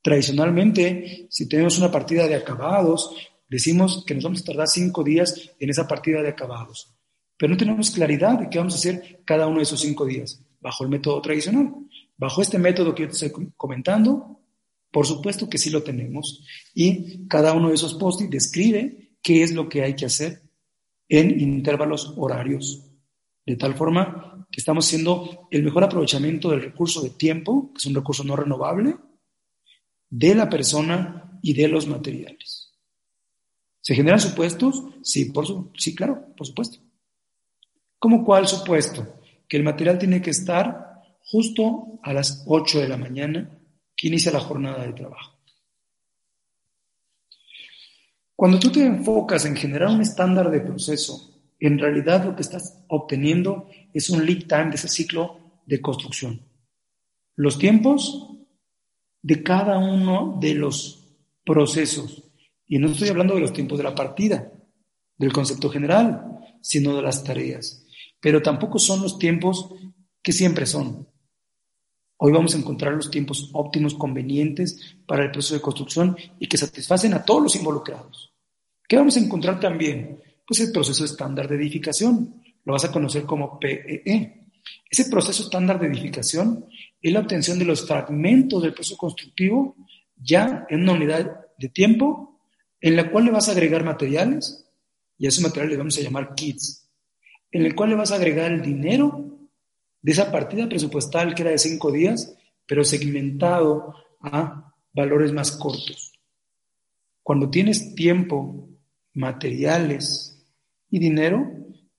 Tradicionalmente, 0.03 1.27
si 1.31 1.47
tenemos 1.49 1.79
una 1.79 1.91
partida 1.91 2.27
de 2.27 2.35
acabados, 2.35 3.15
decimos 3.51 4.05
que 4.07 4.15
nos 4.15 4.25
vamos 4.25 4.41
a 4.41 4.45
tardar 4.45 4.69
cinco 4.69 5.05
días 5.05 5.51
en 5.59 5.69
esa 5.69 5.87
partida 5.87 6.23
de 6.23 6.31
acabados 6.31 6.95
pero 7.41 7.53
no 7.53 7.57
tenemos 7.57 7.91
claridad 7.91 8.39
de 8.39 8.51
qué 8.51 8.59
vamos 8.59 8.75
a 8.75 8.77
hacer 8.77 9.23
cada 9.25 9.47
uno 9.47 9.57
de 9.57 9.63
esos 9.63 9.81
cinco 9.81 10.05
días, 10.05 10.45
bajo 10.61 10.85
el 10.85 10.91
método 10.91 11.23
tradicional. 11.23 11.75
Bajo 12.19 12.43
este 12.43 12.59
método 12.59 12.95
que 12.95 13.05
yo 13.05 13.09
te 13.09 13.15
estoy 13.15 13.51
comentando, 13.57 14.43
por 14.91 15.07
supuesto 15.07 15.49
que 15.49 15.57
sí 15.57 15.71
lo 15.71 15.83
tenemos, 15.83 16.45
y 16.75 17.27
cada 17.29 17.55
uno 17.55 17.69
de 17.69 17.77
esos 17.77 17.95
post 17.95 18.21
describe 18.21 19.15
qué 19.23 19.43
es 19.43 19.55
lo 19.55 19.71
que 19.71 19.83
hay 19.83 19.97
que 19.97 20.05
hacer 20.05 20.43
en 21.09 21.41
intervalos 21.41 22.13
horarios, 22.19 22.85
de 23.47 23.57
tal 23.57 23.75
forma 23.75 24.47
que 24.53 24.61
estamos 24.61 24.87
haciendo 24.87 25.49
el 25.51 25.63
mejor 25.63 25.85
aprovechamiento 25.85 26.51
del 26.51 26.61
recurso 26.61 27.01
de 27.01 27.09
tiempo, 27.09 27.73
que 27.73 27.79
es 27.79 27.87
un 27.87 27.95
recurso 27.95 28.23
no 28.23 28.37
renovable, 28.37 28.97
de 30.11 30.35
la 30.35 30.51
persona 30.51 31.41
y 31.41 31.55
de 31.55 31.69
los 31.69 31.87
materiales. 31.87 32.60
¿Se 33.81 33.95
generan 33.95 34.21
supuestos? 34.21 34.85
Sí, 35.03 35.27
por 35.27 35.47
sí, 35.77 35.95
claro, 35.95 36.27
por 36.37 36.47
supuesto. 36.47 36.79
¿Cómo 37.99 38.25
cuál 38.25 38.47
supuesto? 38.47 39.21
Que 39.49 39.57
el 39.57 39.63
material 39.63 39.99
tiene 39.99 40.23
que 40.23 40.31
estar 40.31 41.03
justo 41.25 41.99
a 42.03 42.13
las 42.13 42.45
8 42.47 42.81
de 42.81 42.89
la 42.89 42.97
mañana 42.97 43.59
que 43.97 44.09
inicia 44.09 44.33
la 44.33 44.41
jornada 44.41 44.85
de 44.85 44.93
trabajo. 44.93 45.39
Cuando 48.35 48.59
tú 48.59 48.73
te 48.73 48.85
enfocas 48.85 49.45
en 49.45 49.55
generar 49.55 49.91
un 49.91 50.01
estándar 50.01 50.51
de 50.51 50.61
proceso, 50.61 51.31
en 51.59 51.79
realidad 51.79 52.25
lo 52.25 52.35
que 52.35 52.43
estás 52.43 52.83
obteniendo 52.89 53.69
es 53.93 54.09
un 54.09 54.25
lead 54.25 54.47
time 54.47 54.71
de 54.71 54.77
ese 54.77 54.89
ciclo 54.89 55.61
de 55.67 55.81
construcción. 55.81 56.41
Los 57.37 57.59
tiempos 57.59 58.31
de 59.23 59.43
cada 59.43 59.79
uno 59.79 60.39
de 60.41 60.55
los 60.55 61.07
procesos. 61.45 62.30
Y 62.71 62.79
no 62.79 62.89
estoy 62.89 63.11
hablando 63.11 63.35
de 63.35 63.43
los 63.43 63.53
tiempos 63.53 63.77
de 63.77 63.85
la 63.85 63.95
partida, 63.95 64.51
del 65.19 65.31
concepto 65.31 65.69
general, 65.69 66.25
sino 66.63 66.97
de 66.97 67.03
las 67.03 67.23
tareas 67.23 67.81
pero 68.21 68.43
tampoco 68.43 68.79
son 68.79 69.03
los 69.03 69.19
tiempos 69.19 69.71
que 70.23 70.33
siempre 70.33 70.67
son. 70.67 71.09
Hoy 72.19 72.33
vamos 72.33 72.55
a 72.55 72.59
encontrar 72.59 72.93
los 72.93 73.11
tiempos 73.11 73.51
óptimos, 73.55 73.95
convenientes 73.95 74.97
para 75.07 75.25
el 75.25 75.31
proceso 75.31 75.55
de 75.55 75.63
construcción 75.63 76.17
y 76.39 76.47
que 76.47 76.59
satisfacen 76.59 77.15
a 77.15 77.25
todos 77.25 77.43
los 77.43 77.57
involucrados. 77.57 78.35
¿Qué 78.87 78.97
vamos 78.97 79.17
a 79.17 79.21
encontrar 79.21 79.59
también? 79.59 80.21
Pues 80.47 80.61
el 80.61 80.71
proceso 80.71 81.05
estándar 81.05 81.49
de 81.49 81.57
edificación. 81.57 82.43
Lo 82.65 82.75
vas 82.75 82.85
a 82.85 82.93
conocer 82.93 83.25
como 83.25 83.59
PEE. 83.59 84.03
E. 84.05 84.47
Ese 84.91 85.09
proceso 85.09 85.45
estándar 85.45 85.81
de 85.81 85.87
edificación 85.87 86.67
es 87.01 87.13
la 87.13 87.21
obtención 87.21 87.59
de 87.59 87.65
los 87.65 87.87
fragmentos 87.87 88.63
del 88.63 88.75
proceso 88.75 88.99
constructivo 88.99 89.77
ya 90.15 90.67
en 90.69 90.83
una 90.83 90.93
unidad 90.93 91.47
de 91.57 91.71
tiempo 91.71 92.30
en 92.81 92.97
la 92.97 93.11
cual 93.11 93.27
le 93.27 93.31
vas 93.31 93.49
a 93.49 93.53
agregar 93.53 93.85
materiales 93.85 94.67
y 95.19 95.27
a 95.27 95.29
esos 95.29 95.43
materiales 95.43 95.73
le 95.73 95.79
vamos 95.79 95.99
a 95.99 96.03
llamar 96.03 96.35
kits. 96.35 96.89
en 97.53 97.67
el 97.67 97.75
cual 97.75 97.91
le 97.91 97.97
vas 97.97 98.13
a 98.13 98.15
agregar 98.15 98.53
el 98.53 98.63
dinero 98.63 99.39
de 100.03 100.13
esa 100.13 100.31
partida 100.31 100.69
presupuestal 100.69 101.35
que 101.35 101.43
era 101.43 101.51
de 101.51 101.59
cinco 101.59 101.91
días, 101.91 102.37
pero 102.65 102.85
segmentado 102.85 103.95
a 104.21 104.73
valores 104.93 105.33
más 105.33 105.53
cortos. 105.53 106.13
Cuando 107.23 107.51
tienes 107.51 107.95
tiempo, 107.95 108.69
materiales 109.15 110.47
y 110.91 110.99
dinero, 111.01 111.51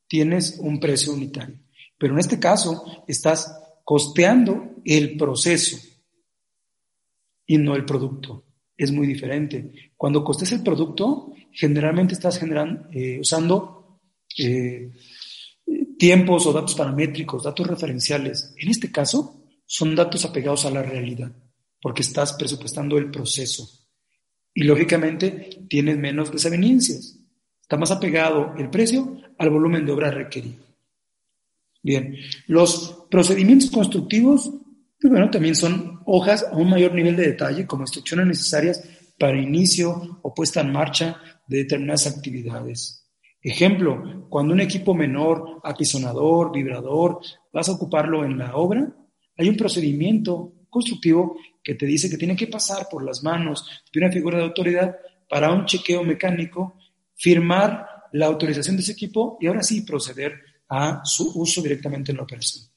tienes 0.07 0.57
un 0.59 0.79
precio 0.79 1.13
unitario. 1.13 1.59
Pero 1.97 2.13
en 2.13 2.19
este 2.19 2.39
caso, 2.39 3.03
estás 3.07 3.55
costeando 3.83 4.75
el 4.85 5.17
proceso 5.17 5.77
y 7.45 7.57
no 7.57 7.75
el 7.75 7.85
producto. 7.85 8.45
Es 8.81 8.91
muy 8.91 9.05
diferente. 9.05 9.91
Cuando 9.95 10.23
costes 10.23 10.51
el 10.53 10.63
producto, 10.63 11.33
generalmente 11.51 12.15
estás 12.15 12.39
generando, 12.39 12.89
eh, 12.91 13.19
usando 13.19 13.99
eh, 14.39 14.89
tiempos 15.99 16.47
o 16.47 16.51
datos 16.51 16.73
paramétricos, 16.73 17.43
datos 17.43 17.67
referenciales. 17.67 18.55
En 18.57 18.69
este 18.69 18.91
caso, 18.91 19.45
son 19.67 19.95
datos 19.95 20.25
apegados 20.25 20.65
a 20.65 20.71
la 20.71 20.81
realidad, 20.81 21.31
porque 21.79 22.01
estás 22.01 22.33
presupuestando 22.33 22.97
el 22.97 23.11
proceso. 23.11 23.69
Y 24.51 24.63
lógicamente 24.63 25.63
tienes 25.69 25.99
menos 25.99 26.31
desavenencias. 26.31 27.19
Está 27.61 27.77
más 27.77 27.91
apegado 27.91 28.55
el 28.57 28.71
precio 28.71 29.15
al 29.37 29.51
volumen 29.51 29.85
de 29.85 29.91
obra 29.91 30.09
requerido. 30.09 30.65
Bien, 31.83 32.15
los 32.47 33.05
procedimientos 33.11 33.69
constructivos, 33.69 34.51
bueno, 35.09 35.29
también 35.29 35.55
son 35.55 36.01
hojas 36.05 36.45
a 36.49 36.55
un 36.55 36.69
mayor 36.69 36.93
nivel 36.93 37.15
de 37.15 37.27
detalle, 37.27 37.65
como 37.65 37.83
instrucciones 37.83 38.27
necesarias 38.27 38.83
para 39.17 39.39
inicio 39.39 40.19
o 40.21 40.33
puesta 40.33 40.61
en 40.61 40.71
marcha 40.71 41.19
de 41.47 41.59
determinadas 41.59 42.07
actividades. 42.07 43.07
Ejemplo, 43.41 44.27
cuando 44.29 44.53
un 44.53 44.61
equipo 44.61 44.93
menor, 44.93 45.59
apisonador, 45.63 46.51
vibrador, 46.51 47.19
vas 47.51 47.69
a 47.69 47.71
ocuparlo 47.71 48.23
en 48.23 48.37
la 48.37 48.55
obra, 48.55 48.95
hay 49.37 49.49
un 49.49 49.57
procedimiento 49.57 50.53
constructivo 50.69 51.37
que 51.63 51.75
te 51.75 51.85
dice 51.85 52.09
que 52.09 52.17
tiene 52.17 52.35
que 52.35 52.47
pasar 52.47 52.87
por 52.89 53.03
las 53.03 53.23
manos 53.23 53.67
de 53.91 53.99
una 53.99 54.11
figura 54.11 54.37
de 54.37 54.43
autoridad 54.43 54.95
para 55.27 55.51
un 55.51 55.65
chequeo 55.65 56.03
mecánico, 56.03 56.77
firmar 57.15 57.87
la 58.13 58.27
autorización 58.27 58.75
de 58.75 58.83
ese 58.83 58.91
equipo 58.91 59.37
y 59.39 59.47
ahora 59.47 59.63
sí 59.63 59.81
proceder 59.81 60.33
a 60.69 61.01
su 61.03 61.31
uso 61.39 61.61
directamente 61.61 62.11
en 62.11 62.17
la 62.17 62.23
operación. 62.23 62.70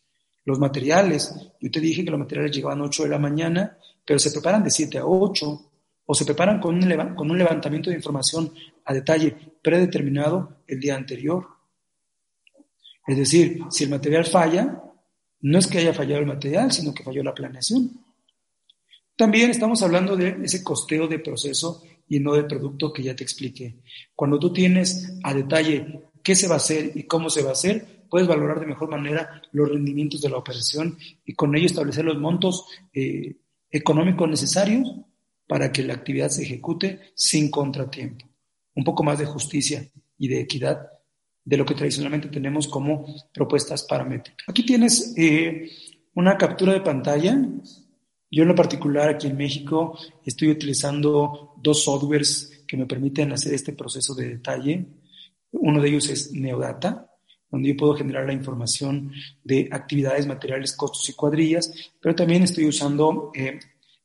Los 0.44 0.58
materiales, 0.58 1.34
yo 1.60 1.70
te 1.70 1.80
dije 1.80 2.04
que 2.04 2.10
los 2.10 2.20
materiales 2.20 2.54
llegaban 2.54 2.80
a 2.80 2.84
8 2.84 3.04
de 3.04 3.08
la 3.08 3.18
mañana, 3.18 3.78
pero 4.04 4.18
se 4.18 4.30
preparan 4.30 4.62
de 4.62 4.70
7 4.70 4.98
a 4.98 5.06
8 5.06 5.70
o 6.06 6.14
se 6.14 6.24
preparan 6.24 6.60
con 6.60 6.74
un, 6.74 7.14
con 7.14 7.30
un 7.30 7.38
levantamiento 7.38 7.90
de 7.90 7.96
información 7.96 8.52
a 8.84 8.92
detalle 8.92 9.36
predeterminado 9.62 10.58
el 10.66 10.80
día 10.80 10.96
anterior. 10.96 11.46
Es 13.06 13.16
decir, 13.16 13.60
si 13.70 13.84
el 13.84 13.90
material 13.90 14.26
falla, 14.26 14.82
no 15.40 15.58
es 15.58 15.66
que 15.66 15.78
haya 15.78 15.94
fallado 15.94 16.20
el 16.20 16.26
material, 16.26 16.72
sino 16.72 16.92
que 16.92 17.02
falló 17.02 17.22
la 17.22 17.34
planeación. 17.34 17.90
También 19.16 19.50
estamos 19.50 19.82
hablando 19.82 20.16
de 20.16 20.38
ese 20.42 20.64
costeo 20.64 21.06
de 21.06 21.20
proceso 21.20 21.82
y 22.08 22.18
no 22.18 22.34
del 22.34 22.46
producto 22.46 22.92
que 22.92 23.02
ya 23.02 23.14
te 23.14 23.22
expliqué. 23.22 23.76
Cuando 24.14 24.38
tú 24.38 24.52
tienes 24.52 25.18
a 25.22 25.32
detalle 25.32 26.10
qué 26.22 26.34
se 26.34 26.48
va 26.48 26.54
a 26.54 26.58
hacer 26.58 26.92
y 26.94 27.04
cómo 27.04 27.30
se 27.30 27.42
va 27.42 27.50
a 27.50 27.52
hacer, 27.52 28.03
puedes 28.14 28.28
valorar 28.28 28.60
de 28.60 28.66
mejor 28.66 28.88
manera 28.88 29.42
los 29.50 29.68
rendimientos 29.68 30.20
de 30.20 30.28
la 30.28 30.36
operación 30.36 30.96
y 31.24 31.34
con 31.34 31.56
ello 31.56 31.66
establecer 31.66 32.04
los 32.04 32.16
montos 32.16 32.64
eh, 32.92 33.38
económicos 33.68 34.28
necesarios 34.28 34.88
para 35.48 35.72
que 35.72 35.82
la 35.82 35.94
actividad 35.94 36.28
se 36.28 36.44
ejecute 36.44 37.00
sin 37.16 37.50
contratiempo. 37.50 38.24
Un 38.76 38.84
poco 38.84 39.02
más 39.02 39.18
de 39.18 39.26
justicia 39.26 39.84
y 40.16 40.28
de 40.28 40.42
equidad 40.42 40.86
de 41.44 41.56
lo 41.56 41.64
que 41.64 41.74
tradicionalmente 41.74 42.28
tenemos 42.28 42.68
como 42.68 43.04
propuestas 43.32 43.82
paramétricas. 43.82 44.48
Aquí 44.48 44.64
tienes 44.64 45.12
eh, 45.16 45.68
una 46.14 46.38
captura 46.38 46.72
de 46.72 46.82
pantalla. 46.82 47.36
Yo 48.30 48.42
en 48.42 48.48
lo 48.48 48.54
particular 48.54 49.08
aquí 49.08 49.26
en 49.26 49.36
México 49.36 49.98
estoy 50.24 50.50
utilizando 50.50 51.54
dos 51.60 51.82
softwares 51.82 52.62
que 52.68 52.76
me 52.76 52.86
permiten 52.86 53.32
hacer 53.32 53.54
este 53.54 53.72
proceso 53.72 54.14
de 54.14 54.28
detalle. 54.28 54.86
Uno 55.50 55.82
de 55.82 55.88
ellos 55.88 56.08
es 56.10 56.30
Neodata, 56.30 57.10
donde 57.54 57.68
yo 57.68 57.76
puedo 57.76 57.94
generar 57.94 58.26
la 58.26 58.32
información 58.32 59.12
de 59.44 59.68
actividades, 59.70 60.26
materiales, 60.26 60.76
costos 60.76 61.08
y 61.08 61.12
cuadrillas, 61.12 61.72
pero 62.00 62.14
también 62.14 62.42
estoy 62.42 62.66
usando 62.66 63.30
eh, 63.34 63.58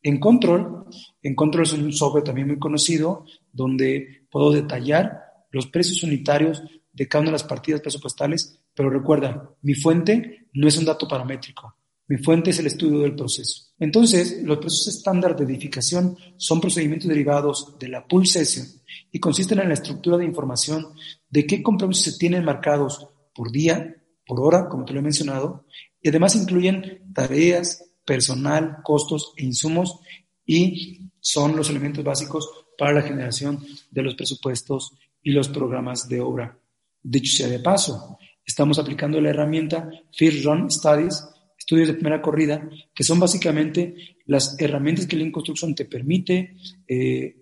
Encontrol. 0.03 0.85
Encontrol 1.21 1.63
es 1.63 1.73
un 1.73 1.91
software 1.91 2.23
también 2.23 2.47
muy 2.47 2.59
conocido, 2.59 3.25
donde 3.51 4.27
puedo 4.29 4.51
detallar 4.51 5.23
los 5.51 5.67
precios 5.67 6.03
unitarios 6.03 6.61
de 6.93 7.07
cada 7.07 7.21
una 7.21 7.29
de 7.29 7.33
las 7.33 7.43
partidas 7.43 7.81
presupuestales, 7.81 8.59
pero 8.73 8.89
recuerda, 8.89 9.49
mi 9.63 9.73
fuente 9.73 10.47
no 10.53 10.67
es 10.67 10.77
un 10.77 10.85
dato 10.85 11.07
paramétrico, 11.07 11.75
mi 12.07 12.17
fuente 12.17 12.51
es 12.51 12.59
el 12.59 12.67
estudio 12.67 12.99
del 12.99 13.15
proceso. 13.15 13.71
Entonces, 13.79 14.41
los 14.43 14.59
procesos 14.59 14.95
estándar 14.95 15.35
de 15.35 15.45
edificación 15.45 16.17
son 16.37 16.61
procedimientos 16.61 17.09
derivados 17.09 17.77
de 17.79 17.89
la 17.89 18.07
pool 18.07 18.27
session 18.27 18.65
y 19.11 19.19
consisten 19.19 19.59
en 19.59 19.69
la 19.69 19.73
estructura 19.73 20.17
de 20.17 20.25
información 20.25 20.87
de 21.29 21.45
qué 21.45 21.61
compromisos 21.61 22.13
se 22.13 22.19
tienen 22.19 22.45
marcados 22.45 23.07
por 23.39 23.53
día, 23.53 23.95
por 24.27 24.41
hora, 24.41 24.67
como 24.67 24.83
te 24.83 24.91
lo 24.91 24.99
he 24.99 25.01
mencionado, 25.01 25.65
y 26.01 26.09
además 26.09 26.35
incluyen 26.35 27.09
tareas, 27.13 27.89
personal, 28.03 28.79
costos 28.83 29.31
e 29.37 29.45
insumos 29.45 30.01
y 30.45 31.09
son 31.21 31.55
los 31.55 31.69
elementos 31.69 32.03
básicos 32.03 32.49
para 32.77 32.91
la 32.91 33.01
generación 33.01 33.65
de 33.91 34.01
los 34.01 34.15
presupuestos 34.15 34.91
y 35.23 35.31
los 35.31 35.47
programas 35.47 36.09
de 36.09 36.19
obra. 36.19 36.59
Dicho 37.01 37.31
sea 37.37 37.47
de 37.47 37.59
paso, 37.59 38.17
estamos 38.45 38.77
aplicando 38.77 39.21
la 39.21 39.29
herramienta 39.29 39.89
First 40.11 40.43
Run 40.43 40.69
Studies, 40.69 41.23
estudios 41.57 41.87
de 41.87 41.93
primera 41.93 42.21
corrida, 42.21 42.69
que 42.93 43.05
son 43.05 43.21
básicamente 43.21 44.17
las 44.25 44.59
herramientas 44.59 45.07
que 45.07 45.15
Lean 45.15 45.31
Construction 45.31 45.73
te 45.73 45.85
permite 45.85 46.57
eh, 46.85 47.37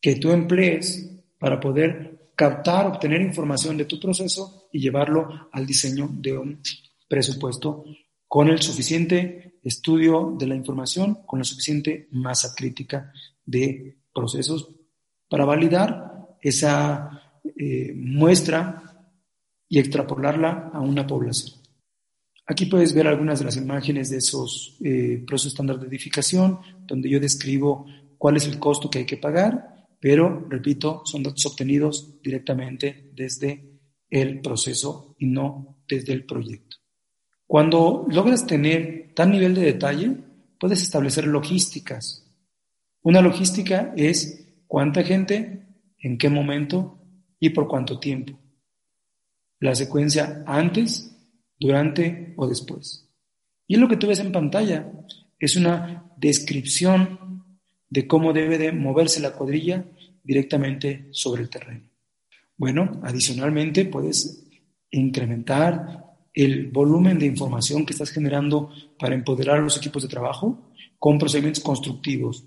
que 0.00 0.16
tú 0.16 0.30
emplees 0.30 1.10
para 1.38 1.60
poder 1.60 2.17
captar, 2.38 2.86
obtener 2.86 3.20
información 3.20 3.76
de 3.76 3.84
tu 3.84 3.98
proceso 3.98 4.68
y 4.72 4.78
llevarlo 4.78 5.48
al 5.50 5.66
diseño 5.66 6.08
de 6.12 6.38
un 6.38 6.62
presupuesto 7.08 7.84
con 8.28 8.46
el 8.48 8.62
suficiente 8.62 9.58
estudio 9.64 10.36
de 10.38 10.46
la 10.46 10.54
información, 10.54 11.18
con 11.26 11.40
la 11.40 11.44
suficiente 11.44 12.06
masa 12.12 12.54
crítica 12.54 13.12
de 13.44 13.98
procesos 14.14 14.70
para 15.28 15.44
validar 15.44 16.28
esa 16.40 17.42
eh, 17.56 17.92
muestra 17.96 18.84
y 19.68 19.80
extrapolarla 19.80 20.70
a 20.72 20.78
una 20.78 21.08
población. 21.08 21.60
Aquí 22.46 22.66
puedes 22.66 22.94
ver 22.94 23.08
algunas 23.08 23.40
de 23.40 23.46
las 23.46 23.56
imágenes 23.56 24.10
de 24.10 24.18
esos 24.18 24.76
eh, 24.84 25.24
procesos 25.26 25.54
estándar 25.54 25.80
de 25.80 25.88
edificación, 25.88 26.60
donde 26.86 27.10
yo 27.10 27.18
describo 27.18 27.84
cuál 28.16 28.36
es 28.36 28.46
el 28.46 28.60
costo 28.60 28.88
que 28.88 29.00
hay 29.00 29.06
que 29.06 29.16
pagar 29.16 29.77
pero, 30.00 30.46
repito, 30.48 31.02
son 31.04 31.22
datos 31.22 31.44
obtenidos 31.46 32.20
directamente 32.22 33.10
desde 33.14 33.80
el 34.10 34.40
proceso 34.40 35.14
y 35.18 35.26
no 35.26 35.82
desde 35.88 36.12
el 36.12 36.24
proyecto. 36.24 36.76
Cuando 37.46 38.06
logras 38.08 38.46
tener 38.46 39.12
tal 39.14 39.30
nivel 39.30 39.54
de 39.54 39.62
detalle, 39.62 40.16
puedes 40.58 40.82
establecer 40.82 41.26
logísticas. 41.26 42.24
Una 43.02 43.22
logística 43.22 43.92
es 43.96 44.46
cuánta 44.66 45.02
gente, 45.02 45.66
en 45.98 46.18
qué 46.18 46.28
momento 46.28 46.98
y 47.40 47.50
por 47.50 47.66
cuánto 47.66 47.98
tiempo. 47.98 48.38
La 49.60 49.74
secuencia 49.74 50.44
antes, 50.46 51.16
durante 51.58 52.34
o 52.36 52.46
después. 52.46 53.08
Y 53.66 53.76
lo 53.76 53.88
que 53.88 53.96
tú 53.96 54.06
ves 54.06 54.20
en 54.20 54.30
pantalla 54.32 54.92
es 55.38 55.56
una 55.56 56.12
descripción 56.16 57.37
de 57.90 58.06
cómo 58.06 58.32
debe 58.32 58.58
de 58.58 58.72
moverse 58.72 59.20
la 59.20 59.32
cuadrilla 59.32 59.84
directamente 60.22 61.06
sobre 61.10 61.42
el 61.42 61.50
terreno. 61.50 61.88
Bueno, 62.56 63.00
adicionalmente 63.02 63.84
puedes 63.84 64.44
incrementar 64.90 66.04
el 66.34 66.68
volumen 66.70 67.18
de 67.18 67.26
información 67.26 67.86
que 67.86 67.92
estás 67.92 68.10
generando 68.10 68.70
para 68.98 69.14
empoderar 69.14 69.58
a 69.58 69.62
los 69.62 69.76
equipos 69.76 70.02
de 70.02 70.08
trabajo 70.08 70.70
con 70.98 71.18
procedimientos 71.18 71.62
constructivos. 71.62 72.44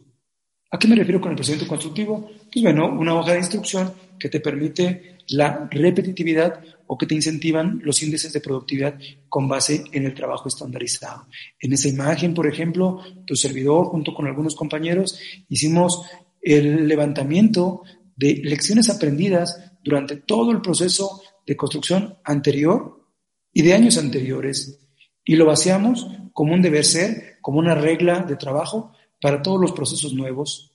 ¿A 0.73 0.79
qué 0.79 0.87
me 0.87 0.95
refiero 0.95 1.19
con 1.19 1.31
el 1.31 1.35
procedimiento 1.35 1.67
constructivo? 1.67 2.31
Pues 2.51 2.63
bueno, 2.63 2.87
una 2.87 3.13
hoja 3.13 3.33
de 3.33 3.39
instrucción 3.39 3.93
que 4.17 4.29
te 4.29 4.39
permite 4.39 5.17
la 5.27 5.67
repetitividad 5.69 6.61
o 6.87 6.97
que 6.97 7.05
te 7.05 7.15
incentivan 7.15 7.81
los 7.83 8.01
índices 8.01 8.31
de 8.31 8.39
productividad 8.39 8.97
con 9.27 9.49
base 9.49 9.83
en 9.91 10.05
el 10.05 10.13
trabajo 10.13 10.47
estandarizado. 10.47 11.27
En 11.59 11.73
esa 11.73 11.89
imagen, 11.89 12.33
por 12.33 12.47
ejemplo, 12.47 13.01
tu 13.25 13.35
servidor 13.35 13.87
junto 13.87 14.13
con 14.13 14.27
algunos 14.27 14.55
compañeros 14.55 15.19
hicimos 15.49 16.05
el 16.41 16.87
levantamiento 16.87 17.81
de 18.15 18.39
lecciones 18.41 18.89
aprendidas 18.89 19.73
durante 19.83 20.15
todo 20.15 20.51
el 20.51 20.61
proceso 20.61 21.21
de 21.45 21.57
construcción 21.57 22.15
anterior 22.23 23.07
y 23.51 23.61
de 23.61 23.73
años 23.73 23.97
anteriores 23.97 24.79
y 25.25 25.35
lo 25.35 25.45
vaciamos 25.45 26.07
como 26.31 26.53
un 26.53 26.61
deber 26.61 26.85
ser, 26.85 27.39
como 27.41 27.59
una 27.59 27.75
regla 27.75 28.19
de 28.19 28.37
trabajo 28.37 28.93
para 29.21 29.41
todos 29.41 29.61
los 29.61 29.71
procesos 29.71 30.13
nuevos. 30.13 30.71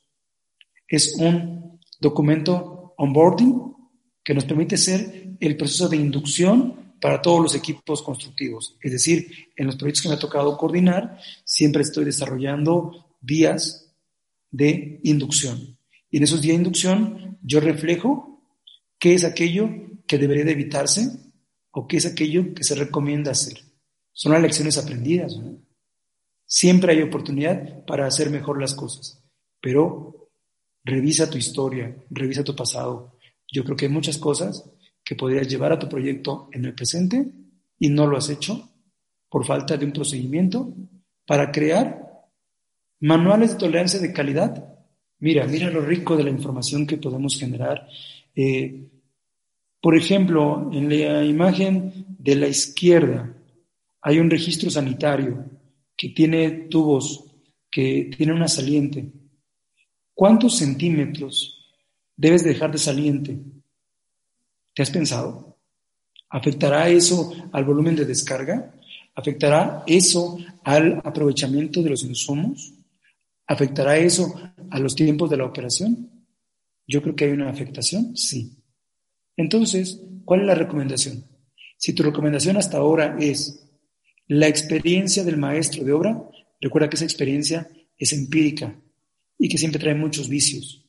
Es 0.89 1.17
un 1.19 1.81
documento 2.01 2.95
onboarding 2.97 3.75
que 4.23 4.35
nos 4.35 4.45
permite 4.45 4.77
ser 4.77 5.37
el 5.41 5.57
proceso 5.57 5.89
de 5.89 5.97
inducción 5.97 6.95
para 7.01 7.21
todos 7.21 7.43
los 7.43 7.55
equipos 7.55 8.03
constructivos. 8.03 8.77
Es 8.81 8.93
decir, 8.93 9.31
en 9.57 9.67
los 9.67 9.77
proyectos 9.77 10.03
que 10.03 10.09
me 10.09 10.15
ha 10.15 10.19
tocado 10.19 10.57
coordinar, 10.57 11.19
siempre 11.45 11.83
estoy 11.83 12.05
desarrollando 12.05 13.17
días 13.21 13.95
de 14.51 15.01
inducción. 15.03 15.79
Y 16.11 16.19
en 16.19 16.23
esos 16.23 16.41
días 16.41 16.55
de 16.55 16.63
inducción 16.63 17.39
yo 17.43 17.61
reflejo 17.61 18.43
qué 18.99 19.15
es 19.15 19.25
aquello 19.25 19.69
que 20.07 20.19
debería 20.19 20.45
de 20.45 20.53
evitarse 20.53 21.11
o 21.73 21.87
qué 21.87 21.99
es 21.99 22.07
aquello 22.07 22.55
que 22.55 22.65
se 22.65 22.75
recomienda 22.75 23.33
hacer. 23.33 23.61
Son 24.13 24.33
las 24.33 24.41
lecciones 24.41 24.79
aprendidas. 24.79 25.39
Siempre 26.47 26.93
hay 26.93 27.03
oportunidad 27.03 27.85
para 27.85 28.07
hacer 28.07 28.31
mejor 28.31 28.61
las 28.61 28.75
cosas, 28.75 29.23
pero 29.61 30.31
revisa 30.85 31.29
tu 31.29 31.39
historia, 31.39 31.97
revisa 32.11 32.45
tu 32.45 32.55
pasado. 32.55 33.19
Yo 33.51 33.65
creo 33.65 33.77
que 33.77 33.87
hay 33.87 33.93
muchas 33.93 34.19
cosas 34.19 34.71
que 35.05 35.17
podrías 35.17 35.49
llevar 35.49 35.73
a 35.73 35.79
tu 35.79 35.89
proyecto 35.89 36.49
en 36.53 36.65
el 36.65 36.75
presente 36.75 37.33
y 37.79 37.89
no 37.89 38.07
lo 38.07 38.17
has 38.17 38.31
hecho 38.31 38.71
por 39.29 39.45
falta 39.45 39.77
de 39.77 39.87
un 39.87 39.93
procedimiento 39.93 40.73
para 41.27 41.51
crear 41.51 42.07
manuales 43.01 43.53
de 43.53 43.59
tolerancia 43.59 44.01
de 44.01 44.13
calidad. 44.13 44.73
Mira, 45.19 45.47
mira 45.47 45.71
lo 45.71 45.81
rico 45.81 46.17
de 46.17 46.25
la 46.25 46.31
información 46.31 46.87
que 46.87 46.97
podemos 46.97 47.39
generar. 47.39 47.89
Eh, 48.35 48.89
por 49.81 49.97
ejemplo, 49.97 50.71
en 50.73 50.89
la 50.89 51.25
imagen 51.25 52.07
de 52.19 52.37
la 52.37 52.49
izquierda 52.49 53.33
hay 54.01 54.19
un 54.21 54.31
registro 54.31 54.71
sanitario 54.71 55.45
que 55.97 56.11
tiene 56.11 56.51
tubos, 56.69 57.25
que 57.71 58.11
tiene 58.17 58.33
una 58.33 58.49
saliente. 58.49 59.11
¿Cuántos 60.15 60.57
centímetros 60.57 61.75
debes 62.17 62.45
dejar 62.45 62.73
de 62.73 62.79
saliente? 62.79 63.39
¿Te 64.75 64.83
has 64.83 64.91
pensado? 64.91 65.59
¿Afectará 66.29 66.89
eso 66.89 67.33
al 67.53 67.65
volumen 67.65 67.97
de 67.97 68.05
descarga? 68.05 68.75
¿Afectará 69.15 69.85
eso 69.87 70.39
al 70.65 71.01
aprovechamiento 71.05 71.83
de 71.83 71.91
los 71.91 72.03
insumos? 72.03 72.75
¿Afectará 73.47 73.97
eso 73.97 74.35
a 74.71 74.79
los 74.79 74.95
tiempos 74.95 75.31
de 75.31 75.37
la 75.37 75.45
operación? 75.45 76.11
Yo 76.87 77.03
creo 77.03 77.17
que 77.17 77.25
hay 77.25 77.31
una 77.33 77.51
afectación, 77.51 78.17
sí. 78.17 78.57
Entonces, 79.37 80.03
¿cuál 80.25 80.41
es 80.41 80.47
la 80.47 80.55
recomendación? 80.55 81.25
Si 81.79 81.93
tu 81.93 82.03
recomendación 82.03 82.57
hasta 82.57 82.79
ahora 82.79 83.17
es 83.19 83.66
la 84.29 84.49
experiencia 84.49 85.25
del 85.25 85.37
maestro 85.37 85.85
de 85.85 85.93
obra, 85.93 86.29
recuerda 86.61 86.89
que 86.89 86.97
esa 86.97 87.05
experiencia 87.05 87.69
es 87.97 88.13
empírica 88.13 88.81
y 89.39 89.49
que 89.49 89.59
siempre 89.59 89.81
trae 89.81 89.95
muchos 89.95 90.29
vicios. 90.29 90.85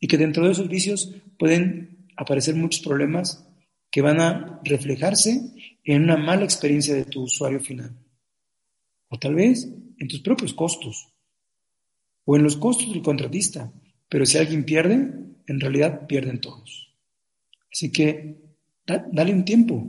Y 0.00 0.08
que 0.08 0.18
dentro 0.18 0.44
de 0.44 0.52
esos 0.52 0.68
vicios 0.68 1.14
pueden 1.38 2.08
aparecer 2.16 2.54
muchos 2.54 2.82
problemas 2.82 3.46
que 3.90 4.02
van 4.02 4.20
a 4.20 4.60
reflejarse 4.64 5.52
en 5.84 6.02
una 6.02 6.16
mala 6.16 6.44
experiencia 6.44 6.94
de 6.94 7.04
tu 7.04 7.22
usuario 7.22 7.60
final. 7.60 7.96
O 9.08 9.18
tal 9.18 9.34
vez 9.34 9.68
en 9.98 10.08
tus 10.08 10.20
propios 10.20 10.52
costos. 10.52 11.14
O 12.24 12.36
en 12.36 12.42
los 12.42 12.56
costos 12.56 12.92
del 12.92 13.02
contratista. 13.02 13.72
Pero 14.08 14.26
si 14.26 14.38
alguien 14.38 14.64
pierde, 14.64 14.94
en 15.46 15.60
realidad 15.60 16.06
pierden 16.06 16.40
todos. 16.40 16.92
Así 17.70 17.92
que 17.92 18.36
dale 18.84 19.32
un 19.32 19.44
tiempo. 19.44 19.88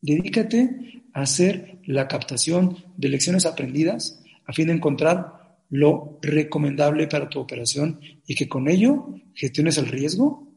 Dedícate 0.00 1.02
a 1.12 1.22
hacer 1.22 1.80
la 1.86 2.08
captación 2.08 2.76
de 2.96 3.08
lecciones 3.08 3.46
aprendidas 3.46 4.22
a 4.46 4.52
fin 4.52 4.68
de 4.68 4.74
encontrar 4.74 5.36
lo 5.70 6.18
recomendable 6.22 7.08
para 7.08 7.28
tu 7.28 7.40
operación 7.40 8.00
y 8.26 8.34
que 8.34 8.48
con 8.48 8.68
ello 8.68 9.14
gestiones 9.34 9.78
el 9.78 9.86
riesgo 9.86 10.52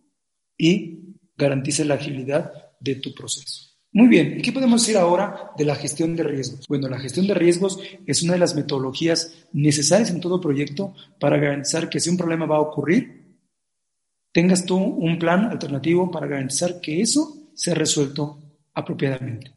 y 0.58 1.16
garantice 1.36 1.86
la 1.86 1.96
agilidad 1.96 2.52
de 2.80 2.96
tu 2.96 3.14
proceso. 3.14 3.70
Muy 3.92 4.08
bien, 4.08 4.38
¿y 4.38 4.42
qué 4.44 4.52
podemos 4.52 4.82
decir 4.82 4.98
ahora 4.98 5.52
de 5.58 5.66
la 5.66 5.76
gestión 5.76 6.16
de 6.16 6.24
riesgos? 6.24 6.68
Bueno, 6.68 6.88
la 6.88 7.00
gestión 7.00 7.26
de 7.26 7.34
riesgos 7.34 7.80
es 8.06 8.22
una 8.22 8.34
de 8.34 8.40
las 8.40 8.56
metodologías 8.56 9.48
necesarias 9.52 10.12
en 10.12 10.22
todo 10.22 10.40
proyecto 10.40 10.94
para 11.20 11.38
garantizar 11.38 11.90
que 11.90 12.00
si 12.00 12.10
un 12.10 12.18
problema 12.18 12.46
va 12.46 12.58
a 12.58 12.62
ocurrir, 12.62 13.40
tengas 14.32 14.66
tú 14.66 14.78
un 14.78 15.18
plan 15.18 15.46
alternativo 15.46 16.12
para 16.12 16.28
garantizar 16.28 16.80
que 16.82 17.02
eso 17.02 17.50
sea 17.56 17.74
resuelto 17.74 18.49
apropiadamente. 18.80 19.54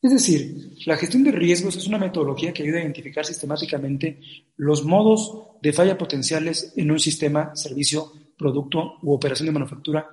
Es 0.00 0.10
decir, 0.10 0.74
la 0.84 0.96
gestión 0.96 1.22
de 1.22 1.30
riesgos 1.30 1.76
es 1.76 1.86
una 1.86 1.98
metodología 1.98 2.52
que 2.52 2.64
ayuda 2.64 2.78
a 2.78 2.82
identificar 2.82 3.24
sistemáticamente 3.24 4.20
los 4.56 4.84
modos 4.84 5.48
de 5.62 5.72
falla 5.72 5.96
potenciales 5.96 6.72
en 6.76 6.90
un 6.90 6.98
sistema, 6.98 7.54
servicio 7.54 8.12
producto 8.36 8.98
u 9.02 9.12
operación 9.12 9.46
de 9.46 9.52
manufactura 9.52 10.08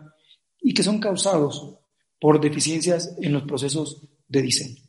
y 0.61 0.73
que 0.73 0.83
son 0.83 0.99
causados 0.99 1.79
por 2.19 2.39
deficiencias 2.39 3.15
en 3.19 3.33
los 3.33 3.43
procesos 3.43 4.03
de 4.27 4.41
diseño. 4.43 4.83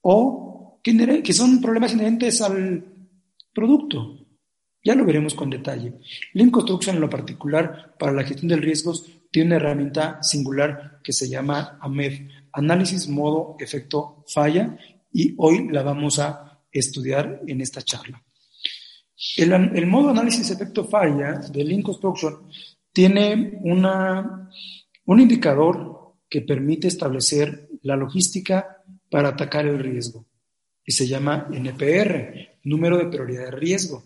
O 0.00 0.80
que 0.82 1.32
son 1.32 1.60
problemas 1.60 1.92
inherentes 1.92 2.40
al 2.40 2.84
producto. 3.52 4.26
Ya 4.82 4.94
lo 4.94 5.04
veremos 5.04 5.34
con 5.34 5.50
detalle. 5.50 6.00
Lean 6.32 6.50
Construction 6.50 6.96
en 6.96 7.02
lo 7.02 7.10
particular 7.10 7.94
para 7.98 8.12
la 8.12 8.24
gestión 8.24 8.48
de 8.48 8.56
riesgos 8.56 9.06
tiene 9.32 9.48
una 9.48 9.56
herramienta 9.56 10.22
singular 10.22 11.00
que 11.02 11.12
se 11.12 11.28
llama 11.28 11.78
AMEF, 11.80 12.20
Análisis 12.52 13.08
Modo 13.08 13.56
Efecto 13.58 14.24
Falla, 14.28 14.78
y 15.10 15.34
hoy 15.38 15.68
la 15.68 15.82
vamos 15.82 16.20
a 16.20 16.60
estudiar 16.70 17.40
en 17.46 17.60
esta 17.60 17.82
charla. 17.82 18.22
El, 19.36 19.86
modo 19.86 20.10
análisis 20.10 20.50
efecto 20.50 20.84
falla 20.84 21.34
de 21.34 21.64
Lean 21.64 21.82
Construction 21.82 22.48
tiene 22.92 23.58
una, 23.62 24.50
un 25.04 25.20
indicador 25.20 26.16
que 26.28 26.42
permite 26.42 26.88
establecer 26.88 27.68
la 27.82 27.96
logística 27.96 28.82
para 29.10 29.28
atacar 29.28 29.66
el 29.66 29.78
riesgo 29.78 30.26
y 30.84 30.92
se 30.92 31.06
llama 31.06 31.48
NPR, 31.52 32.58
número 32.64 32.98
de 32.98 33.06
prioridad 33.06 33.44
de 33.44 33.50
riesgo, 33.52 34.02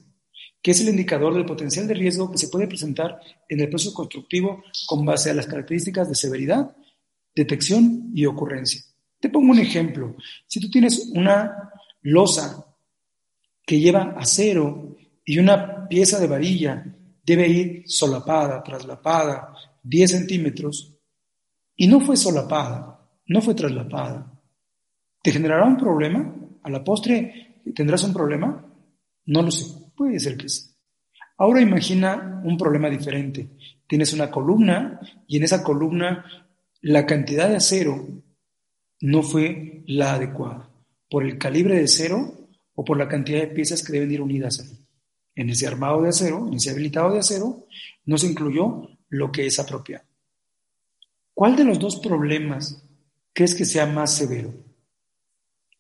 que 0.63 0.73
es 0.73 0.81
el 0.81 0.89
indicador 0.89 1.35
del 1.35 1.47
potencial 1.47 1.87
de 1.87 1.95
riesgo 1.95 2.31
que 2.31 2.39
se 2.39 2.49
puede 2.49 2.67
presentar 2.67 3.21
en 3.49 3.61
el 3.61 3.69
proceso 3.69 3.95
constructivo 3.95 4.65
con 4.87 5.05
base 5.05 5.31
a 5.31 5.35
las 5.35 5.47
características 5.47 6.09
de 6.09 6.15
severidad, 6.15 6.77
detección 7.35 8.11
y 8.15 8.27
ocurrencia. 8.27 8.83
Te 9.21 9.29
pongo 9.29 9.53
un 9.53 9.59
ejemplo. 9.59 10.17
Si 10.47 10.61
tú 10.61 10.71
tienes 10.71 11.11
una 11.15 11.71
losa 12.03 12.67
que 13.65 13.81
lleva 13.81 14.15
acero 14.17 14.97
y 15.25 15.39
una 15.39 15.89
pieza 15.89 16.19
de 16.19 16.27
varilla 16.27 16.85
debe 17.25 17.49
ir 17.49 17.83
solapada, 17.87 18.63
traslapada 18.63 19.53
10 19.83 20.11
centímetros 20.11 20.95
y 21.77 21.87
no 21.87 22.01
fue 22.01 22.17
solapada, 22.17 23.01
no 23.27 23.43
fue 23.43 23.55
traslapada, 23.55 24.33
¿te 25.23 25.33
generará 25.33 25.65
un 25.67 25.77
problema? 25.77 26.35
¿A 26.63 26.71
la 26.71 26.83
postre 26.83 27.63
tendrás 27.75 28.05
un 28.05 28.13
problema? 28.13 28.65
No 29.27 29.43
lo 29.43 29.51
sé, 29.51 29.86
puede 29.97 30.21
ser 30.21 30.37
que 30.37 30.49
sí. 30.49 30.71
Ahora 31.39 31.61
imagina 31.61 32.41
un 32.45 32.57
problema 32.57 32.89
diferente. 32.89 33.49
Tienes 33.87 34.13
una 34.13 34.31
columna 34.31 35.01
y 35.27 35.37
en 35.37 35.45
esa 35.45 35.63
columna 35.63 36.25
la 36.81 37.07
cantidad 37.07 37.49
de 37.49 37.57
acero 37.57 38.07
no 39.01 39.23
fue 39.23 39.83
la 39.87 40.15
adecuada, 40.15 40.71
por 41.11 41.25
el 41.25 41.39
calibre 41.39 41.77
de 41.77 41.85
acero 41.85 42.49
o 42.75 42.85
por 42.85 42.97
la 42.97 43.09
cantidad 43.09 43.41
de 43.41 43.49
piezas 43.49 43.83
que 43.83 43.93
deben 43.93 44.11
ir 44.11 44.21
unidas 44.21 44.61
ahí 44.61 44.87
en 45.37 45.51
ese 45.51 45.67
armado 45.67 46.03
de 46.03 46.09
acero, 46.09 46.49
en 46.49 46.55
ese 46.55 46.71
habilitado 46.71 47.13
de 47.13 47.21
acero, 47.21 47.67
no 48.07 48.19
se 48.19 48.27
incluyó 48.27 48.89
lo 49.11 49.31
que 49.31 49.47
es 49.47 49.61
apropiado. 49.61 50.05
¿Cuál 51.35 51.55
de 51.55 51.65
los 51.65 51.79
dos 51.79 52.01
problemas 52.01 52.83
crees 53.35 53.55
que 53.55 53.67
sea 53.67 53.85
más 53.85 54.15
severo? 54.15 54.55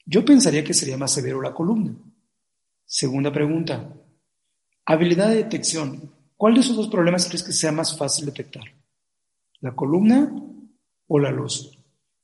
Yo 0.04 0.24
pensaría 0.24 0.62
que 0.62 0.74
sería 0.74 0.98
más 0.98 1.12
severo 1.12 1.40
la 1.40 1.54
columna. 1.54 1.96
Segunda 2.84 3.32
pregunta. 3.32 3.92
Habilidad 4.86 5.30
de 5.30 5.42
detección. 5.42 6.12
¿Cuál 6.36 6.54
de 6.54 6.60
esos 6.60 6.76
dos 6.76 6.88
problemas 6.88 7.26
crees 7.26 7.42
que 7.42 7.52
sea 7.52 7.72
más 7.72 7.98
fácil 7.98 8.26
detectar? 8.26 8.62
¿La 9.60 9.74
columna 9.74 10.32
o 11.08 11.18
la 11.18 11.32
losa? 11.32 11.70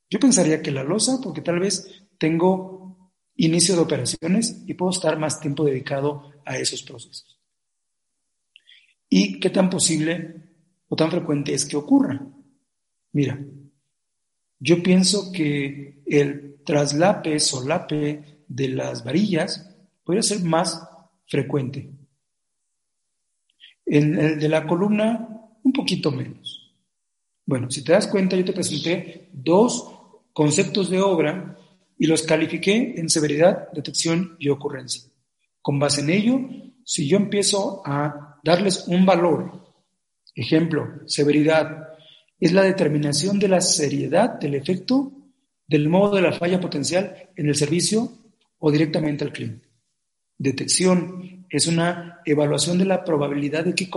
Yo 0.08 0.20
pensaría 0.20 0.62
que 0.62 0.70
la 0.70 0.84
losa 0.84 1.18
porque 1.20 1.40
tal 1.40 1.58
vez 1.58 2.04
tengo 2.18 3.12
inicio 3.34 3.74
de 3.74 3.80
operaciones 3.80 4.62
y 4.64 4.74
puedo 4.74 4.92
estar 4.92 5.18
más 5.18 5.40
tiempo 5.40 5.64
dedicado 5.64 6.30
a 6.44 6.56
esos 6.56 6.84
procesos. 6.84 7.40
¿Y 9.08 9.40
qué 9.40 9.50
tan 9.50 9.68
posible 9.68 10.50
o 10.86 10.94
tan 10.94 11.10
frecuente 11.10 11.52
es 11.52 11.64
que 11.64 11.76
ocurra? 11.76 12.24
Mira, 13.12 13.44
yo 14.60 14.82
pienso 14.84 15.32
que 15.32 16.02
el 16.06 16.62
traslape, 16.64 17.40
solape 17.40 18.44
de 18.46 18.68
las 18.68 19.02
varillas 19.02 19.74
podría 20.04 20.22
ser 20.22 20.44
más 20.44 20.88
frecuente. 21.26 21.90
En 23.86 24.18
el 24.18 24.38
de 24.38 24.48
la 24.48 24.66
columna, 24.66 25.28
un 25.62 25.72
poquito 25.72 26.10
menos. 26.10 26.74
Bueno, 27.44 27.70
si 27.70 27.84
te 27.84 27.92
das 27.92 28.06
cuenta, 28.06 28.36
yo 28.36 28.44
te 28.44 28.52
presenté 28.52 29.28
dos 29.32 29.88
conceptos 30.32 30.90
de 30.90 31.00
obra 31.00 31.58
y 31.98 32.06
los 32.06 32.22
califiqué 32.22 32.94
en 32.96 33.08
severidad, 33.08 33.70
detección 33.72 34.36
y 34.38 34.48
ocurrencia. 34.48 35.02
Con 35.60 35.78
base 35.78 36.00
en 36.00 36.10
ello, 36.10 36.40
si 36.84 37.06
yo 37.06 37.16
empiezo 37.16 37.82
a 37.84 38.40
darles 38.42 38.88
un 38.88 39.06
valor, 39.06 39.74
ejemplo, 40.34 40.88
severidad, 41.06 41.88
es 42.40 42.52
la 42.52 42.62
determinación 42.62 43.38
de 43.38 43.48
la 43.48 43.60
seriedad 43.60 44.40
del 44.40 44.54
efecto 44.54 45.12
del 45.68 45.88
modo 45.88 46.16
de 46.16 46.22
la 46.22 46.32
falla 46.32 46.60
potencial 46.60 47.30
en 47.36 47.48
el 47.48 47.54
servicio 47.54 48.12
o 48.58 48.70
directamente 48.70 49.24
al 49.24 49.32
cliente. 49.32 49.68
Detección 50.36 51.41
es 51.52 51.66
una 51.66 52.22
evaluación 52.24 52.78
de 52.78 52.86
la 52.86 53.04
probabilidad 53.04 53.66
de 53.66 53.74
que, 53.74 53.90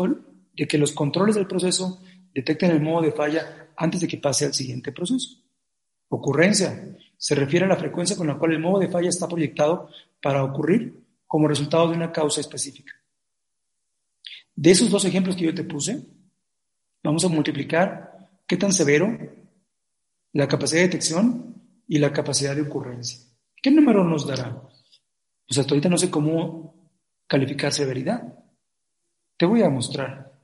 de 0.53 0.67
que 0.67 0.77
los 0.77 0.91
controles 0.91 1.35
del 1.35 1.47
proceso 1.47 2.01
detecten 2.33 2.71
el 2.71 2.81
modo 2.81 3.01
de 3.01 3.13
falla 3.13 3.69
antes 3.77 4.01
de 4.01 4.09
que 4.09 4.17
pase 4.17 4.45
al 4.45 4.53
siguiente 4.53 4.91
proceso. 4.91 5.41
Ocurrencia 6.09 6.97
se 7.17 7.33
refiere 7.33 7.65
a 7.65 7.69
la 7.69 7.77
frecuencia 7.77 8.17
con 8.17 8.27
la 8.27 8.37
cual 8.37 8.51
el 8.51 8.59
modo 8.59 8.79
de 8.79 8.89
falla 8.89 9.07
está 9.07 9.29
proyectado 9.29 9.89
para 10.21 10.43
ocurrir 10.43 11.01
como 11.25 11.47
resultado 11.47 11.87
de 11.87 11.95
una 11.95 12.11
causa 12.11 12.41
específica. 12.41 12.93
De 14.53 14.71
esos 14.71 14.89
dos 14.89 15.05
ejemplos 15.05 15.37
que 15.37 15.45
yo 15.45 15.55
te 15.55 15.63
puse, 15.63 16.05
vamos 17.03 17.23
a 17.23 17.29
multiplicar 17.29 18.31
qué 18.45 18.57
tan 18.57 18.73
severo, 18.73 19.17
la 20.33 20.49
capacidad 20.49 20.81
de 20.81 20.87
detección 20.87 21.55
y 21.87 21.99
la 21.99 22.11
capacidad 22.11 22.53
de 22.53 22.63
ocurrencia. 22.63 23.19
¿Qué 23.61 23.71
número 23.71 24.03
nos 24.03 24.27
dará? 24.27 24.61
Pues 25.47 25.57
hasta 25.57 25.73
ahorita 25.73 25.87
no 25.87 25.97
sé 25.97 26.09
cómo 26.09 26.74
calificar 27.35 27.73
severidad. 27.73 28.33
Te 29.35 29.45
voy 29.45 29.61
a 29.61 29.69
mostrar. 29.69 30.39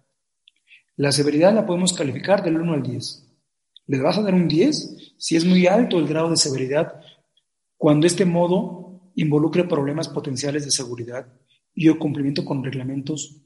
La 0.97 1.13
severidad 1.13 1.53
la 1.53 1.65
podemos 1.65 1.93
calificar 1.93 2.43
del 2.43 2.59
1 2.59 2.73
al 2.73 2.83
10. 2.83 3.29
Le 3.87 4.01
vas 4.01 4.17
a 4.17 4.21
dar 4.21 4.33
un 4.33 4.49
10 4.49 5.13
si 5.17 5.37
es 5.37 5.45
muy 5.45 5.67
alto 5.67 5.97
el 5.97 6.05
grado 6.05 6.29
de 6.29 6.35
severidad 6.35 6.99
cuando 7.77 8.07
este 8.07 8.25
modo 8.25 9.09
involucre 9.15 9.63
problemas 9.63 10.09
potenciales 10.09 10.65
de 10.65 10.71
seguridad 10.71 11.27
y 11.73 11.87
o 11.87 11.97
cumplimiento 11.97 12.43
con 12.43 12.61
reglamentos 12.61 13.37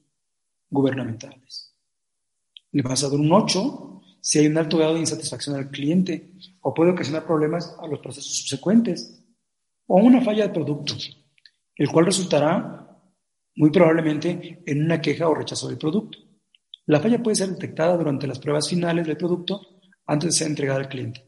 gubernamentales. 0.71 1.71
Le 2.71 2.81
vas 2.81 3.03
a 3.03 3.09
dar 3.09 3.19
un 3.19 3.31
8 3.31 4.01
si 4.21 4.39
hay 4.39 4.47
un 4.47 4.57
alto 4.57 4.79
grado 4.79 4.95
de 4.95 5.01
insatisfacción 5.01 5.55
al 5.55 5.69
cliente 5.69 6.31
o 6.61 6.73
puede 6.73 6.93
ocasionar 6.93 7.27
problemas 7.27 7.77
a 7.79 7.85
los 7.85 7.99
procesos 7.99 8.39
subsecuentes 8.39 9.23
o 9.85 9.97
una 9.97 10.19
falla 10.21 10.47
de 10.47 10.53
producto, 10.53 10.95
el 11.75 11.89
cual 11.89 12.07
resultará 12.07 12.84
muy 13.55 13.71
probablemente 13.71 14.61
en 14.65 14.83
una 14.83 15.01
queja 15.01 15.27
o 15.27 15.35
rechazo 15.35 15.67
del 15.67 15.77
producto. 15.77 16.19
La 16.87 16.99
falla 16.99 17.21
puede 17.21 17.35
ser 17.35 17.49
detectada 17.49 17.97
durante 17.97 18.27
las 18.27 18.39
pruebas 18.39 18.69
finales 18.69 19.07
del 19.07 19.17
producto 19.17 19.61
antes 20.05 20.29
de 20.29 20.37
ser 20.37 20.47
entregada 20.47 20.79
al 20.79 20.89
cliente. 20.89 21.25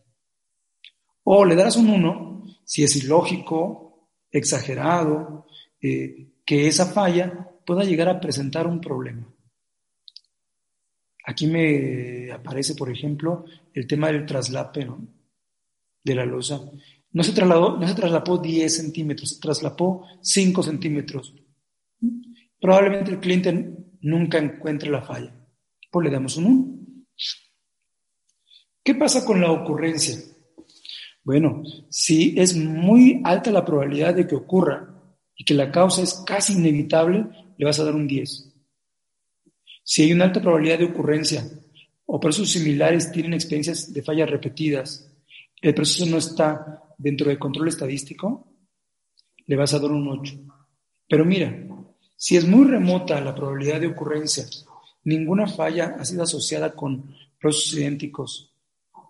O 1.24 1.44
le 1.44 1.56
darás 1.56 1.78
un 1.78 1.90
1 1.90 2.38
si 2.64 2.84
es 2.84 2.96
ilógico, 2.98 4.10
exagerado, 4.30 5.48
eh, 5.82 6.34
que 6.46 6.68
esa 6.68 6.86
falla 6.86 7.50
pueda 7.66 7.84
llegar 7.84 8.10
a 8.10 8.20
presentar 8.20 8.68
un 8.68 8.82
problema. 8.82 9.28
Aquí 11.26 11.48
me 11.48 12.32
aparece, 12.32 12.76
por 12.76 12.90
ejemplo, 12.90 13.46
el 13.74 13.88
tema 13.88 14.08
del 14.08 14.26
traslape 14.26 14.88
de 16.04 16.16
la 16.16 16.26
losa. 16.26 16.62
No 17.12 17.24
se, 17.24 17.34
trasladó, 17.34 17.78
no 17.78 17.88
se 17.88 17.96
traslapó 17.96 18.38
10 18.38 18.74
centímetros, 18.74 19.30
se 19.30 19.40
traslapó 19.40 20.06
5 20.22 20.64
centímetros. 20.64 21.34
Probablemente 22.60 23.12
el 23.12 23.20
cliente 23.20 23.76
nunca 24.02 24.38
encuentre 24.38 24.90
la 24.90 25.02
falla. 25.02 25.34
Pues 25.92 26.06
le 26.06 26.12
damos 26.12 26.38
un 26.38 26.46
1. 26.46 26.78
¿Qué 28.84 28.96
pasa 28.96 29.26
con 29.26 29.42
la 29.42 29.52
ocurrencia? 29.52 30.18
Bueno, 31.24 31.62
si 31.90 32.40
es 32.40 32.56
muy 32.56 33.22
alta 33.24 33.52
la 33.52 33.66
probabilidad 33.66 34.16
de 34.16 34.26
que 34.26 34.36
ocurra 34.36 34.94
y 35.36 35.44
que 35.44 35.54
la 35.54 35.72
causa 35.72 36.02
es 36.02 36.24
casi 36.26 36.54
inevitable, 36.54 37.28
le 37.58 37.66
vas 37.66 37.80
a 37.80 37.84
dar 37.84 37.96
un 37.96 38.08
10. 38.08 38.54
Si 39.84 40.04
hay 40.04 40.14
una 40.14 40.26
alta 40.26 40.42
probabilidad 40.42 40.80
de 40.80 40.86
ocurrencia 40.86 41.46
o 42.06 42.20
procesos 42.20 42.52
similares 42.52 43.12
tienen 43.12 43.34
experiencias 43.34 43.94
de 43.94 44.02
fallas 44.02 44.30
repetidas, 44.30 45.14
el 45.62 45.74
proceso 45.74 46.06
no 46.06 46.18
está 46.18 46.82
dentro 46.98 47.28
del 47.28 47.40
control 47.40 47.68
estadístico, 47.68 48.48
le 49.46 49.56
vas 49.56 49.74
a 49.74 49.80
dar 49.80 49.92
un 49.92 50.08
8. 50.08 50.34
Pero 51.10 51.26
mira, 51.26 51.68
si 52.18 52.36
es 52.36 52.48
muy 52.48 52.66
remota 52.66 53.22
la 53.22 53.34
probabilidad 53.34 53.80
de 53.80 53.88
ocurrencia, 53.88 54.46
ninguna 55.04 55.48
falla 55.48 55.96
ha 56.00 56.04
sido 56.04 56.24
asociada 56.24 56.74
con 56.74 57.16
procesos 57.40 57.76
idénticos, 57.76 58.54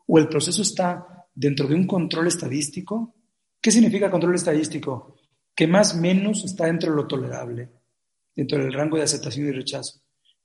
o 0.06 0.20
el 0.20 0.28
proceso 0.28 0.62
está 0.62 1.26
dentro 1.34 1.68
de 1.68 1.76
un 1.76 1.88
control 1.88 2.28
estadístico, 2.28 3.16
¿qué 3.62 3.72
significa 3.72 4.12
control 4.12 4.36
estadístico? 4.36 5.16
Que 5.56 5.68
más 5.68 5.96
o 5.96 5.98
menos 5.98 6.44
está 6.44 6.66
dentro 6.66 6.92
de 6.92 6.98
lo 6.98 7.08
tolerable, 7.08 7.70
dentro 8.36 8.60
del 8.60 8.74
rango 8.74 8.98
de 8.98 9.04
aceptación 9.04 9.48
y 9.48 9.52
rechazo. 9.52 10.02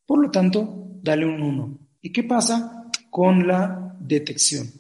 Por 0.06 0.22
lo 0.22 0.30
tanto, 0.30 0.88
dale 1.02 1.26
un 1.26 1.42
1. 1.42 1.78
¿Y 2.02 2.12
qué 2.12 2.24
pasa 2.24 2.90
con 3.10 3.46
la 3.46 3.96
detección? 4.00 4.70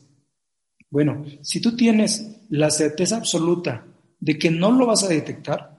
Bueno, 0.90 1.24
si 1.40 1.60
tú 1.60 1.74
tienes 1.74 2.40
la 2.50 2.70
certeza 2.70 3.16
absoluta 3.16 3.86
de 4.20 4.38
que 4.38 4.50
no 4.50 4.70
lo 4.72 4.86
vas 4.86 5.04
a 5.04 5.08
detectar, 5.08 5.71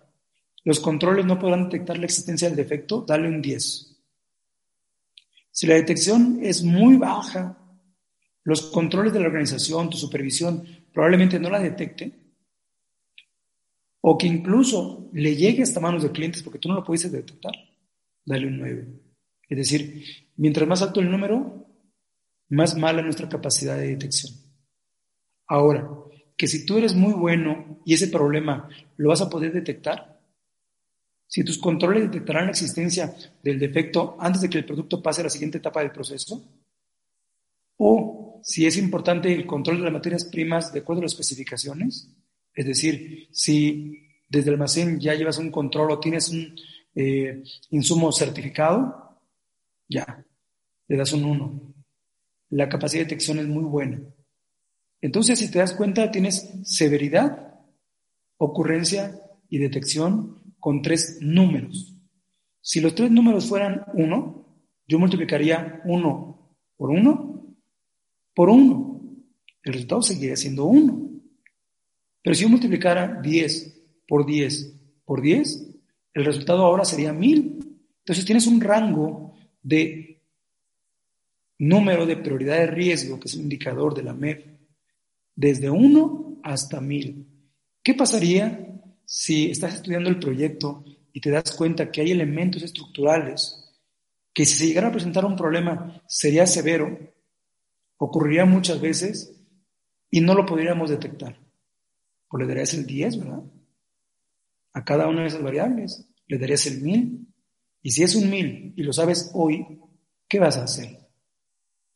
los 0.63 0.79
controles 0.79 1.25
no 1.25 1.39
podrán 1.39 1.65
detectar 1.65 1.97
la 1.97 2.05
existencia 2.05 2.47
del 2.47 2.57
defecto, 2.57 3.03
dale 3.07 3.27
un 3.27 3.41
10. 3.41 3.89
Si 5.51 5.67
la 5.67 5.75
detección 5.75 6.39
es 6.41 6.63
muy 6.63 6.97
baja, 6.97 7.57
los 8.43 8.63
controles 8.71 9.13
de 9.13 9.19
la 9.19 9.27
organización, 9.27 9.89
tu 9.89 9.97
supervisión, 9.97 10.65
probablemente 10.91 11.39
no 11.39 11.49
la 11.49 11.59
detecten, 11.59 12.23
o 14.01 14.17
que 14.17 14.27
incluso 14.27 15.09
le 15.13 15.35
llegue 15.35 15.63
hasta 15.63 15.79
manos 15.79 16.03
de 16.03 16.11
clientes 16.11 16.43
porque 16.43 16.59
tú 16.59 16.69
no 16.69 16.75
lo 16.75 16.83
pudiste 16.83 17.09
detectar, 17.09 17.53
dale 18.25 18.47
un 18.47 18.57
9. 18.57 18.87
Es 19.49 19.57
decir, 19.57 20.03
mientras 20.37 20.67
más 20.67 20.81
alto 20.81 20.99
el 20.99 21.11
número, 21.11 21.67
más 22.49 22.77
mala 22.77 23.01
nuestra 23.01 23.29
capacidad 23.29 23.77
de 23.77 23.87
detección. 23.87 24.33
Ahora, 25.47 25.87
que 26.35 26.47
si 26.47 26.65
tú 26.65 26.77
eres 26.77 26.95
muy 26.95 27.13
bueno 27.13 27.81
y 27.85 27.93
ese 27.93 28.07
problema 28.07 28.67
lo 28.97 29.09
vas 29.09 29.21
a 29.21 29.29
poder 29.29 29.53
detectar, 29.53 30.12
si 31.33 31.43
tus 31.43 31.57
controles 31.57 32.03
detectarán 32.03 32.45
la 32.45 32.51
existencia 32.51 33.11
del 33.41 33.57
defecto 33.57 34.15
antes 34.19 34.43
de 34.43 34.49
que 34.51 34.59
el 34.59 34.65
producto 34.65 35.01
pase 35.01 35.21
a 35.21 35.23
la 35.23 35.31
siguiente 35.31 35.57
etapa 35.57 35.79
del 35.79 35.91
proceso, 35.91 36.47
o 37.77 38.39
si 38.43 38.67
es 38.67 38.77
importante 38.77 39.33
el 39.33 39.47
control 39.47 39.77
de 39.77 39.85
las 39.85 39.93
materias 39.93 40.25
primas 40.25 40.71
de 40.71 40.81
acuerdo 40.81 40.99
a 40.99 41.05
las 41.05 41.13
especificaciones, 41.13 42.07
es 42.53 42.65
decir, 42.67 43.29
si 43.31 44.09
desde 44.29 44.49
el 44.49 44.53
almacén 44.57 44.99
ya 44.99 45.15
llevas 45.15 45.39
un 45.39 45.49
control 45.49 45.89
o 45.89 45.99
tienes 45.99 46.29
un 46.29 46.55
eh, 46.93 47.41
insumo 47.71 48.11
certificado, 48.11 49.19
ya, 49.89 50.23
le 50.87 50.97
das 50.97 51.13
un 51.13 51.25
1. 51.25 51.73
La 52.51 52.69
capacidad 52.69 52.99
de 53.01 53.05
detección 53.05 53.39
es 53.39 53.47
muy 53.47 53.63
buena. 53.63 53.99
Entonces, 55.01 55.39
si 55.39 55.49
te 55.49 55.57
das 55.57 55.73
cuenta, 55.73 56.11
tienes 56.11 56.47
severidad, 56.63 57.55
ocurrencia 58.37 59.19
y 59.49 59.57
detección 59.57 60.42
con 60.63 60.81
tres 60.81 61.17
números. 61.19 61.93
Si 62.61 62.79
los 62.79 62.95
tres 62.95 63.11
números 63.11 63.49
fueran 63.49 63.83
1, 63.95 64.47
yo 64.87 64.97
multiplicaría 64.97 65.81
1 65.83 66.57
por 66.77 66.89
1 66.89 67.55
por 68.33 68.49
1. 68.49 69.01
El 69.61 69.73
resultado 69.73 70.01
seguiría 70.03 70.37
siendo 70.37 70.63
1. 70.63 71.11
Pero 72.21 72.33
si 72.33 72.43
yo 72.43 72.49
multiplicara 72.49 73.19
10 73.21 73.81
por 74.07 74.25
10 74.25 74.79
por 75.03 75.21
10, 75.21 75.75
el 76.13 76.23
resultado 76.23 76.63
ahora 76.63 76.85
sería 76.85 77.11
1000. 77.11 77.59
Entonces 77.99 78.23
tienes 78.23 78.47
un 78.47 78.61
rango 78.61 79.33
de 79.61 80.23
número 81.59 82.05
de 82.05 82.15
prioridad 82.15 82.59
de 82.59 82.67
riesgo, 82.67 83.19
que 83.19 83.27
es 83.27 83.35
un 83.35 83.41
indicador 83.41 83.93
de 83.93 84.03
la 84.03 84.13
MEF, 84.13 84.45
desde 85.35 85.69
1 85.69 86.39
hasta 86.41 86.79
1000. 86.79 87.27
¿Qué 87.83 87.93
pasaría 87.95 88.72
si 89.15 89.51
estás 89.51 89.75
estudiando 89.75 90.09
el 90.09 90.17
proyecto 90.17 90.83
y 91.13 91.21
te 91.21 91.29
das 91.29 91.51
cuenta 91.51 91.91
que 91.91 92.01
hay 92.01 92.09
elementos 92.09 92.63
estructurales 92.63 93.71
que 94.33 94.43
si 94.43 94.57
se 94.57 94.67
llegara 94.67 94.87
a 94.87 94.91
presentar 94.91 95.23
un 95.23 95.35
problema 95.35 96.01
sería 96.07 96.47
severo, 96.47 96.97
ocurriría 97.97 98.45
muchas 98.45 98.81
veces 98.81 99.39
y 100.09 100.19
no 100.19 100.33
lo 100.33 100.47
podríamos 100.47 100.89
detectar? 100.89 101.39
Pues 102.27 102.41
le 102.41 102.47
darías 102.47 102.73
el 102.73 102.87
10, 102.87 103.19
¿verdad? 103.19 103.43
A 104.73 104.83
cada 104.83 105.07
una 105.07 105.21
de 105.21 105.27
esas 105.27 105.43
variables. 105.43 106.09
Le 106.25 106.39
darías 106.39 106.65
el 106.65 106.81
1000. 106.81 107.27
Y 107.83 107.91
si 107.91 108.01
es 108.01 108.15
un 108.15 108.31
mil 108.31 108.73
y 108.75 108.81
lo 108.81 108.93
sabes 108.93 109.29
hoy, 109.35 109.79
¿qué 110.27 110.39
vas 110.39 110.57
a 110.57 110.63
hacer? 110.63 110.97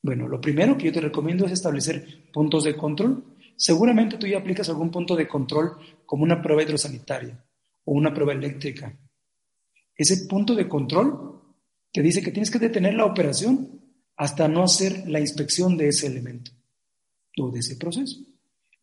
Bueno, 0.03 0.28
lo 0.28 0.39
primero 0.39 0.78
que 0.78 0.86
yo 0.86 0.93
te 0.93 1.01
recomiendo 1.01 1.47
es 1.47 1.51
establecer 1.51 2.30
puntos 2.32 2.63
de 2.63 2.78
control. 2.78 3.36
Seguramente 3.57 4.17
tú 4.17 4.27
ya 4.27 4.37
aplicas 4.37 4.69
algún 4.69 4.91
punto 4.91 5.15
de 5.15 5.27
control 5.27 5.77
como 6.05 6.23
una 6.23 6.41
prueba 6.41 6.61
hidrosanitaria 6.61 7.43
o 7.85 7.93
una 7.93 8.13
prueba 8.13 8.33
eléctrica. 8.33 8.95
Ese 9.95 10.27
punto 10.27 10.53
de 10.53 10.69
control 10.69 11.41
te 11.91 12.03
dice 12.03 12.21
que 12.21 12.31
tienes 12.31 12.51
que 12.51 12.59
detener 12.59 12.93
la 12.93 13.05
operación 13.05 13.81
hasta 14.15 14.47
no 14.47 14.63
hacer 14.63 15.09
la 15.09 15.19
inspección 15.19 15.75
de 15.75 15.87
ese 15.87 16.05
elemento 16.05 16.51
o 17.39 17.49
de 17.49 17.59
ese 17.59 17.75
proceso. 17.77 18.19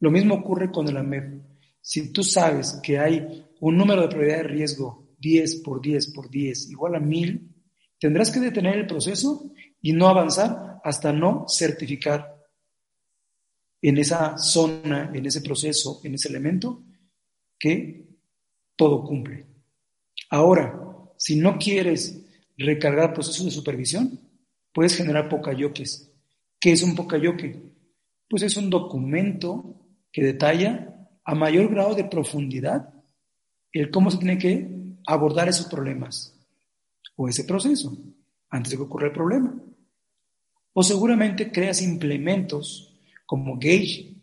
Lo 0.00 0.10
mismo 0.10 0.34
ocurre 0.34 0.72
con 0.72 0.88
el 0.88 0.96
AMEF. 0.96 1.24
Si 1.80 2.12
tú 2.12 2.24
sabes 2.24 2.80
que 2.82 2.98
hay 2.98 3.46
un 3.60 3.76
número 3.76 4.02
de 4.02 4.08
probabilidad 4.08 4.38
de 4.38 4.48
riesgo 4.48 5.06
10 5.18 5.56
por 5.62 5.80
10 5.80 6.12
por 6.12 6.28
10 6.28 6.70
igual 6.70 6.96
a 6.96 7.00
1000, 7.00 7.48
tendrás 8.00 8.32
que 8.32 8.40
detener 8.40 8.76
el 8.76 8.86
proceso 8.88 9.52
y 9.80 9.92
no 9.92 10.08
avanzar 10.08 10.80
hasta 10.82 11.12
no 11.12 11.46
certificar 11.48 12.34
en 13.87 13.99
esa 13.99 14.39
zona, 14.39 15.11
en 15.12 15.26
ese 15.26 15.43
proceso, 15.43 16.01
en 16.05 16.14
ese 16.14 16.30
elemento, 16.30 16.82
que 17.59 18.09
todo 18.76 19.05
cumple. 19.05 19.45
Ahora, 20.30 20.80
si 21.18 21.37
no 21.37 21.59
quieres 21.59 22.24
recargar 22.57 23.12
procesos 23.12 23.45
de 23.45 23.51
supervisión, 23.51 24.18
puedes 24.72 24.97
generar 24.97 25.28
pocayoques. 25.28 26.11
¿Qué 26.59 26.72
es 26.72 26.82
un 26.82 26.95
pocayoque? 26.97 27.61
Pues 28.26 28.43
es 28.43 28.57
un 28.57 28.70
documento 28.70 29.87
que 30.11 30.22
detalla 30.22 31.07
a 31.22 31.35
mayor 31.35 31.68
grado 31.68 31.95
de 31.95 32.05
profundidad 32.05 32.89
el 33.70 33.91
cómo 33.91 34.11
se 34.11 34.16
tiene 34.16 34.39
que 34.39 34.66
abordar 35.07 35.51
esos 35.51 35.66
problemas 35.66 36.35
o 37.16 37.28
ese 37.28 37.45
proceso 37.45 37.95
antes 38.49 38.70
de 38.70 38.78
que 38.78 38.85
ocurra 38.85 39.09
el 39.09 39.12
problema. 39.12 39.55
O 40.72 40.82
seguramente 40.82 41.53
creas 41.53 41.82
implementos 41.82 42.93
como 43.26 43.58
gauge, 43.58 44.16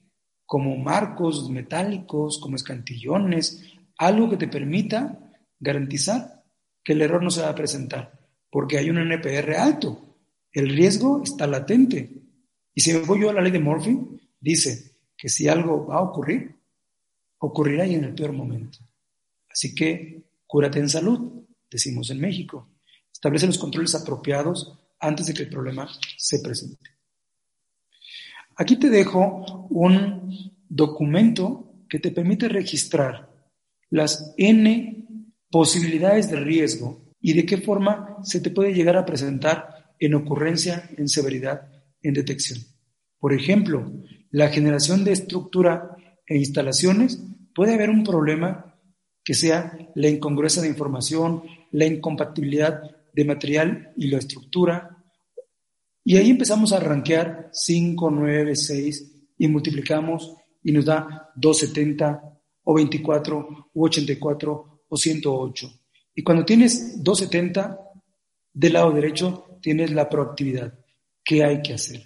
como 0.45 0.75
marcos 0.77 1.49
metálicos, 1.49 2.39
como 2.39 2.55
escantillones, 2.55 3.63
algo 3.97 4.29
que 4.29 4.37
te 4.37 4.47
permita 4.47 5.17
garantizar 5.59 6.43
que 6.83 6.93
el 6.93 7.01
error 7.01 7.23
no 7.23 7.29
se 7.29 7.41
va 7.41 7.49
a 7.49 7.55
presentar, 7.55 8.19
porque 8.49 8.77
hay 8.77 8.89
un 8.89 8.97
NPR 8.97 9.55
alto, 9.55 10.11
el 10.51 10.69
riesgo 10.69 11.21
está 11.23 11.47
latente. 11.47 12.11
Y 12.73 12.81
si 12.81 12.93
me 12.93 12.99
voy 12.99 13.21
yo 13.21 13.29
a 13.29 13.33
la 13.33 13.41
ley 13.41 13.51
de 13.51 13.59
Murphy, 13.59 13.97
dice 14.39 14.95
que 15.17 15.29
si 15.29 15.47
algo 15.47 15.85
va 15.85 15.97
a 15.97 16.01
ocurrir, 16.01 16.55
ocurrirá 17.39 17.85
y 17.85 17.95
en 17.95 18.05
el 18.05 18.15
peor 18.15 18.33
momento. 18.33 18.79
Así 19.49 19.73
que 19.73 20.23
cúrate 20.45 20.79
en 20.79 20.89
salud, 20.89 21.45
decimos 21.69 22.09
en 22.09 22.19
México. 22.19 22.69
Establece 23.11 23.47
los 23.47 23.57
controles 23.57 23.95
apropiados 23.95 24.77
antes 24.99 25.27
de 25.27 25.33
que 25.33 25.43
el 25.43 25.49
problema 25.49 25.89
se 26.17 26.39
presente. 26.39 26.90
Aquí 28.55 28.75
te 28.77 28.89
dejo 28.89 29.67
un 29.69 30.51
documento 30.69 31.85
que 31.89 31.99
te 31.99 32.11
permite 32.11 32.47
registrar 32.47 33.29
las 33.89 34.33
N 34.37 35.05
posibilidades 35.49 36.31
de 36.31 36.39
riesgo 36.39 37.13
y 37.19 37.33
de 37.33 37.45
qué 37.45 37.57
forma 37.57 38.17
se 38.23 38.39
te 38.39 38.49
puede 38.49 38.73
llegar 38.73 38.97
a 38.97 39.05
presentar 39.05 39.93
en 39.99 40.15
ocurrencia, 40.15 40.89
en 40.97 41.07
severidad, 41.07 41.69
en 42.01 42.13
detección. 42.13 42.59
Por 43.19 43.33
ejemplo, 43.33 43.91
la 44.31 44.49
generación 44.49 45.03
de 45.03 45.11
estructura 45.11 45.95
e 46.25 46.37
instalaciones 46.37 47.21
puede 47.53 47.73
haber 47.73 47.89
un 47.89 48.03
problema 48.03 48.75
que 49.23 49.33
sea 49.33 49.77
la 49.93 50.07
incongruencia 50.07 50.61
de 50.61 50.69
información, 50.69 51.43
la 51.71 51.85
incompatibilidad 51.85 52.81
de 53.13 53.25
material 53.25 53.93
y 53.95 54.07
la 54.07 54.17
estructura. 54.17 55.00
Y 56.03 56.17
ahí 56.17 56.29
empezamos 56.31 56.73
a 56.73 56.79
rankear 56.79 57.49
5, 57.51 58.09
9, 58.09 58.55
6 58.55 59.11
y 59.37 59.47
multiplicamos 59.47 60.35
y 60.63 60.71
nos 60.71 60.85
da 60.85 61.31
270 61.35 62.21
o 62.63 62.73
24 62.73 63.69
o 63.73 63.85
84 63.85 64.83
o 64.87 64.97
108. 64.97 65.71
Y 66.15 66.23
cuando 66.23 66.45
tienes 66.45 67.03
270, 67.03 67.79
del 68.53 68.73
lado 68.73 68.91
derecho 68.91 69.59
tienes 69.61 69.91
la 69.91 70.09
proactividad. 70.09 70.73
¿Qué 71.23 71.43
hay 71.43 71.61
que 71.61 71.73
hacer? 71.73 72.03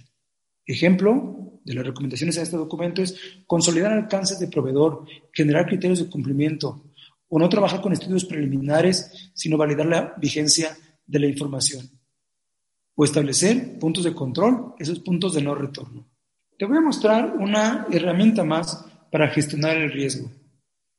Ejemplo 0.66 1.60
de 1.64 1.74
las 1.74 1.86
recomendaciones 1.86 2.38
en 2.38 2.44
este 2.44 2.58
documento 2.58 3.02
es 3.02 3.16
consolidar 3.48 3.92
alcances 3.92 4.40
de 4.40 4.48
proveedor, 4.48 5.06
generar 5.32 5.66
criterios 5.66 6.00
de 6.00 6.10
cumplimiento, 6.10 6.92
o 7.28 7.40
no 7.40 7.50
trabajar 7.50 7.82
con 7.82 7.94
estudios 7.94 8.26
preliminares, 8.26 9.32
sino 9.34 9.58
validar 9.58 9.88
la 9.88 10.14
vigencia 10.18 10.78
de 11.06 11.20
la 11.20 11.28
información, 11.28 11.90
o 12.96 13.04
establecer 13.04 13.78
puntos 13.78 14.04
de 14.04 14.14
control, 14.14 14.74
esos 14.80 15.00
puntos 15.00 15.34
de 15.34 15.42
no 15.42 15.54
retorno. 15.54 16.08
Te 16.58 16.66
voy 16.66 16.78
a 16.78 16.82
mostrar 16.82 17.36
una 17.38 17.86
herramienta 17.92 18.44
más 18.44 18.86
para 19.12 19.28
gestionar 19.28 19.76
el 19.76 19.92
riesgo. 19.92 20.32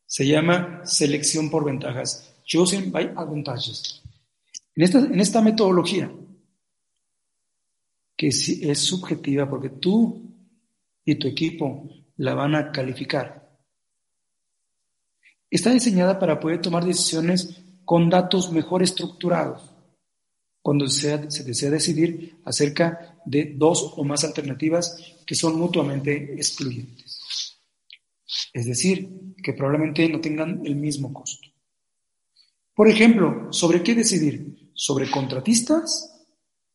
Se 0.07 0.27
llama 0.27 0.83
selección 0.85 1.51
por 1.51 1.65
ventajas, 1.65 2.35
chosen 2.45 2.93
by 2.93 3.13
advantages. 3.17 4.03
En 4.75 4.83
esta, 4.83 4.99
en 4.99 5.21
esta 5.21 5.41
metodología, 5.41 6.11
que 8.15 8.29
es 8.29 8.79
subjetiva 8.79 9.49
porque 9.49 9.71
tú 9.71 10.23
y 11.05 11.15
tu 11.15 11.29
equipo 11.29 11.89
la 12.19 12.35
van 12.35 12.55
a 12.55 12.71
calificar, 12.71 13.49
está 15.51 15.71
diseñada 15.71 16.19
para 16.19 16.39
poder 16.39 16.61
tomar 16.61 16.85
decisiones 16.85 17.63
con 17.85 18.11
datos 18.11 18.53
mejor 18.53 18.83
estructurados 18.83 19.76
cuando 20.67 20.89
se, 20.89 21.17
desea 21.45 21.71
decidir 21.71 22.41
acerca 22.45 23.21
de 23.25 23.55
dos 23.57 23.93
o 23.97 24.03
más 24.03 24.25
alternativas 24.25 25.15
que 25.25 25.37
son 25.37 25.57
mutuamente 25.61 26.35
excluyentes. 26.35 27.61
Es 28.53 28.67
decir, 28.67 29.09
que 29.41 29.53
probablemente 29.53 30.09
no 30.09 30.21
tengan 30.21 30.67
el 30.67 30.75
mismo 30.75 31.13
costo. 31.13 31.47
Por 32.75 32.89
ejemplo, 32.89 33.47
¿sobre 33.53 33.85
qué 33.85 33.95
decidir? 33.95 34.73
¿Sobre 34.75 35.09
contratistas 35.09 36.13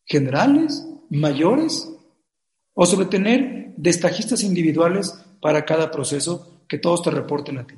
generales, 0.06 0.88
mayores? 1.10 1.86
¿O 2.74 2.86
sobre 2.86 3.08
tener 3.08 3.74
destajistas 3.76 4.42
individuales 4.44 5.14
para 5.42 5.66
cada 5.66 5.92
proceso 5.92 6.64
que 6.66 6.78
todos 6.78 7.02
te 7.02 7.12
reporten 7.12 7.58
a 7.58 7.68
ti? 7.68 7.76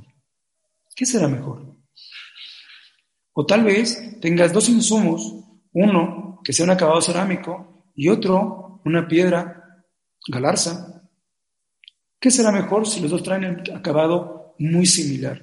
¿Qué 0.96 1.08
será 1.08 1.28
mejor? 1.28 1.76
O 3.34 3.48
tal 3.48 3.64
vez 3.64 4.20
tengas 4.22 4.54
dos 4.54 4.70
insumos, 4.70 5.43
uno 5.74 6.40
que 6.44 6.54
sea 6.54 6.66
un 6.66 6.72
acabado 6.72 7.02
cerámico 7.02 7.92
y 7.96 8.10
otro 8.10 8.82
una 8.86 9.08
piedra 9.08 9.86
galarza. 10.28 11.10
¿Qué 12.20 12.32
será 12.32 12.52
mejor 12.52 12.88
si 12.88 13.02
los 13.02 13.12
dos 13.12 13.24
traen 13.24 13.44
el 13.44 13.76
acabado 13.76 14.56
muy 14.60 14.86
similar, 14.86 15.42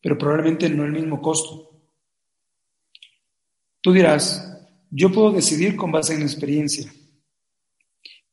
pero 0.00 0.18
probablemente 0.18 0.68
no 0.68 0.84
el 0.84 0.92
mismo 0.92 1.20
costo? 1.20 1.70
Tú 3.80 3.92
dirás, 3.92 4.48
yo 4.90 5.10
puedo 5.10 5.32
decidir 5.32 5.76
con 5.76 5.90
base 5.90 6.14
en 6.14 6.22
experiencia, 6.22 6.92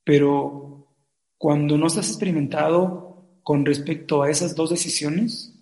pero 0.04 0.94
cuando 1.38 1.78
no 1.78 1.88
estás 1.88 2.10
experimentado 2.10 3.40
con 3.44 3.66
respecto 3.66 4.22
a 4.22 4.30
esas 4.30 4.56
dos 4.56 4.70
decisiones, 4.70 5.59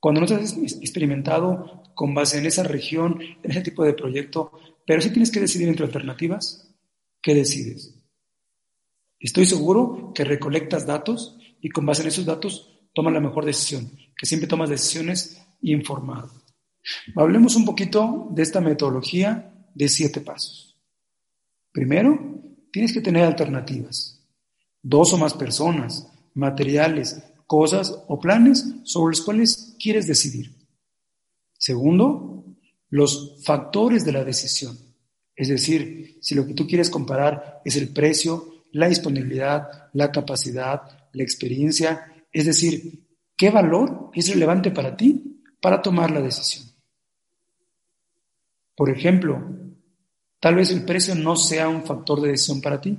cuando 0.00 0.20
no 0.20 0.26
estás 0.26 0.56
experimentado 0.56 1.82
con 1.94 2.14
base 2.14 2.38
en 2.38 2.46
esa 2.46 2.62
región, 2.62 3.20
en 3.42 3.50
ese 3.50 3.60
tipo 3.60 3.84
de 3.84 3.92
proyecto, 3.92 4.52
pero 4.86 5.02
sí 5.02 5.10
tienes 5.10 5.30
que 5.30 5.40
decidir 5.40 5.68
entre 5.68 5.84
alternativas, 5.84 6.74
¿qué 7.20 7.34
decides? 7.34 7.94
Estoy 9.18 9.44
seguro 9.44 10.12
que 10.14 10.24
recolectas 10.24 10.86
datos 10.86 11.38
y 11.60 11.68
con 11.68 11.84
base 11.84 12.02
en 12.02 12.08
esos 12.08 12.24
datos 12.24 12.80
tomas 12.94 13.12
la 13.12 13.20
mejor 13.20 13.44
decisión, 13.44 13.90
que 14.16 14.26
siempre 14.26 14.48
tomas 14.48 14.70
decisiones 14.70 15.46
informadas. 15.60 16.32
Hablemos 17.14 17.54
un 17.56 17.66
poquito 17.66 18.28
de 18.30 18.42
esta 18.42 18.62
metodología 18.62 19.68
de 19.74 19.88
siete 19.88 20.22
pasos. 20.22 20.78
Primero, 21.70 22.18
tienes 22.72 22.92
que 22.92 23.02
tener 23.02 23.24
alternativas. 23.24 24.26
Dos 24.82 25.12
o 25.12 25.18
más 25.18 25.34
personas, 25.34 26.10
materiales, 26.34 27.22
cosas 27.50 28.04
o 28.06 28.20
planes 28.20 28.64
sobre 28.84 29.10
los 29.10 29.22
cuales 29.22 29.74
quieres 29.76 30.06
decidir. 30.06 30.54
Segundo, 31.58 32.44
los 32.90 33.42
factores 33.44 34.04
de 34.04 34.12
la 34.12 34.22
decisión. 34.22 34.78
Es 35.34 35.48
decir, 35.48 36.18
si 36.20 36.36
lo 36.36 36.46
que 36.46 36.54
tú 36.54 36.68
quieres 36.68 36.88
comparar 36.88 37.60
es 37.64 37.74
el 37.74 37.88
precio, 37.88 38.66
la 38.70 38.88
disponibilidad, 38.88 39.66
la 39.94 40.12
capacidad, 40.12 40.82
la 41.12 41.22
experiencia, 41.24 42.24
es 42.30 42.46
decir, 42.46 43.08
¿qué 43.36 43.50
valor 43.50 44.12
es 44.14 44.28
relevante 44.28 44.70
para 44.70 44.96
ti 44.96 45.42
para 45.60 45.82
tomar 45.82 46.12
la 46.12 46.20
decisión? 46.20 46.68
Por 48.76 48.90
ejemplo, 48.90 49.44
tal 50.38 50.54
vez 50.54 50.70
el 50.70 50.84
precio 50.84 51.16
no 51.16 51.34
sea 51.34 51.68
un 51.68 51.82
factor 51.82 52.20
de 52.20 52.28
decisión 52.28 52.60
para 52.60 52.80
ti, 52.80 52.96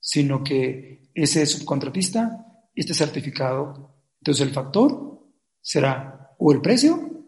sino 0.00 0.42
que 0.42 1.10
ese 1.12 1.44
subcontratista 1.44 2.51
esté 2.74 2.94
certificado. 2.94 3.96
Entonces 4.20 4.46
el 4.46 4.52
factor 4.52 5.20
será 5.60 6.34
o 6.38 6.52
el 6.52 6.60
precio 6.60 7.26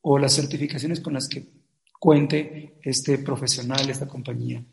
o 0.00 0.18
las 0.18 0.34
certificaciones 0.34 1.00
con 1.00 1.14
las 1.14 1.28
que 1.28 1.46
cuente 1.98 2.78
este 2.82 3.18
profesional, 3.18 3.88
esta 3.88 4.08
compañía. 4.08 4.64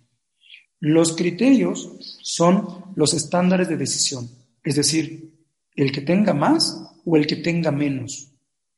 Los 0.80 1.16
criterios 1.16 2.18
son 2.22 2.94
los 2.96 3.14
estándares 3.14 3.68
de 3.68 3.78
decisión, 3.78 4.30
es 4.64 4.76
decir, 4.76 5.46
el 5.76 5.92
que 5.92 6.02
tenga 6.02 6.34
más 6.34 6.96
o 7.06 7.18
el 7.18 7.28
que 7.28 7.36
tenga 7.36 7.72
menos, 7.72 8.32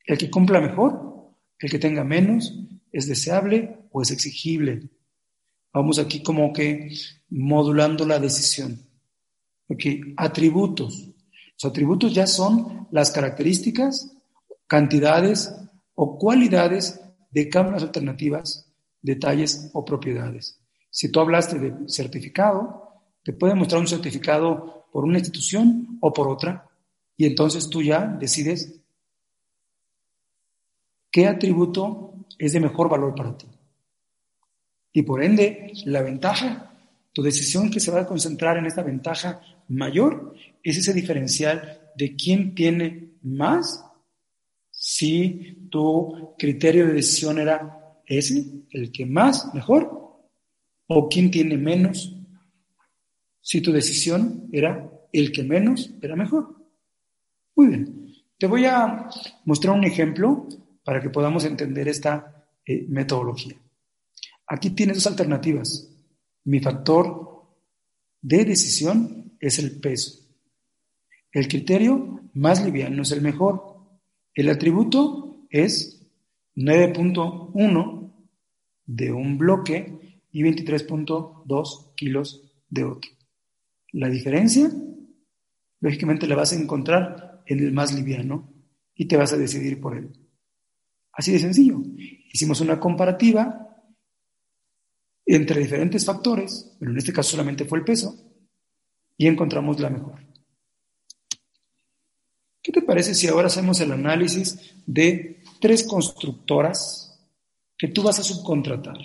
el 0.04 0.18
que 0.18 0.30
cumpla 0.30 0.60
mejor, 0.60 1.30
el 1.58 1.70
que 1.70 1.78
tenga 1.78 2.04
menos, 2.04 2.52
¿Es 2.92 3.08
deseable 3.08 3.78
o 3.90 4.02
es 4.02 4.10
exigible? 4.10 4.90
Vamos 5.72 5.98
aquí 5.98 6.22
como 6.22 6.52
que 6.52 6.94
modulando 7.30 8.06
la 8.06 8.18
decisión. 8.18 8.78
Ok, 9.72 9.86
atributos. 10.18 11.08
Los 11.54 11.64
atributos 11.64 12.12
ya 12.12 12.26
son 12.26 12.88
las 12.90 13.10
características, 13.10 14.14
cantidades 14.66 15.54
o 15.94 16.18
cualidades 16.18 17.00
de 17.30 17.48
cámaras 17.48 17.82
alternativas, 17.82 18.70
detalles 19.00 19.70
o 19.72 19.82
propiedades. 19.82 20.60
Si 20.90 21.10
tú 21.10 21.20
hablaste 21.20 21.58
de 21.58 21.88
certificado, 21.88 23.00
te 23.24 23.32
puede 23.32 23.54
mostrar 23.54 23.80
un 23.80 23.86
certificado 23.86 24.88
por 24.92 25.06
una 25.06 25.18
institución 25.18 25.96
o 26.02 26.12
por 26.12 26.28
otra, 26.28 26.68
y 27.16 27.24
entonces 27.24 27.70
tú 27.70 27.80
ya 27.80 28.04
decides 28.04 28.78
qué 31.10 31.26
atributo 31.26 32.12
es 32.38 32.52
de 32.52 32.60
mejor 32.60 32.90
valor 32.90 33.14
para 33.14 33.38
ti. 33.38 33.46
Y 34.92 35.00
por 35.00 35.24
ende, 35.24 35.72
la 35.86 36.02
ventaja, 36.02 36.74
tu 37.14 37.22
decisión 37.22 37.70
que 37.70 37.80
se 37.80 37.90
va 37.90 38.02
a 38.02 38.06
concentrar 38.06 38.58
en 38.58 38.66
esta 38.66 38.82
ventaja 38.82 39.40
mayor 39.68 40.34
es 40.62 40.78
ese 40.78 40.92
diferencial 40.92 41.80
de 41.96 42.14
quién 42.16 42.54
tiene 42.54 43.12
más 43.22 43.84
si 44.70 45.68
tu 45.70 46.34
criterio 46.38 46.86
de 46.86 46.94
decisión 46.94 47.38
era 47.38 48.00
ese, 48.06 48.44
el 48.70 48.90
que 48.90 49.06
más, 49.06 49.54
mejor, 49.54 50.02
o 50.86 51.08
quién 51.08 51.30
tiene 51.30 51.56
menos 51.56 52.16
si 53.40 53.60
tu 53.60 53.72
decisión 53.72 54.48
era 54.52 54.90
el 55.12 55.32
que 55.32 55.42
menos 55.42 55.90
era 56.00 56.16
mejor. 56.16 56.56
Muy 57.54 57.66
bien, 57.68 58.14
te 58.38 58.46
voy 58.46 58.64
a 58.64 59.08
mostrar 59.44 59.76
un 59.76 59.84
ejemplo 59.84 60.48
para 60.84 61.00
que 61.00 61.10
podamos 61.10 61.44
entender 61.44 61.88
esta 61.88 62.46
eh, 62.66 62.86
metodología. 62.88 63.56
Aquí 64.46 64.70
tienes 64.70 64.96
dos 64.96 65.06
alternativas. 65.06 65.88
Mi 66.44 66.60
factor 66.60 67.46
de 68.20 68.44
decisión 68.44 69.21
es 69.42 69.58
el 69.58 69.80
peso. 69.80 70.20
El 71.32 71.48
criterio 71.48 72.20
más 72.32 72.64
liviano 72.64 73.02
es 73.02 73.10
el 73.10 73.20
mejor. 73.20 73.76
El 74.34 74.48
atributo 74.48 75.46
es 75.50 76.06
9.1 76.54 78.12
de 78.86 79.12
un 79.12 79.36
bloque 79.36 80.20
y 80.30 80.42
23.2 80.42 81.94
kilos 81.96 82.54
de 82.68 82.84
otro. 82.84 83.10
La 83.92 84.08
diferencia, 84.08 84.70
lógicamente, 85.80 86.26
la 86.26 86.36
vas 86.36 86.52
a 86.52 86.60
encontrar 86.60 87.42
en 87.46 87.58
el 87.58 87.72
más 87.72 87.92
liviano 87.94 88.54
y 88.94 89.06
te 89.06 89.16
vas 89.16 89.32
a 89.32 89.36
decidir 89.36 89.80
por 89.80 89.96
él. 89.96 90.12
Así 91.12 91.32
de 91.32 91.40
sencillo. 91.40 91.82
Hicimos 92.32 92.60
una 92.60 92.78
comparativa 92.78 93.58
entre 95.26 95.60
diferentes 95.60 96.06
factores, 96.06 96.76
pero 96.78 96.92
en 96.92 96.98
este 96.98 97.12
caso 97.12 97.32
solamente 97.32 97.64
fue 97.64 97.78
el 97.78 97.84
peso, 97.84 98.31
y 99.22 99.28
encontramos 99.28 99.78
la 99.78 99.88
mejor. 99.88 100.18
¿Qué 102.60 102.72
te 102.72 102.82
parece 102.82 103.14
si 103.14 103.28
ahora 103.28 103.46
hacemos 103.46 103.80
el 103.80 103.92
análisis 103.92 104.74
de 104.84 105.44
tres 105.60 105.84
constructoras 105.84 107.24
que 107.78 107.86
tú 107.86 108.02
vas 108.02 108.18
a 108.18 108.24
subcontratar? 108.24 108.98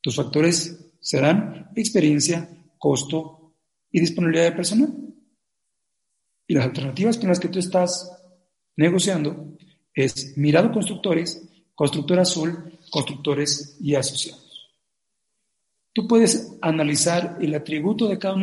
Tus 0.00 0.14
factores 0.14 0.78
serán 1.00 1.72
experiencia, 1.74 2.48
costo 2.78 3.56
y 3.90 3.98
disponibilidad 3.98 4.44
de 4.44 4.52
personal. 4.52 4.94
Y 6.46 6.54
las 6.54 6.66
alternativas 6.66 7.18
con 7.18 7.28
las 7.28 7.40
que 7.40 7.48
tú 7.48 7.58
estás 7.58 8.16
negociando 8.76 9.56
es 9.92 10.38
Mirado 10.38 10.70
Constructores, 10.70 11.48
Constructora 11.74 12.22
Azul, 12.22 12.78
Constructores 12.92 13.76
y 13.80 13.96
Asociados. 13.96 14.70
Tú 15.92 16.06
puedes 16.06 16.56
analizar 16.62 17.38
el 17.40 17.56
atributo 17.56 18.06
de 18.06 18.20
cada, 18.20 18.36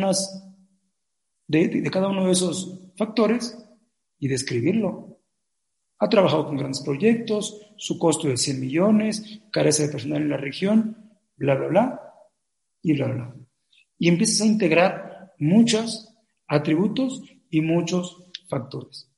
de, 1.50 1.90
cada 1.90 2.08
uno 2.08 2.26
de 2.26 2.32
esos 2.32 2.78
factores 2.96 3.58
y 4.18 4.28
describirlo. 4.28 5.18
Ha 5.98 6.08
trabajado 6.08 6.46
con 6.46 6.56
grandes 6.56 6.80
proyectos, 6.80 7.72
su 7.76 7.98
costo 7.98 8.30
es 8.30 8.40
100 8.42 8.60
millones, 8.60 9.42
carece 9.50 9.86
de 9.86 9.92
personal 9.92 10.22
en 10.22 10.30
la 10.30 10.36
región, 10.36 11.10
bla, 11.36 11.56
bla, 11.56 11.66
bla, 11.66 12.00
y 12.82 12.94
bla, 12.94 13.08
bla. 13.08 13.36
Y 13.98 14.08
empiezas 14.08 14.42
a 14.42 14.46
integrar 14.46 15.32
muchos 15.38 16.14
atributos 16.46 17.22
y 17.50 17.60
muchos 17.60 18.24
factores. 18.48 19.10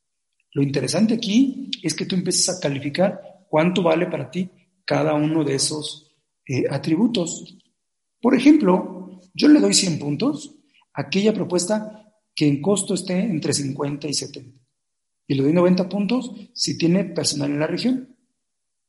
Lo 0.52 0.62
interesante 0.62 1.14
aquí 1.14 1.70
es 1.82 1.94
que 1.94 2.06
tú 2.06 2.16
empieces 2.16 2.48
a 2.48 2.60
calificar 2.60 3.20
cuánto 3.48 3.82
vale 3.82 4.06
para 4.06 4.30
ti 4.30 4.50
cada 4.84 5.14
uno 5.14 5.44
de 5.44 5.54
esos 5.54 6.16
eh, 6.46 6.64
atributos. 6.68 7.58
Por 8.20 8.34
ejemplo, 8.34 9.20
yo 9.34 9.48
le 9.48 9.60
doy 9.60 9.74
100 9.74 9.98
puntos 9.98 10.56
a 10.94 11.02
aquella 11.02 11.32
propuesta 11.32 12.02
que 12.34 12.46
en 12.46 12.60
costo 12.60 12.94
esté 12.94 13.18
entre 13.20 13.52
50 13.52 14.08
y 14.08 14.14
70. 14.14 14.58
Y 15.26 15.34
le 15.34 15.42
doy 15.42 15.52
90 15.52 15.88
puntos 15.88 16.32
si 16.54 16.76
tiene 16.76 17.04
personal 17.04 17.50
en 17.50 17.60
la 17.60 17.66
región. 17.66 18.16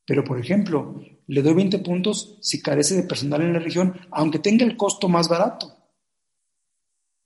Pero, 0.05 0.23
por 0.23 0.39
ejemplo, 0.39 1.01
le 1.27 1.41
doy 1.41 1.53
20 1.53 1.79
puntos 1.79 2.37
si 2.41 2.61
carece 2.61 2.95
de 2.95 3.03
personal 3.03 3.41
en 3.41 3.53
la 3.53 3.59
región, 3.59 3.93
aunque 4.11 4.39
tenga 4.39 4.65
el 4.65 4.75
costo 4.75 5.07
más 5.07 5.29
barato. 5.29 5.73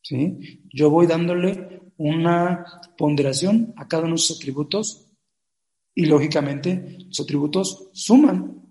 ¿Sí? 0.03 0.61
Yo 0.71 0.89
voy 0.89 1.07
dándole 1.07 1.91
una 1.97 2.65
ponderación 2.97 3.73
a 3.75 3.87
cada 3.87 4.03
uno 4.03 4.13
de 4.13 4.19
sus 4.19 4.37
atributos 4.37 5.07
y 5.93 6.05
lógicamente 6.05 6.97
los 7.07 7.19
atributos 7.19 7.89
suman 7.91 8.61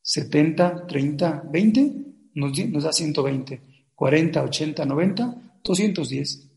70, 0.00 0.86
30, 0.86 1.42
20, 1.52 1.94
nos, 2.34 2.58
nos 2.68 2.84
da 2.84 2.92
120, 2.92 3.60
40, 3.94 4.42
80, 4.44 4.84
90, 4.86 5.49
210, 5.62 6.50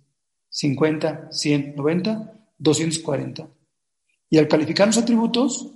50, 0.49 1.31
100, 1.31 1.75
90, 1.75 2.47
240. 2.57 3.49
Y 4.29 4.37
al 4.37 4.47
calificar 4.47 4.87
los 4.87 4.97
atributos, 4.97 5.71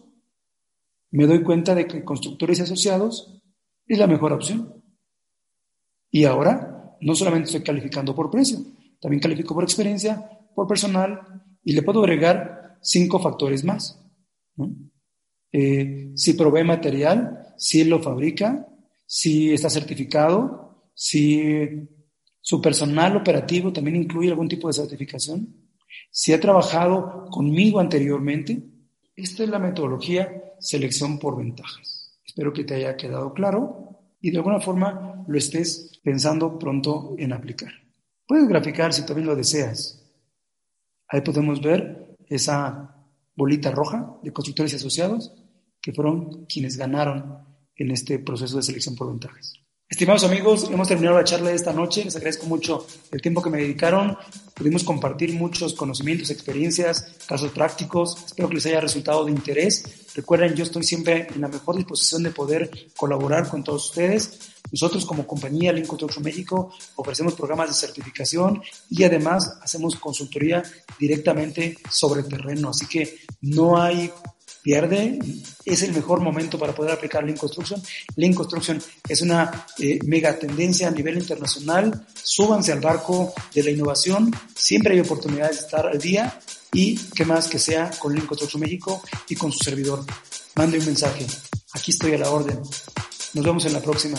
me 1.12 1.26
doy 1.26 1.44
cuenta 1.44 1.76
de 1.76 1.88
que 1.88 2.04
constructores 2.04 2.60
y 2.60 2.64
asociados 2.64 3.42
es 3.86 3.98
la 3.98 4.08
mejor 4.08 4.34
opción. 4.34 4.84
Y 6.10 6.26
ahora 6.26 6.98
no 7.02 7.16
solamente 7.16 7.48
estoy 7.48 7.64
calificando 7.64 8.16
por 8.16 8.30
precio, 8.30 8.60
también 9.00 9.22
califico 9.22 9.54
por 9.54 9.64
experiencia, 9.64 10.30
por 10.56 10.68
personal 10.68 11.44
y 11.64 11.74
le 11.74 11.84
puedo 11.84 12.00
agregar 12.00 12.78
cinco 12.82 13.20
factores 13.20 13.64
más. 13.64 14.04
Eh, 15.52 16.12
si 16.16 16.34
provee 16.34 16.64
material, 16.64 17.54
si 17.58 17.84
lo 17.84 18.02
fabrica, 18.02 18.68
si 19.06 19.54
está 19.54 19.70
certificado, 19.70 20.92
si 20.94 21.88
su 22.48 22.62
personal 22.62 23.18
operativo 23.18 23.74
también 23.74 23.98
incluye 23.98 24.30
algún 24.30 24.48
tipo 24.48 24.70
de 24.70 24.74
certificación, 24.74 25.54
si 26.10 26.32
ha 26.32 26.40
trabajado 26.40 27.26
conmigo 27.30 27.82
anteriormente. 27.82 28.64
Esta 29.14 29.44
es 29.44 29.50
la 29.50 29.60
metodología 29.60 30.54
selección 30.58 31.20
por 31.20 31.36
ventajas. 31.36 32.18
Espero 32.26 32.54
que 32.54 32.64
te 32.64 32.76
haya 32.76 32.96
quedado 32.96 33.34
claro 33.34 34.00
y 34.22 34.32
de 34.32 34.38
alguna 34.38 34.62
forma 34.62 35.26
lo 35.28 35.38
estés 35.38 36.00
pensando 36.02 36.58
pronto 36.58 37.16
en 37.18 37.34
aplicar. 37.34 37.74
Puedes 38.26 38.48
graficar 38.48 38.94
si 38.94 39.06
también 39.06 39.28
lo 39.28 39.36
deseas. 39.36 40.10
Ahí 41.10 41.20
podemos 41.20 41.60
ver 41.62 42.16
esa 42.30 42.96
bolita 43.36 43.72
roja 43.72 44.20
de 44.24 44.32
constructores 44.32 44.72
y 44.72 44.78
asociados 44.78 45.34
que 45.82 45.92
fueron 45.92 46.46
quienes 46.46 46.78
ganaron 46.78 47.40
en 47.76 47.92
este 47.92 48.20
proceso 48.20 48.56
de 48.56 48.64
selección 48.64 48.96
por 48.96 49.10
ventajas. 49.10 49.67
Estimados 49.90 50.26
amigos, 50.26 50.70
hemos 50.70 50.90
terminado 50.90 51.16
la 51.18 51.24
charla 51.24 51.50
de 51.50 51.56
esta 51.56 51.72
noche. 51.72 52.04
Les 52.04 52.14
agradezco 52.18 52.46
mucho 52.46 52.86
el 53.10 53.22
tiempo 53.22 53.42
que 53.42 53.50
me 53.50 53.60
dedicaron. 53.60 54.18
Pudimos 54.54 54.84
compartir 54.84 55.34
muchos 55.34 55.74
conocimientos, 55.76 56.30
experiencias, 56.30 57.16
casos 57.26 57.52
prácticos. 57.52 58.22
Espero 58.26 58.50
que 58.50 58.56
les 58.56 58.66
haya 58.66 58.82
resultado 58.82 59.24
de 59.24 59.32
interés. 59.32 60.12
Recuerden, 60.14 60.56
yo 60.56 60.66
estoy 60.66 60.84
siempre 60.84 61.28
en 61.34 61.40
la 61.40 61.48
mejor 61.48 61.78
disposición 61.78 62.24
de 62.24 62.32
poder 62.32 62.70
colaborar 62.98 63.48
con 63.48 63.64
todos 63.64 63.86
ustedes. 63.86 64.52
Nosotros 64.74 65.06
como 65.06 65.26
compañía 65.26 65.72
Link 65.72 65.88
Construction 65.88 66.22
México 66.22 66.74
ofrecemos 66.98 67.36
programas 67.36 67.70
de 67.70 67.76
certificación 67.76 68.62
y 68.90 69.06
además 69.06 69.58
hacemos 69.62 69.96
consultoría 69.96 70.64
directamente 71.00 71.78
sobre 71.90 72.20
el 72.20 72.28
terreno. 72.28 72.72
Así 72.72 72.88
que 72.88 73.20
no 73.40 73.82
hay 73.82 74.12
pierde, 74.68 75.18
es 75.64 75.82
el 75.84 75.94
mejor 75.94 76.20
momento 76.20 76.60
para 76.60 76.76
poder 76.76 76.92
aplicar 76.92 77.24
Lean 77.24 77.38
Construction. 77.38 77.82
Lean 78.18 78.34
Construction 78.34 78.84
es 79.08 79.22
una 79.22 79.66
eh, 79.80 79.98
mega 80.04 80.38
tendencia 80.38 80.90
a 80.90 80.92
nivel 80.92 81.18
internacional. 81.18 82.06
Súbanse 82.22 82.74
al 82.74 82.82
barco 82.82 83.34
de 83.56 83.64
la 83.64 83.72
innovación. 83.72 84.30
Siempre 84.54 84.94
hay 84.94 85.00
oportunidades 85.00 85.60
de 85.60 85.66
estar 85.68 85.88
al 85.88 86.00
día 86.00 86.38
y 86.74 86.98
qué 87.16 87.24
más 87.24 87.48
que 87.48 87.60
sea 87.60 87.92
con 87.98 88.14
Lean 88.14 88.28
Construction 88.28 88.60
México 88.60 89.02
y 89.30 89.36
con 89.36 89.54
su 89.54 89.60
servidor. 89.60 90.04
Mande 90.56 90.80
un 90.80 90.86
mensaje. 90.86 91.26
Aquí 91.72 91.92
estoy 91.92 92.16
a 92.16 92.18
la 92.18 92.30
orden. 92.30 92.60
Nos 93.36 93.46
vemos 93.46 93.66
en 93.66 93.72
la 93.72 93.80
próxima. 93.80 94.18